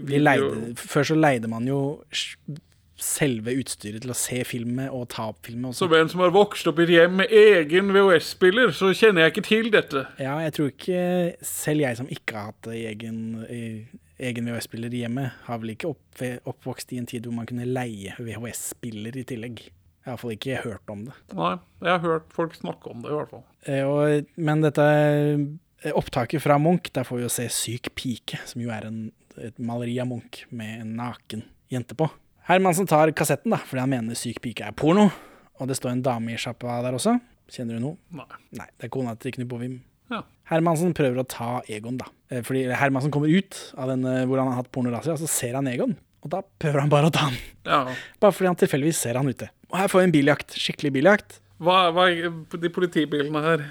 [0.02, 0.08] videoen.
[0.10, 1.82] De leide, før så leide man jo
[3.04, 5.76] selve utstyret til å se filmet og ta opp filmet.
[5.76, 9.34] Som en som har vokst opp i et hjem med egen VHS-spiller, så kjenner jeg
[9.34, 10.06] ikke til dette.
[10.22, 11.04] Ja, jeg tror ikke
[11.44, 16.24] Selv jeg som ikke har hatt egen, egen VHS-spiller i hjemmet, har vel ikke opp,
[16.54, 19.66] oppvokst i en tid hvor man kunne leie VHS-spiller i tillegg.
[20.04, 21.14] Jeg har iallfall ikke hørt om det.
[21.38, 21.52] Nei,
[21.86, 23.44] jeg har hørt folk snakke om det, i hvert fall.
[23.72, 24.88] Eh, Og, men dette
[25.84, 29.00] eh, opptaket fra Munch, der får vi jo se Syk pike, som jo er en,
[29.40, 32.10] et maleri av Munch med en naken jente på.
[32.50, 35.08] Hermansen tar kassetten, da, fordi han mener Syk pike er porno.
[35.62, 37.16] Og det står en dame i sjappa der også.
[37.54, 37.98] Kjenner du noe?
[38.18, 38.28] Nei.
[38.60, 39.78] Nei, det er kona til Knut Bovim.
[40.12, 40.24] Ja.
[40.52, 42.10] Hermansen prøver å ta Egon, da.
[42.34, 45.56] Eh, Fordi Hermansen kommer ut av denne hvor han har hatt pornorazzia, og så ser
[45.56, 45.96] han Egon.
[46.24, 47.36] Og da prøver han bare å ta han.
[47.68, 47.80] Ja.
[48.24, 49.50] Bare fordi han tilfeldigvis ser han ute.
[49.74, 50.54] Og her får vi en biljakt.
[50.60, 51.40] Skikkelig biljakt.
[51.64, 52.30] Hva, hva er
[52.62, 53.64] de politibilene her?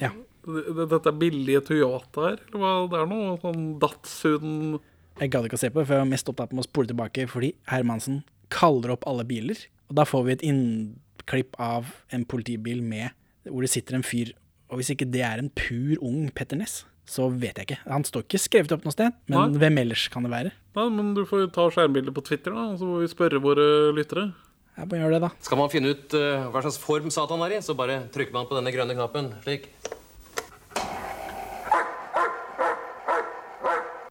[0.00, 0.10] Ja.
[0.44, 2.38] Det- det- Dette er billige Toyotaer?
[2.48, 2.88] Eller hva?
[2.90, 4.80] Det er noe sånn Datsun
[5.20, 7.28] Jeg gadd ikke å se på for jeg var mest opptatt med å spole tilbake
[7.28, 9.56] fordi Hermansen kaller opp alle biler.
[9.90, 13.10] Og da får vi et innklipp av en politibil med
[13.46, 14.32] hvor det sitter en fyr.
[14.70, 17.78] Og hvis ikke det er en pur ung Petter Ness, så vet jeg ikke.
[17.90, 19.58] Han står ikke skrevet opp noe sted, men Nei.
[19.58, 20.52] hvem ellers kan det være?
[20.76, 23.92] Nei, men du får jo ta skjermbildet på Twitter, da, så må vi spørre våre
[23.92, 24.32] lyttere.
[24.78, 25.30] Jeg må gjøre det, da.
[25.44, 28.48] Skal man finne ut uh, hva slags form Satan er i, så bare trykker man
[28.48, 29.32] på denne grønne knappen.
[29.44, 29.70] Slik.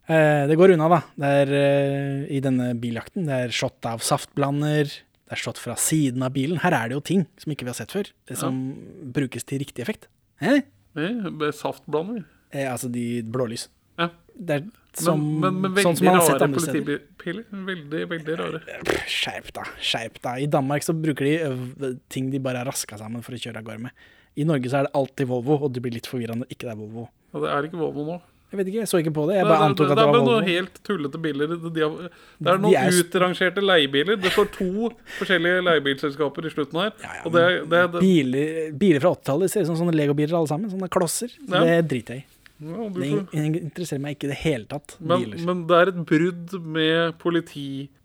[0.09, 0.99] Eh, det går unna, da.
[1.21, 3.27] Det er eh, i denne biljakten.
[3.29, 4.89] Det er shot av saftblander.
[4.89, 6.57] Det er shot fra siden av bilen.
[6.63, 8.55] Her er det jo ting som ikke vi har sett før, det som
[9.13, 10.07] brukes til riktig effekt.
[10.41, 10.63] Eh?
[10.97, 12.23] Eh, saftblander.
[12.49, 13.67] Eh, altså de blålys.
[14.39, 14.45] Ja.
[14.49, 17.01] Det er som, men, men, men sånn som man har sett andre steder.
[17.69, 18.61] Veldig, veldig rare.
[19.07, 20.41] Skjerp deg, skjerp deg.
[20.43, 23.67] I Danmark så bruker de ting de bare har raska sammen for å kjøre av
[23.69, 24.07] gårde med.
[24.39, 26.73] I Norge så er det alltid Volvo, og det blir litt forvirrende når ikke det
[26.73, 27.05] er Volvo.
[27.35, 28.17] Og det er ikke Volvo nå.
[28.49, 29.35] Jeg vet ikke, jeg så ikke på det.
[29.37, 30.37] Jeg bare det, antok det, at det det er var bare Volvo.
[30.39, 31.51] noen helt tullete biler.
[31.53, 34.17] De har, det er De noen er utrangerte leiebiler.
[34.23, 36.95] Det står to forskjellige leiebilselskaper i slutten her.
[37.29, 38.49] det, det, Biler,
[38.81, 40.71] biler fra 80-tallet ser ut som sånne legobiler alle sammen.
[40.73, 41.35] Sånne klosser.
[41.45, 41.61] Ja.
[41.61, 42.27] Det driter jeg i.
[42.59, 44.97] Ja, Det in- interesserer meg ikke i det hele tatt.
[44.99, 47.13] men, men det er et brudd med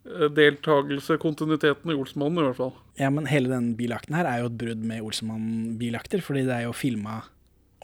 [0.04, 2.72] politideltagelse, kontinuiteten i Olsmannen i hvert fall.
[3.00, 6.64] Ja, men hele den bilakten her er jo et brudd med Olsmann-bilakter, fordi det er
[6.68, 7.22] jo filma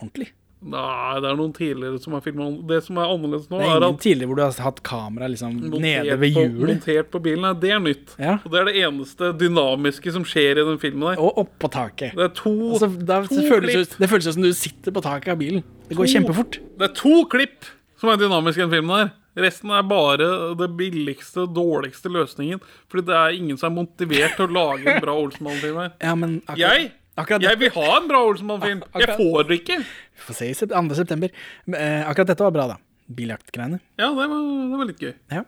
[0.00, 0.30] ordentlig.
[0.60, 3.70] Nei, det er noen tidligere som er filma Det som er annerledes nå, Det er
[3.70, 6.66] er ingen at tidligere hvor du har hatt kamera liksom nede ved hjulet.
[6.68, 7.40] montert på bilen.
[7.46, 8.12] Nei, det er nytt.
[8.20, 8.34] Ja.
[8.44, 11.22] Og det er det eneste dynamiske som skjer i den filmen der.
[11.24, 12.12] Og oppå taket.
[12.14, 14.92] Det er to, Altså, da, to det, føles ut, det føles ut som du sitter
[14.92, 15.64] på taket av bilen.
[15.88, 16.60] Det går To- kjempefort.
[16.76, 17.64] Det er to klipp
[17.96, 19.10] som er dynamiske i den filmen der.
[19.40, 22.60] Resten er bare det billigste, dårligste løsningen.
[22.90, 25.92] Fordi det er ingen som er motivert til å lage en bra Olsenmann-film her.
[26.02, 26.90] Ja, men akkurat, Jeg?
[27.16, 28.82] akkurat Jeg vil ha en bra Olsenmann-film.
[28.98, 29.78] Jeg får det ikke.
[30.20, 30.82] Vi får se i 2.
[30.98, 31.32] september.
[31.72, 32.76] Eh, akkurat dette var bra, da.
[33.10, 33.80] Biljaktgreiene.
[33.98, 35.14] Ja, det var, det var litt gøy.
[35.32, 35.42] Ja.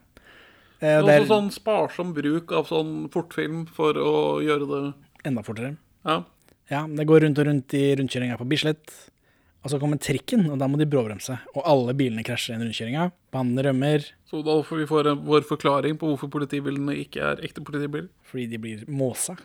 [0.83, 4.83] Eh, og også sånn sparsom bruk av sånn fortfilm for å gjøre det
[5.29, 5.77] enda fortere.
[6.09, 6.23] Ja.
[6.73, 8.91] Ja, det går rundt og rundt i rundkjøringa på Bislett.
[9.62, 11.37] Og så kommer trikken, og da må de bråbremse.
[11.55, 13.05] Og alle bilene krasjer i den rundkjøringa.
[13.31, 17.62] Bannene rømmer Så da får vi får vår forklaring på hvorfor politibilene ikke er ekte
[17.62, 18.09] politibiler.
[18.27, 19.37] fordi de blir måsa.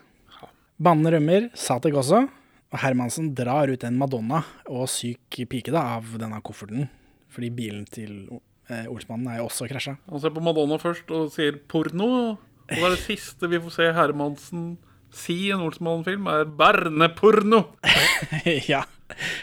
[0.82, 2.24] Bannene rømmer, Satek også.
[2.74, 6.89] Og Hermansen drar ut en Madonna og syk pike da, av denne kofferten.
[7.32, 8.26] Fordi bilen til
[8.68, 9.95] eh, Olsmannen er jo også krasja.
[10.11, 12.09] Han ser på Madonna først og sier porno.
[12.68, 14.68] Og det er det siste vi får se Hermansen
[15.15, 17.63] si i en Olsmannen-film er barneporno.
[18.74, 18.84] ja.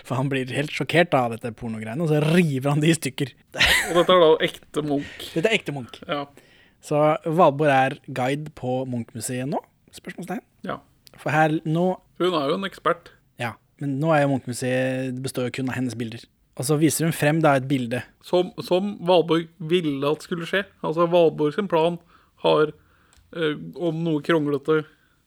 [0.05, 3.33] For han blir helt sjokkert av dette pornogreiene, og så river han de i stykker.
[3.57, 5.31] Og dette er da ekte Munch.
[5.33, 6.03] Dette er ekte Munch.
[6.05, 6.27] Ja.
[6.85, 9.63] Så Valborg er guide på Munch-museet nå?
[9.97, 10.45] Spørsmålstegn.
[10.69, 10.83] ja.
[11.15, 11.85] For her nå
[12.19, 13.14] Hun er jo en ekspert.
[13.85, 16.25] Men nå er jo Munch-museet Det består jo kun av hennes bilder.
[16.55, 18.01] Og så viser hun frem da et bilde.
[18.25, 20.63] Som, som Valborg ville at skulle skje.
[20.87, 21.99] Altså Valborg sin plan
[22.45, 22.71] har,
[23.35, 24.85] eh, om noe kronglete,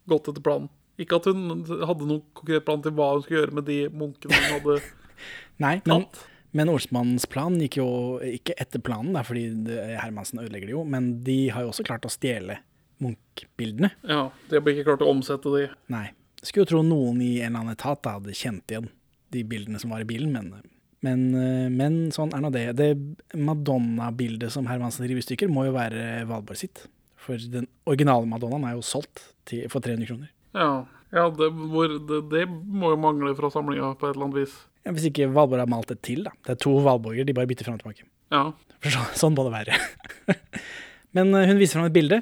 [0.08, 0.70] gått etter planen.
[0.98, 4.40] Ikke at hun hadde noen konkret plan til hva hun skulle gjøre med de munkene
[4.40, 4.78] hun hadde
[5.64, 6.06] Nei, men,
[6.56, 7.90] men ordsmannens plan gikk jo
[8.24, 11.86] ikke etter planen, da, fordi det, Hermansen ødelegger det jo, men de har jo også
[11.86, 12.62] klart å stjele
[13.04, 13.92] Munch-bildene.
[14.10, 15.68] Ja, de har ikke klart å omsette de.
[15.94, 16.08] Nei.
[16.48, 18.90] Skulle jo tro noen i en eller annen etat da hadde kjent igjen
[19.36, 20.70] de bildene som var i bilen, men,
[21.04, 22.70] men, eh, men sånn er nå det.
[22.80, 22.92] Det
[23.36, 26.86] Madonna-bildet som Hermansen river i stykker, må jo være Valborg sitt.
[27.20, 30.32] For den originale Madonnaen er jo solgt til, for 300 kroner.
[30.56, 30.70] Ja,
[31.12, 34.56] ja det, hvor, det, det må jo mangle fra samlinga på et eller annet vis.
[34.88, 36.32] Ja, hvis ikke Valborg har malt det til, da.
[36.48, 38.08] Det er to Valborger, de bare bytter fram og tilbake.
[38.32, 38.46] Ja.
[38.80, 39.82] For så, sånn må det være.
[41.18, 42.22] Men eh, hun viser fram et bilde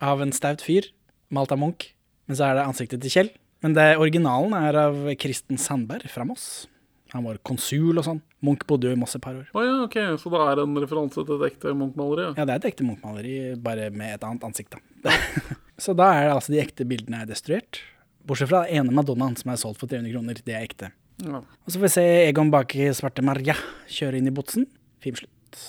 [0.00, 0.88] av en staut fyr,
[1.34, 1.90] malt av Munch.
[2.28, 3.30] Men så er det ansiktet til Kjell.
[3.64, 6.66] Men det originalen er av Kristen Sandberg fra Moss.
[7.14, 8.20] Han var konsul og sånn.
[8.44, 9.46] Munch bodde jo i Moss et par år.
[9.56, 12.26] Oh, ja, ok, Så det er en referanse til et ekte Munch-maleri?
[12.28, 12.34] Ja.
[12.36, 15.14] Ja, det er et ekte Munch-maleri, bare med et annet ansikt, da.
[15.84, 17.80] så da er det altså de ekte bildene er destruert.
[18.28, 20.42] Bortsett fra den ene Madonnaen som er solgt for 300 kroner.
[20.44, 20.92] Det er ekte.
[21.24, 21.40] Ja.
[21.40, 23.56] Og så får vi se Egon bak Svarte Maria
[23.90, 24.68] kjøre inn i botsen.
[25.02, 25.62] Filmslutt.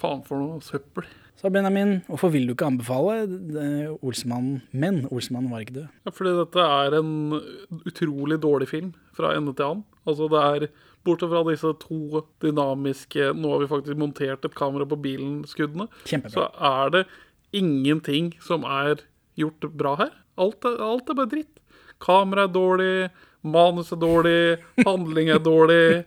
[0.00, 1.08] Faen for noe søppel.
[1.40, 3.14] Så Benjamin, hvorfor vil du ikke anbefale
[4.04, 4.58] Olsemannen?
[4.76, 5.86] Men Olsemannen var ikke død.
[6.04, 7.14] Ja, fordi dette er en
[7.88, 9.86] utrolig dårlig film fra ende til annen.
[10.04, 10.66] Altså det er,
[11.00, 15.88] Bortsett fra disse to dynamiske Nå har vi faktisk montert et kamera på bilen-skuddene.
[16.28, 17.06] Så er det
[17.56, 19.00] ingenting som er
[19.40, 20.12] gjort bra her.
[20.36, 21.54] Alt er, alt er bare dritt.
[22.04, 23.08] Kamera er dårlig,
[23.40, 26.04] manus er dårlig, handling er dårlig,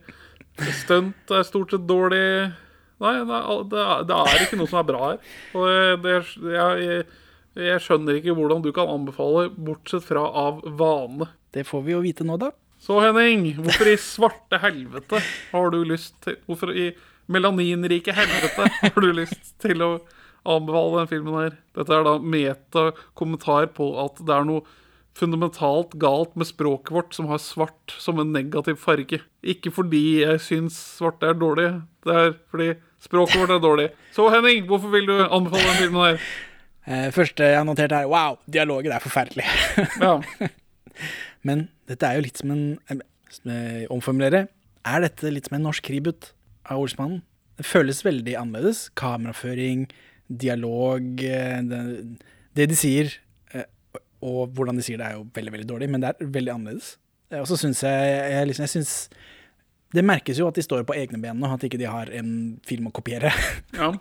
[0.83, 2.53] stunt er stort sett dårlig.
[3.03, 5.21] Nei, det det er, ikke noe som er bra her.
[5.59, 6.17] Og det,
[6.55, 7.05] jeg,
[7.67, 11.27] jeg skjønner ikke hvordan du kan anbefale, bortsett fra av vane.
[11.53, 12.53] Det får vi jo vite nå, da.
[12.83, 15.21] Så Henning, hvorfor i svarte helvete
[15.53, 16.89] har du lyst til Hvorfor i
[17.31, 19.91] melaninrike helvete har du lyst til å
[20.43, 21.53] anbefale den filmen her?
[21.77, 24.65] Dette er da meta-kommentar på at det er noe
[25.17, 29.21] fundamentalt galt med språket vårt som har svart som en negativ farge.
[29.45, 31.69] Ikke fordi jeg syns svarte er dårlig,
[32.05, 32.71] det er fordi
[33.03, 33.87] språket vårt er dårlig.
[34.15, 36.27] Så Henning, hvorfor vil du anbefale den filmen her?
[36.83, 39.45] Eh, første jeg har notert er wow, dialogen er forferdelig.
[40.01, 40.17] Ja.
[41.47, 44.47] Men dette er jo litt som en eh, Omformulere.
[44.83, 46.33] Er dette litt som en norsk reboot
[46.67, 47.21] av Olsmannen?
[47.59, 48.87] Det føles veldig annerledes.
[48.99, 49.85] Kameraføring,
[50.27, 51.83] dialog eh, Det,
[52.57, 53.13] det de sier,
[54.23, 56.93] og hvordan de sier det, er jo veldig veldig dårlig, men det er veldig annerledes.
[57.33, 58.95] Eh, Og så syns jeg, jeg, liksom, jeg synes,
[59.93, 62.33] Det merkes jo at de står på egne ben nå, at ikke de har en
[62.65, 63.29] film å kopiere.
[63.77, 63.91] Ja.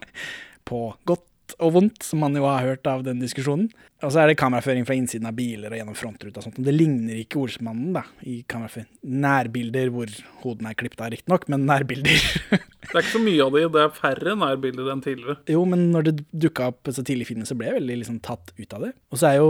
[0.68, 1.28] på godt
[1.60, 3.66] og vondt, som man jo har hørt av den diskusjonen.
[4.02, 6.56] Og så er det kameraføring fra innsiden av biler og gjennom frontruta og sånt.
[6.62, 8.86] Og det ligner ikke Olsmannen da, i kameraføring.
[9.20, 10.14] Nærbilder hvor
[10.46, 12.24] hodene er klippet av, riktignok, men nærbilder.
[12.92, 15.36] Det er ikke så mye av de, det er færre nærbilder enn tidligere.
[15.54, 16.14] jo, men når det
[16.46, 18.90] dukka opp så tidlig i filmen, så ble jeg veldig liksom tatt ut av det.
[19.12, 19.46] Og så er jo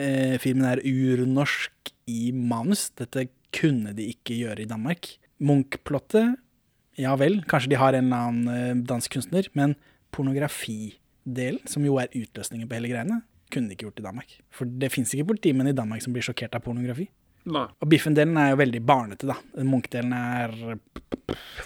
[0.00, 2.88] eh, filmen er urnorsk i manus.
[2.98, 5.14] Dette kunne de ikke gjøre i Danmark.
[5.44, 6.36] Munch-plottet,
[7.00, 9.74] ja vel, kanskje de har en eller annen eh, dansk kunstner, men
[10.14, 13.22] pornografidelen, som jo er utløsningen på hele greiene,
[13.52, 14.38] kunne de ikke gjort i Danmark.
[14.54, 17.08] For det fins ikke politimenn i Danmark som blir sjokkert av pornografi.
[17.44, 17.66] Nei.
[17.82, 19.36] Og Biffen-delen er jo veldig barnete, da.
[19.60, 20.54] Munch-delen er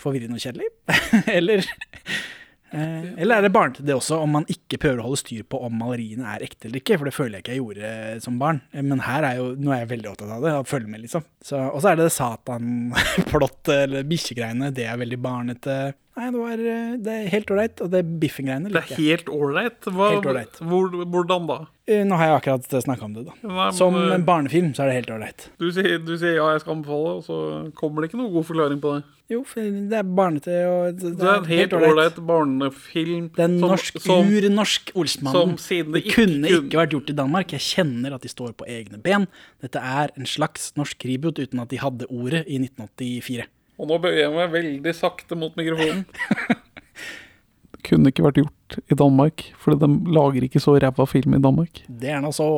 [0.01, 0.73] forvirrende og kjedelig.
[1.39, 1.63] eller
[2.73, 5.61] eh, Eller er det barnete det også, om man ikke prøver å holde styr på
[5.67, 6.99] om maleriene er ekte eller ikke?
[6.99, 8.61] For det føler jeg ikke jeg gjorde eh, som barn.
[8.73, 11.05] Eh, Men her er jo, nå er jeg veldig opptatt av det, og følge med,
[11.07, 11.25] liksom.
[11.45, 14.71] Så, og så er det det satanplottet, eller bikkjegreiene.
[14.77, 15.79] Det er veldig barnete.
[16.19, 16.63] Nei, det, var,
[17.07, 19.05] det er helt ålreit, og det Biffen-greiene er liker jeg.
[19.13, 20.63] helt er Helt ålreit.
[20.67, 21.59] Hvor, hvordan da?
[21.89, 23.33] Eh, Nå har jeg akkurat snakka om det, da.
[23.43, 25.47] Nei, men, Som en barnefilm så er det helt ålreit.
[25.59, 27.39] Du du sier ja, jeg skal anbefale, og så
[27.79, 29.05] kommer det ikke noe god forklaring på det.
[29.29, 33.27] Jo, for det er barnete og det, Det er en helt ålreit barnefilm.
[33.37, 35.33] Det er som- norsk, som- urnorsk Olsmannen.
[35.33, 37.49] som siden det det ikke kunne kun- ikke vært gjort i Danmark.
[37.53, 39.27] Jeg kjenner at de står på egne ben.
[39.61, 43.45] Dette er en slags norsk reboot uten at de hadde ordet i 1984.
[43.79, 46.05] Og nå bøyer jeg meg veldig sakte mot mikrofonen.
[47.87, 51.85] Kunne ikke vært gjort i Danmark, for de lager ikke så ræva film i Danmark.
[51.89, 52.49] Det er nå så.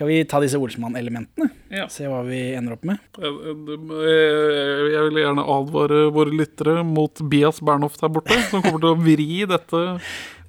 [0.00, 1.50] Skal vi ta disse Olsmann-elementene?
[1.68, 1.84] Ja.
[1.92, 3.02] Se hva vi ender opp med?
[3.20, 8.96] Jeg, vil gjerne advare våre lyttere mot Bias Bernhoft her borte, som kommer til å
[8.96, 9.82] vri dette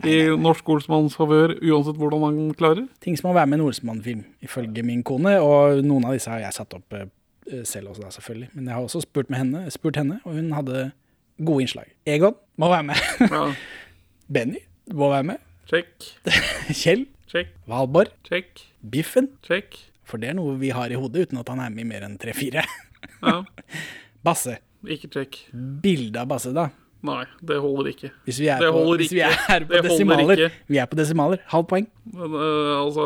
[0.08, 2.88] i norsk Olsmanns favør, uansett hvordan han klarer.
[3.04, 5.36] Ting som må være med i en Olsmann-film, ifølge min kone.
[5.44, 7.10] Og noen av disse har jeg satt opp eh,
[7.68, 8.50] selv også, da, selvfølgelig.
[8.56, 10.88] Men jeg har også spurt, med henne, spurt henne, og hun hadde
[11.38, 11.94] gode innslag.
[12.10, 13.06] Egon må være med.
[13.24, 13.46] Ja.
[14.34, 14.62] Benny
[14.94, 15.48] må være med.
[15.70, 16.12] Check.
[16.82, 17.06] Kjell.
[17.32, 17.54] Check.
[17.70, 18.12] Valborg.
[18.28, 18.66] Check.
[18.92, 19.30] Biffen.
[19.46, 19.78] Check.
[20.08, 22.04] For det er noe vi har i hodet, uten at han er med i mer
[22.08, 22.66] enn tre-fire.
[23.22, 23.38] Ja.
[24.26, 24.58] Basse.
[24.84, 25.38] Ikke check.
[25.54, 26.68] Bilde av Basse, da.
[27.06, 28.12] Nei, det holder ikke.
[28.28, 30.44] Hvis vi er, det på, hvis vi er på desimaler.
[30.70, 31.42] Vi er på desimaler.
[31.50, 31.88] Halvt poeng.
[32.14, 33.06] Men uh, altså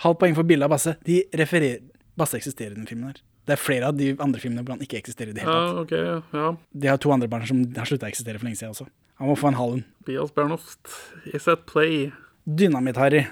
[0.00, 0.94] Halvt poeng for bildet av Basse.
[1.04, 1.82] De refererer
[2.16, 3.20] Basse eksisterer i den filmen her.
[3.46, 5.74] Det er flere av de andre filmene hvor han ikke eksisterer i det hele tatt.
[5.74, 6.34] Ja, okay, OK.
[6.36, 6.48] Ja.
[6.84, 8.86] De har to andre barn som har slutta å eksistere for lenge siden også.
[9.20, 9.84] Han må få en halv en.
[10.06, 10.92] Bias Bernhoft
[11.34, 12.10] is at play.
[12.46, 13.26] Dynamitt-Harry.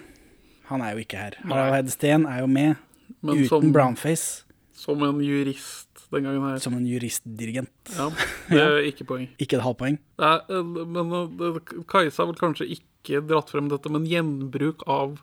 [0.69, 1.37] Han er jo ikke her.
[1.49, 2.77] Harald Hedsten er jo med,
[3.23, 4.45] Men uten som- brownface,
[4.79, 6.59] Som en jurist den gangen her.
[6.59, 7.71] som en juristdirigent.
[7.97, 8.11] Ja,
[8.51, 9.29] det er ikke poeng.
[9.41, 9.99] Ikke et halvt poeng.
[10.19, 14.85] Det er, øh, men øh, Kajsa har vel kanskje ikke dratt frem dette, men gjenbruk
[14.87, 15.19] av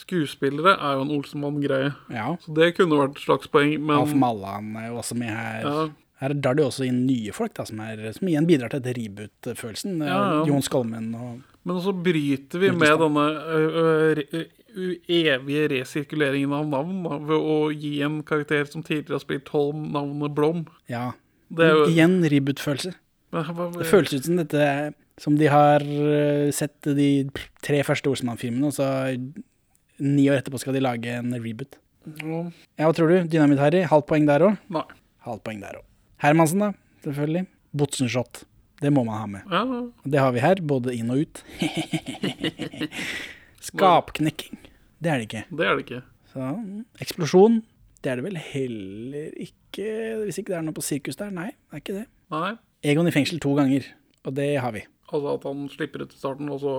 [0.00, 1.92] skuespillere er jo en Olsenmann-greie.
[2.12, 2.34] Ja.
[2.44, 5.62] Så det kunne vært et slags poeng, men Alf Mallan er jo også med her.
[5.66, 5.86] Ja.
[6.22, 8.80] Her drar det jo også inn nye folk, da, som, er, som igjen bidrar til
[8.80, 9.98] dette reboot-følelsen.
[10.00, 10.44] Ja, ja.
[10.48, 14.44] Jon Skolmen og Men så bryter vi med denne ø,
[15.08, 19.88] evige resirkuleringen av navn da, ved å gi en karakter som tidligere har spilt Holm,
[19.92, 20.64] navnet Blom.
[20.88, 21.10] Ja.
[21.52, 22.94] Det er jo- Igjen reboot-følelse.
[23.32, 27.28] Det føles ut som dette som de har eh, sett de
[27.64, 28.88] tre første Olsenmann-filmene, og så
[30.02, 31.78] ni år etterpå skal de lage en reboot.
[32.22, 32.42] Ja.
[32.78, 33.16] Ja, hva tror du?
[33.32, 33.82] Dynamitt-Harry?
[33.90, 34.58] Halvt poeng der òg?
[34.72, 34.84] Nei.
[35.26, 35.86] Halvt poeng der òg.
[36.22, 36.70] Hermansen, da.
[37.04, 37.46] Selvfølgelig.
[37.76, 38.44] Botsenshot.
[38.80, 39.42] Det må man ha med.
[39.50, 39.62] Ja,
[40.04, 41.42] Det har vi her, både inn og ut.
[43.66, 44.58] Skapknekking.
[45.02, 45.42] Det er det ikke.
[45.50, 46.02] det er det ikke.
[46.32, 46.50] Så,
[47.02, 47.60] eksplosjon.
[48.04, 49.86] Det er det vel heller ikke,
[50.22, 51.32] hvis ikke det er noe på sirkus der.
[51.34, 52.04] Nei, det er ikke det.
[52.32, 52.52] Nei.
[52.86, 53.86] Egon i fengsel to ganger,
[54.28, 54.84] og det har vi.
[55.10, 56.74] Altså at han slipper ut i starten, og så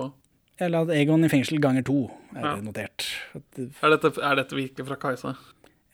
[0.60, 2.54] Eller at Egon i fengsel ganger to er Ja.
[2.56, 3.06] det notert.
[3.34, 3.42] At,
[3.82, 5.34] Er dette, er dette virke fra Kajsa?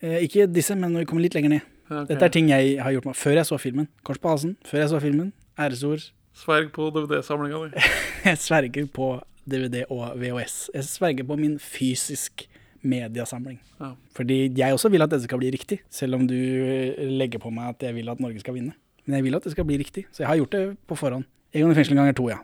[0.03, 1.61] eh, ikke disse, men når vi kommer litt lenger ned.
[1.91, 2.07] Okay.
[2.15, 3.89] Dette er ting jeg har gjort meg før jeg så filmen.
[4.05, 5.33] Kors på halsen, før jeg så filmen.
[5.59, 6.11] Æresord.
[6.35, 7.81] Sverg på DVD-samlinga di.
[8.25, 10.71] Jeg sverger på DVD og VHS.
[10.75, 12.49] Jeg sverger på min fysisk
[12.83, 13.61] mediasamling.
[13.81, 13.93] Ja.
[14.17, 17.53] Fordi jeg også vil at dette skal bli riktig, selv om du eh, legger på
[17.55, 18.73] meg at jeg vil at Norge skal vinne.
[19.07, 21.25] Men jeg vil at det skal bli riktig, så jeg har gjort det på forhånd.
[21.55, 22.39] Egon i fengsel ganger to, ja.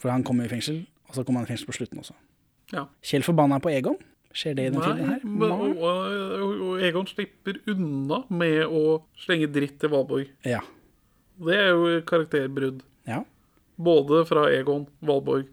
[0.00, 2.16] For han kommer i fengsel, og så kommer han kanskje på slutten også.
[2.72, 2.86] Ja.
[3.04, 3.98] Kjell forbanna på Egon.
[4.32, 5.24] Skjer det i denne filmen her?
[5.28, 10.30] men, og, og, og Egon slipper unna med å slenge dritt til Valborg.
[10.48, 10.62] Ja.
[11.42, 12.80] Det er jo karakterbrudd.
[13.08, 13.20] Ja.
[13.76, 15.50] Både fra Egon, Valborg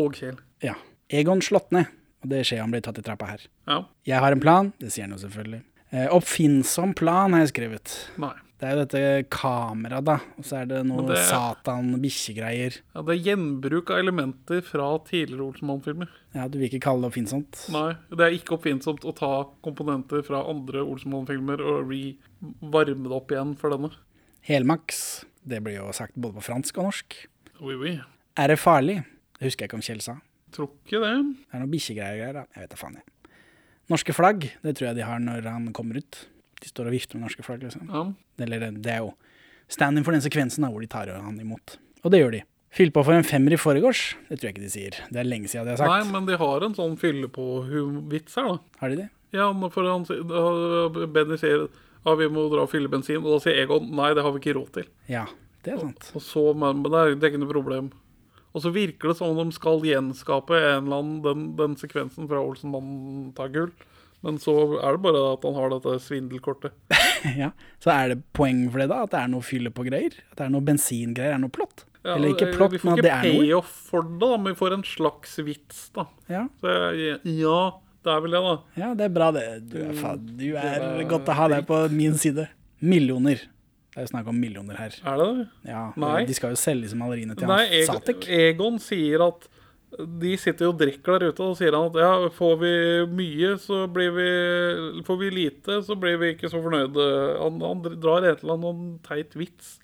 [0.00, 0.38] og Kjell.
[0.64, 0.74] ja.
[1.08, 1.86] Egon slått ned,
[2.20, 3.44] og det skjer han blir tatt i trappa her.
[3.68, 3.78] Ja.
[4.04, 5.62] Jeg har en plan, det sier han jo selvfølgelig.
[5.88, 7.94] Eh, oppfinnsom plan har jeg skrevet.
[8.20, 8.34] Nei.
[8.58, 9.00] Det er jo dette
[9.30, 12.78] kameraet, da, og så er det noe det- satan-bikkjegreier.
[12.94, 16.08] Ja, det er gjenbruk av elementer fra tidligere Olsenmann-filmer.
[16.34, 17.68] Ja, du vil ikke kalle det oppfinnsomt?
[17.70, 23.30] Nei, det er ikke oppfinnsomt å ta komponenter fra andre Olsenmann-filmer og re-varme det opp
[23.30, 23.92] igjen for denne.
[24.48, 27.14] Helmaks, det blir jo sagt både på fransk og norsk.
[27.60, 28.00] Oui, oui.
[28.36, 29.04] Er det farlig?
[29.38, 30.16] Det husker jeg ikke om Kjell sa.
[30.50, 31.14] Tror ikke det.
[31.46, 32.44] Det er noe bikkjegreier der, da.
[32.56, 33.30] Jeg vet da faen, jeg.
[33.88, 36.26] Norske flagg, det tror jeg de har når han kommer ut.
[36.62, 37.90] De står og vifter med norske flagg, liksom.
[37.92, 38.04] Ja.
[38.44, 39.12] Eller det, er jo
[39.70, 41.78] stand-in for den sekvensen da, hvor de tar han imot.
[42.02, 42.44] Og det gjør de.
[42.74, 44.02] Fyll på for en femmer i forgårs.
[44.28, 44.96] Det tror jeg ikke de sier.
[45.08, 45.92] Det er lenge siden de har sagt.
[45.92, 47.46] Nei, men de har en sånn fylle på
[48.12, 48.80] vits her, da.
[48.82, 49.08] Har de det?
[49.36, 50.06] Ja, for han,
[51.12, 51.68] Benny sier
[52.04, 54.40] ja, vi må dra og fylle bensin, og da sier Egon nei, det har vi
[54.42, 54.86] ikke råd til.
[55.10, 55.26] Ja,
[55.66, 56.10] det er sant.
[56.16, 57.90] Og så, men, men det, er, det er ikke noe problem.
[58.56, 62.28] Og så virker det som om de skal gjenskape en eller annen den, den sekvensen
[62.30, 63.72] fra Olsenmannen tar gull.
[64.26, 66.74] Men så er det bare at han har dette svindelkortet.
[67.42, 67.52] ja.
[67.82, 69.04] Så er det poeng for det, da?
[69.06, 70.16] At det er noe fylle på greier?
[70.32, 71.36] At det er noe bensingreier?
[71.36, 71.84] Er noe plott?
[72.02, 73.28] Ja, Eller ikke plott, men at det er noe?
[73.28, 76.06] Vi får ikke payoff for det, da, men vi får en slags vits, da.
[76.30, 76.46] Ja.
[76.62, 76.74] Så
[77.26, 77.60] ja,
[78.06, 78.56] det er vel det, da.
[78.78, 79.44] Ja, det er bra, det.
[79.70, 82.48] Du er, faen, du er Det er godt å ha deg på min side.
[82.78, 83.42] Millioner.
[83.88, 84.94] Det er jo snakk om millioner her.
[85.10, 85.46] Er det det?
[85.72, 86.20] Ja, Nei.
[86.28, 88.28] De skal jo selge disse maleriene til Nei, han Satek.
[88.30, 89.48] Egon sier at
[89.96, 92.72] de sitter jo og drikker der ute, og sier han at ja, får vi
[93.18, 94.26] mye, så blir vi
[95.06, 97.06] Får vi lite, så blir vi ikke så fornøyde.
[97.40, 99.78] Han, han drar et eller annet teit vits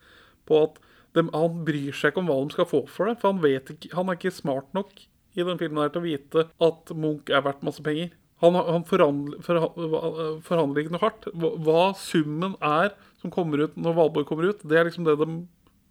[0.44, 0.76] på at
[1.16, 3.40] de, han bryr seg ikke om hva de skal få for det, for han
[3.72, 4.92] ikke Han er ikke smart nok
[5.34, 8.12] i den filmen her til å vite at Munch er verdt masse penger.
[8.42, 11.26] Han, han forhandler, forha- forhandler ikke noe hardt.
[11.32, 15.16] Hva, hva summen er som kommer ut når Valborg kommer ut, det er liksom det
[15.22, 15.28] de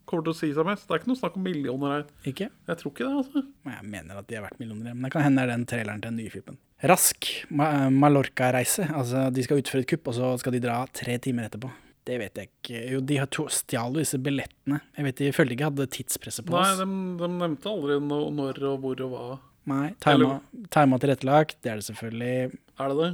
[0.09, 0.87] kommer til å si seg mest.
[0.87, 2.03] Det er ikke noe snakk om millioner her.
[2.29, 2.49] Ikke?
[2.69, 3.43] Jeg tror ikke det, altså.
[3.65, 5.65] Men Jeg mener at de har vært millioner, men det kan hende det er den
[5.69, 6.59] traileren til den nye filmen.
[6.83, 8.89] Rask Ma Mallorca-reise.
[8.91, 11.71] Altså, de skal utføre et kupp, og så skal de dra tre timer etterpå.
[12.03, 12.79] Det vet jeg ikke.
[12.91, 14.81] Jo, de har stjal jo disse billettene.
[14.97, 16.81] Jeg vet De følte ikke hadde tidspresset på Nei, oss.
[16.81, 16.87] de,
[17.21, 19.37] de nevnte aldri no, når og hvor og hva.
[19.71, 22.59] Nei, Time og tilrettelagt, det er det selvfølgelig.
[22.83, 23.11] Er det det?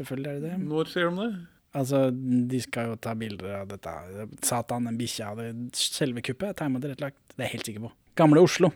[0.00, 0.56] Selvfølgelig er det det.
[0.72, 1.30] Når sier de det?
[1.72, 3.92] Altså, de skal jo ta bilder av dette.
[4.44, 5.32] Satan, den bikkja,
[5.76, 7.20] selve kuppet er tegna tilrettelagt.
[7.32, 7.92] Det er jeg helt sikker på.
[8.20, 8.68] Gamle Oslo.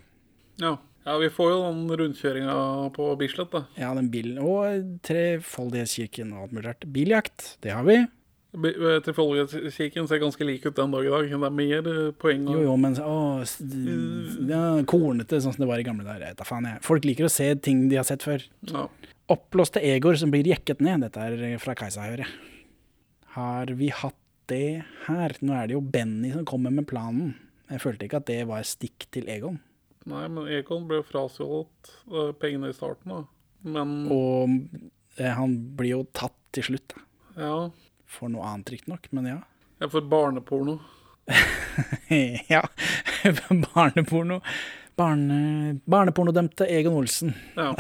[0.62, 0.78] Ja.
[1.04, 2.56] ja, vi får jo den rundkjøringa
[2.96, 3.66] på Bislett, da.
[3.76, 4.40] Ja, den bilen.
[4.40, 6.88] Og Trefoldighetskirken og alt mulig rart.
[6.94, 7.98] Biljakt, det har vi.
[8.56, 11.28] Eh, Trefoldighetskirken ser ganske lik ut den dag i dag.
[11.28, 12.48] Det er mer eh, poeng.
[12.48, 16.32] Jo, jo, men å, ja, kornete, sånn som det var i gamle dager.
[16.38, 16.80] Da faen, jeg.
[16.88, 18.48] Folk liker å se ting de har sett før.
[18.72, 18.88] Ja.
[19.36, 21.04] Oppblåste egoer som blir jekket ned.
[21.04, 22.55] Dette er fra Kajsa, hører jeg.
[23.36, 24.16] Har vi hatt
[24.48, 25.34] det her?
[25.44, 27.34] Nå er det jo Benny som kommer med planen.
[27.68, 29.58] Jeg følte ikke at det var stikk til Egon.
[30.08, 33.18] Nei, men Egon ble frastjålet eh, pengene i starten, da.
[33.66, 34.54] Men Og
[35.18, 37.04] eh, han blir jo tatt til slutt, da.
[37.42, 37.54] ja,
[38.08, 39.38] For noe annet, riktignok, men ja.
[39.82, 40.78] Ja, for barneporno.
[42.54, 42.62] ja.
[43.74, 44.40] Barneporno.
[44.96, 47.34] Barne, barnepornodømte Egon Olsen.
[47.58, 47.74] Ja.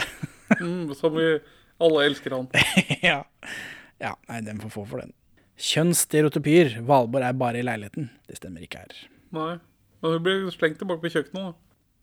[0.60, 1.38] Mm, som vi
[1.80, 2.50] alle elsker han.
[3.08, 3.22] ja.
[4.02, 4.12] ja.
[4.28, 5.16] Nei, den får få for den.
[5.56, 6.80] Kjønnsstereotypier.
[6.86, 8.10] Valborg er bare i leiligheten.
[8.28, 8.96] Det stemmer ikke her.
[9.36, 9.54] Nei.
[10.02, 11.54] Men hun blir slengt tilbake på kjøkkenet, da.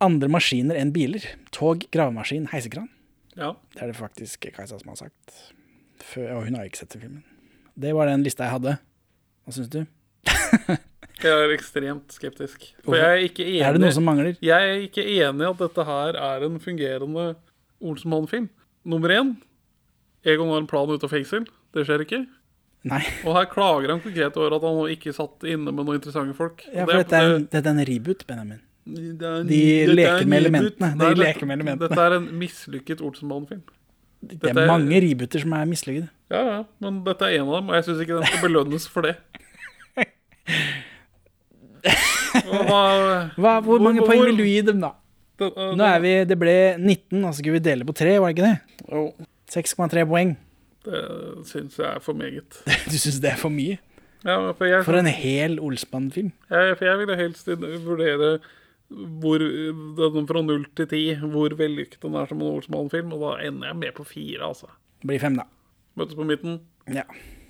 [0.04, 1.26] Andre maskiner enn biler.
[1.56, 2.90] Tog, gravemaskin, heisekran.
[3.38, 3.54] Ja.
[3.74, 5.38] Det er det faktisk Kajsa som har sagt.
[6.04, 7.22] Før, og hun har ikke sett filmen.
[7.80, 8.76] Det var den lista jeg hadde.
[9.44, 9.84] Hva syns du?
[11.24, 12.66] Jeg er ekstremt skeptisk.
[12.84, 14.34] For jeg er ikke enig Er det noe som mangler?
[14.44, 17.28] Jeg er ikke enig i at dette her er en fungerende
[17.80, 18.50] Olsenmann-film.
[18.84, 19.30] Nummer én
[20.28, 21.46] Egon har en plan ut av fengsel.
[21.76, 22.20] Det skjer ikke.
[22.84, 23.00] Nei.
[23.24, 26.66] Og her klager han konkret over at han ikke satt inne med noen interessante folk.
[26.74, 28.60] Ja, for det- dette er, dette er en reboot, Benjamin.
[28.86, 30.90] er en- De er leker med elementene.
[30.92, 31.88] De dette- leker med elementene.
[31.88, 33.62] Dette er en mislykket Olsenbanen-film.
[34.24, 36.10] Det er mange rebooter som er mislykkede.
[36.32, 38.88] Ja, ja, men dette er en av dem, og jeg syns ikke den skal belønnes
[38.90, 39.16] for det.
[42.34, 44.92] Hva, Hva, hvor mange hvor- poeng vil du gi dem, da?
[45.38, 48.20] Det, uh, Nå er vi, Det ble 19, og så skulle vi dele på 3,
[48.22, 48.60] var det ikke det?
[48.92, 49.14] Jo.
[49.50, 50.36] 6,3 poeng.
[50.84, 52.60] Det syns jeg er for meget.
[52.92, 53.80] Du syns det er for mye?
[54.24, 56.32] Ja, for, jeg, For en hel Olsmann-film.
[56.52, 57.50] Ja, for jeg ville helst
[57.84, 58.38] vurdere
[58.94, 63.32] hvor denne fra null til ti, hvor vellykket den er som en Olsmann-film, og da
[63.48, 64.70] ender jeg med på fire, altså.
[65.02, 65.48] Det blir fem, da.
[66.00, 66.60] Møtes på midten.
[66.92, 67.06] Ja.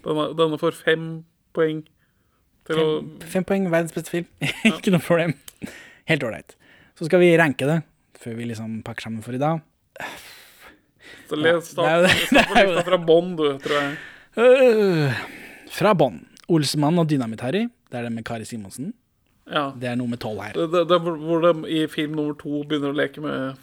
[0.06, 1.08] Denne, denne får fem
[1.56, 1.84] poeng
[2.68, 4.30] til å Fem, fem poeng, verdens beste film.
[4.70, 5.36] ikke noe problem.
[6.10, 6.56] Helt ålreit.
[7.00, 7.82] Så skal vi ranke det,
[8.24, 9.62] før vi liksom pakker sammen for i dag.
[11.30, 13.98] Så les start fra bånn, du, tror jeg.
[14.38, 15.24] Øh,
[15.74, 16.22] fra bånn.
[16.54, 17.68] Olsmann og Dynamitt-Harry.
[17.90, 18.92] Det er det med Kari Simonsen.
[19.50, 19.72] Ja.
[19.76, 20.54] Det er nummer tolv her.
[20.58, 23.58] Det, det, det hvor- de i film nummer to begynner å leke med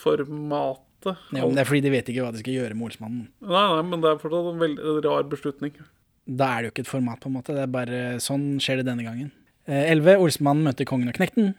[0.00, 1.16] formatet.
[1.32, 3.26] Ja, men det er fordi de vet ikke hva de skal gjøre med Olsmannen.
[3.44, 5.74] Nei, nei, men det er fortsatt en veldig rar beslutning.
[6.26, 7.54] Da er det jo ikke et format, på en måte.
[7.54, 9.30] Det er bare sånn skjer det denne gangen.
[9.66, 10.24] Elleve, 11.
[10.26, 11.52] Olsmannen møter kongen og knekten.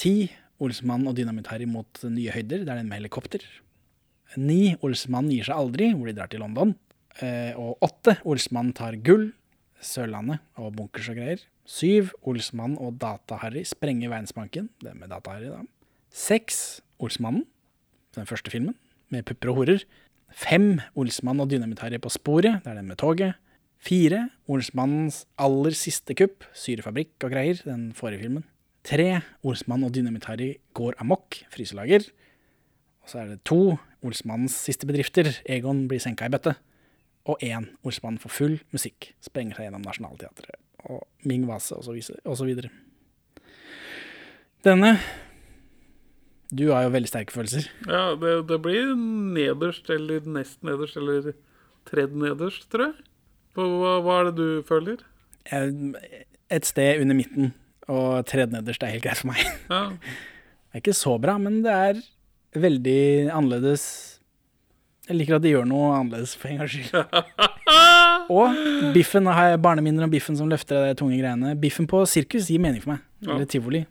[0.00, 0.28] 10.
[0.64, 2.64] Olsmannen og Dynamitt-Harry mot nye høyder.
[2.64, 3.44] Det er den med helikopter.
[4.40, 4.76] 9.
[4.84, 6.74] Olsmann gir seg aldri, hvor de drar til London.
[7.22, 8.18] Eh, og 8.
[8.28, 9.32] Olsmann tar gull.
[9.84, 11.42] Sørlandet og bunkers og greier.
[11.68, 12.12] 7.
[12.28, 14.70] Olsmann og Data-Harry sprenger Verdensbanken.
[14.82, 15.62] Det med Data-Harry, da.
[16.14, 16.80] 6.
[17.02, 17.44] Olsmannen,
[18.14, 18.76] den første filmen,
[19.10, 19.84] med pupper og horer.
[20.34, 20.80] 5.
[20.98, 22.62] Olsmann og Dynamitt-Harry på sporet.
[22.64, 23.36] Det er den med toget.
[23.84, 28.46] Fire, Olsmannens aller siste kupp, syrefabrikk og greier, den forrige filmen.
[28.84, 32.06] Tre, Olsmann og Dynamitt-Harry går amok, fryselager.
[33.04, 36.54] Og så er det to, Olsmannens siste bedrifter, Egon blir senka i bøtte.
[37.28, 40.58] Og én, Olsmann får full musikk, sprenger seg gjennom Nationaltheatret.
[40.92, 42.68] Og Ming Vase, og så, videre.
[44.64, 44.98] Denne
[46.54, 47.66] Du har jo veldig sterke følelser.
[47.88, 51.32] Ja, det, det blir nederst eller nest nederst eller
[51.88, 53.08] tredd nederst, tror jeg.
[53.56, 53.66] Hva,
[54.04, 55.00] hva- er det du føler?
[55.52, 57.52] Et sted under midten,
[57.88, 59.44] og tredje nederst er helt greit for meg.
[59.72, 59.82] Ja.
[60.74, 61.98] Det er ikke så bra, men det er
[62.60, 63.84] veldig annerledes.
[65.08, 67.04] Jeg liker at de gjør noe annerledes for en gangs skyld.
[68.34, 68.60] Og
[68.94, 71.52] biffen, har jeg barneminner om biffen som løfter de tunge greiene.
[71.60, 73.02] Biffen på sirkus gir mening for meg.
[73.26, 73.82] Eller tivoli.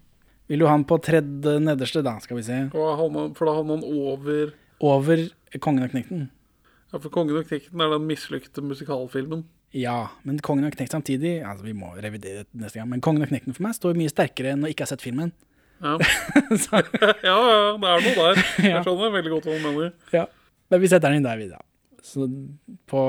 [0.50, 2.18] Vil du ha den på tredje nederste, da?
[2.24, 2.60] Skal vi se.
[2.74, 2.82] For
[3.46, 5.28] da havner han over Over
[5.62, 6.32] Kongen og knekten.
[6.92, 9.46] Ja, for 'Kongen og knekten' er den mislykkede musikalfilmen.
[9.74, 12.90] Ja, men Kongen og knekt samtidig Altså, vi må revidere det neste gang.
[12.90, 15.32] Men Kongen og knekten for meg står mye sterkere når jeg ikke har sett filmen.
[15.84, 15.98] Ja.
[16.00, 16.80] ja,
[17.24, 17.38] ja,
[17.76, 18.42] det er noe der.
[18.64, 19.90] Jeg skjønner veldig godt hva du mener.
[20.16, 20.26] Ja.
[20.72, 21.60] Men vi setter den inn der videre.
[22.04, 22.28] Så
[22.90, 23.02] på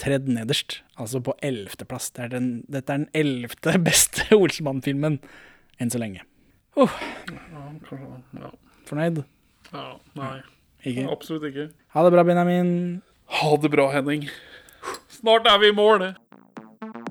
[0.00, 2.10] tredje nederst, altså på ellevteplass.
[2.16, 5.20] Det er den- Dette er den ellevte beste Olsmann-filmen
[5.80, 6.24] enn så lenge.
[6.76, 6.90] Oh,
[7.30, 7.68] Ja,
[8.40, 8.50] ja.
[8.88, 9.22] fornøyd?
[9.72, 9.84] ja,
[10.18, 10.40] nei.
[10.84, 11.04] Ikke?
[11.12, 11.68] Absolutt ikke.
[11.94, 13.02] Ha det bra, Benjamin.
[13.40, 14.26] Ha det bra, Henning.
[15.08, 16.02] Snart er vi i mål.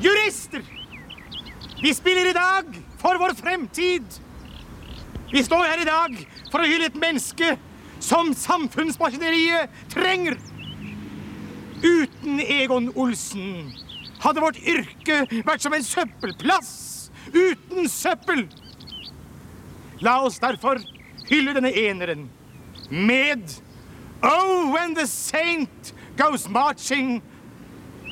[0.00, 0.62] Jurister!
[1.82, 2.64] Vi spiller i dag
[2.98, 4.04] for vår fremtid.
[5.32, 6.16] Vi står her i dag
[6.50, 7.54] for å hylle et menneske
[8.00, 10.38] som samfunnsmaskineriet trenger.
[11.84, 13.70] Uten Egon Olsen
[14.20, 16.72] hadde vårt yrke vært som en søppelplass
[17.32, 18.46] uten søppel.
[20.00, 20.80] La oss derfor
[21.28, 22.28] hylle denne eneren
[22.88, 23.60] med
[24.22, 27.22] Oh, when the saint goes marching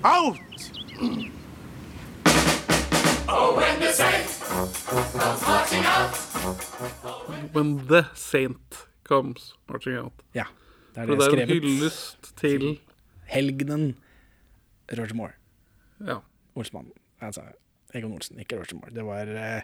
[0.04, 0.70] out.
[3.28, 4.28] Oh, when the saint
[4.88, 6.14] comes marching out.
[7.52, 10.12] When the saint comes marching out.
[10.32, 10.44] Ja,
[10.94, 12.78] det er det det er en hyllest til
[13.28, 13.96] Helgenen
[14.96, 15.34] Roger Moore.
[16.00, 16.20] Ja.
[16.56, 16.88] Olsmann.
[17.20, 17.44] Altså
[17.94, 18.94] Egon Olsen, ikke Roger Moore.
[18.96, 19.62] Det var eh,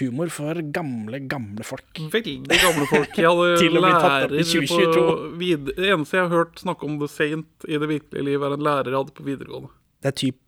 [0.00, 2.00] humor for gamle, gamle folk.
[2.12, 3.12] Veldig gamle folk.
[3.16, 4.94] Jeg hadde opp i lærer 2022.
[4.96, 8.40] på vid Det eneste jeg har hørt snakke om The Saint i det virkelige liv,
[8.40, 9.72] er en lærer jeg hadde på videregående.
[10.02, 10.40] Det er typ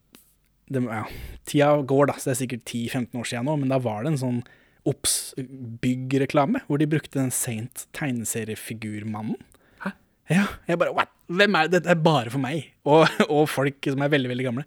[0.72, 1.04] det, ja,
[1.48, 4.14] Tida går, da, så det er sikkert 10-15 år siden nå, men da var det
[4.14, 4.38] en sånn
[4.88, 9.38] Obs-bygg-reklame hvor de brukte den Saint tegneseriefigurmannen.
[9.84, 9.94] Hæ?
[10.32, 11.12] Ja, jeg bare What?
[11.24, 11.78] Hvem er det?
[11.78, 14.66] Dette er bare for meg, og, og folk som er veldig, veldig gamle.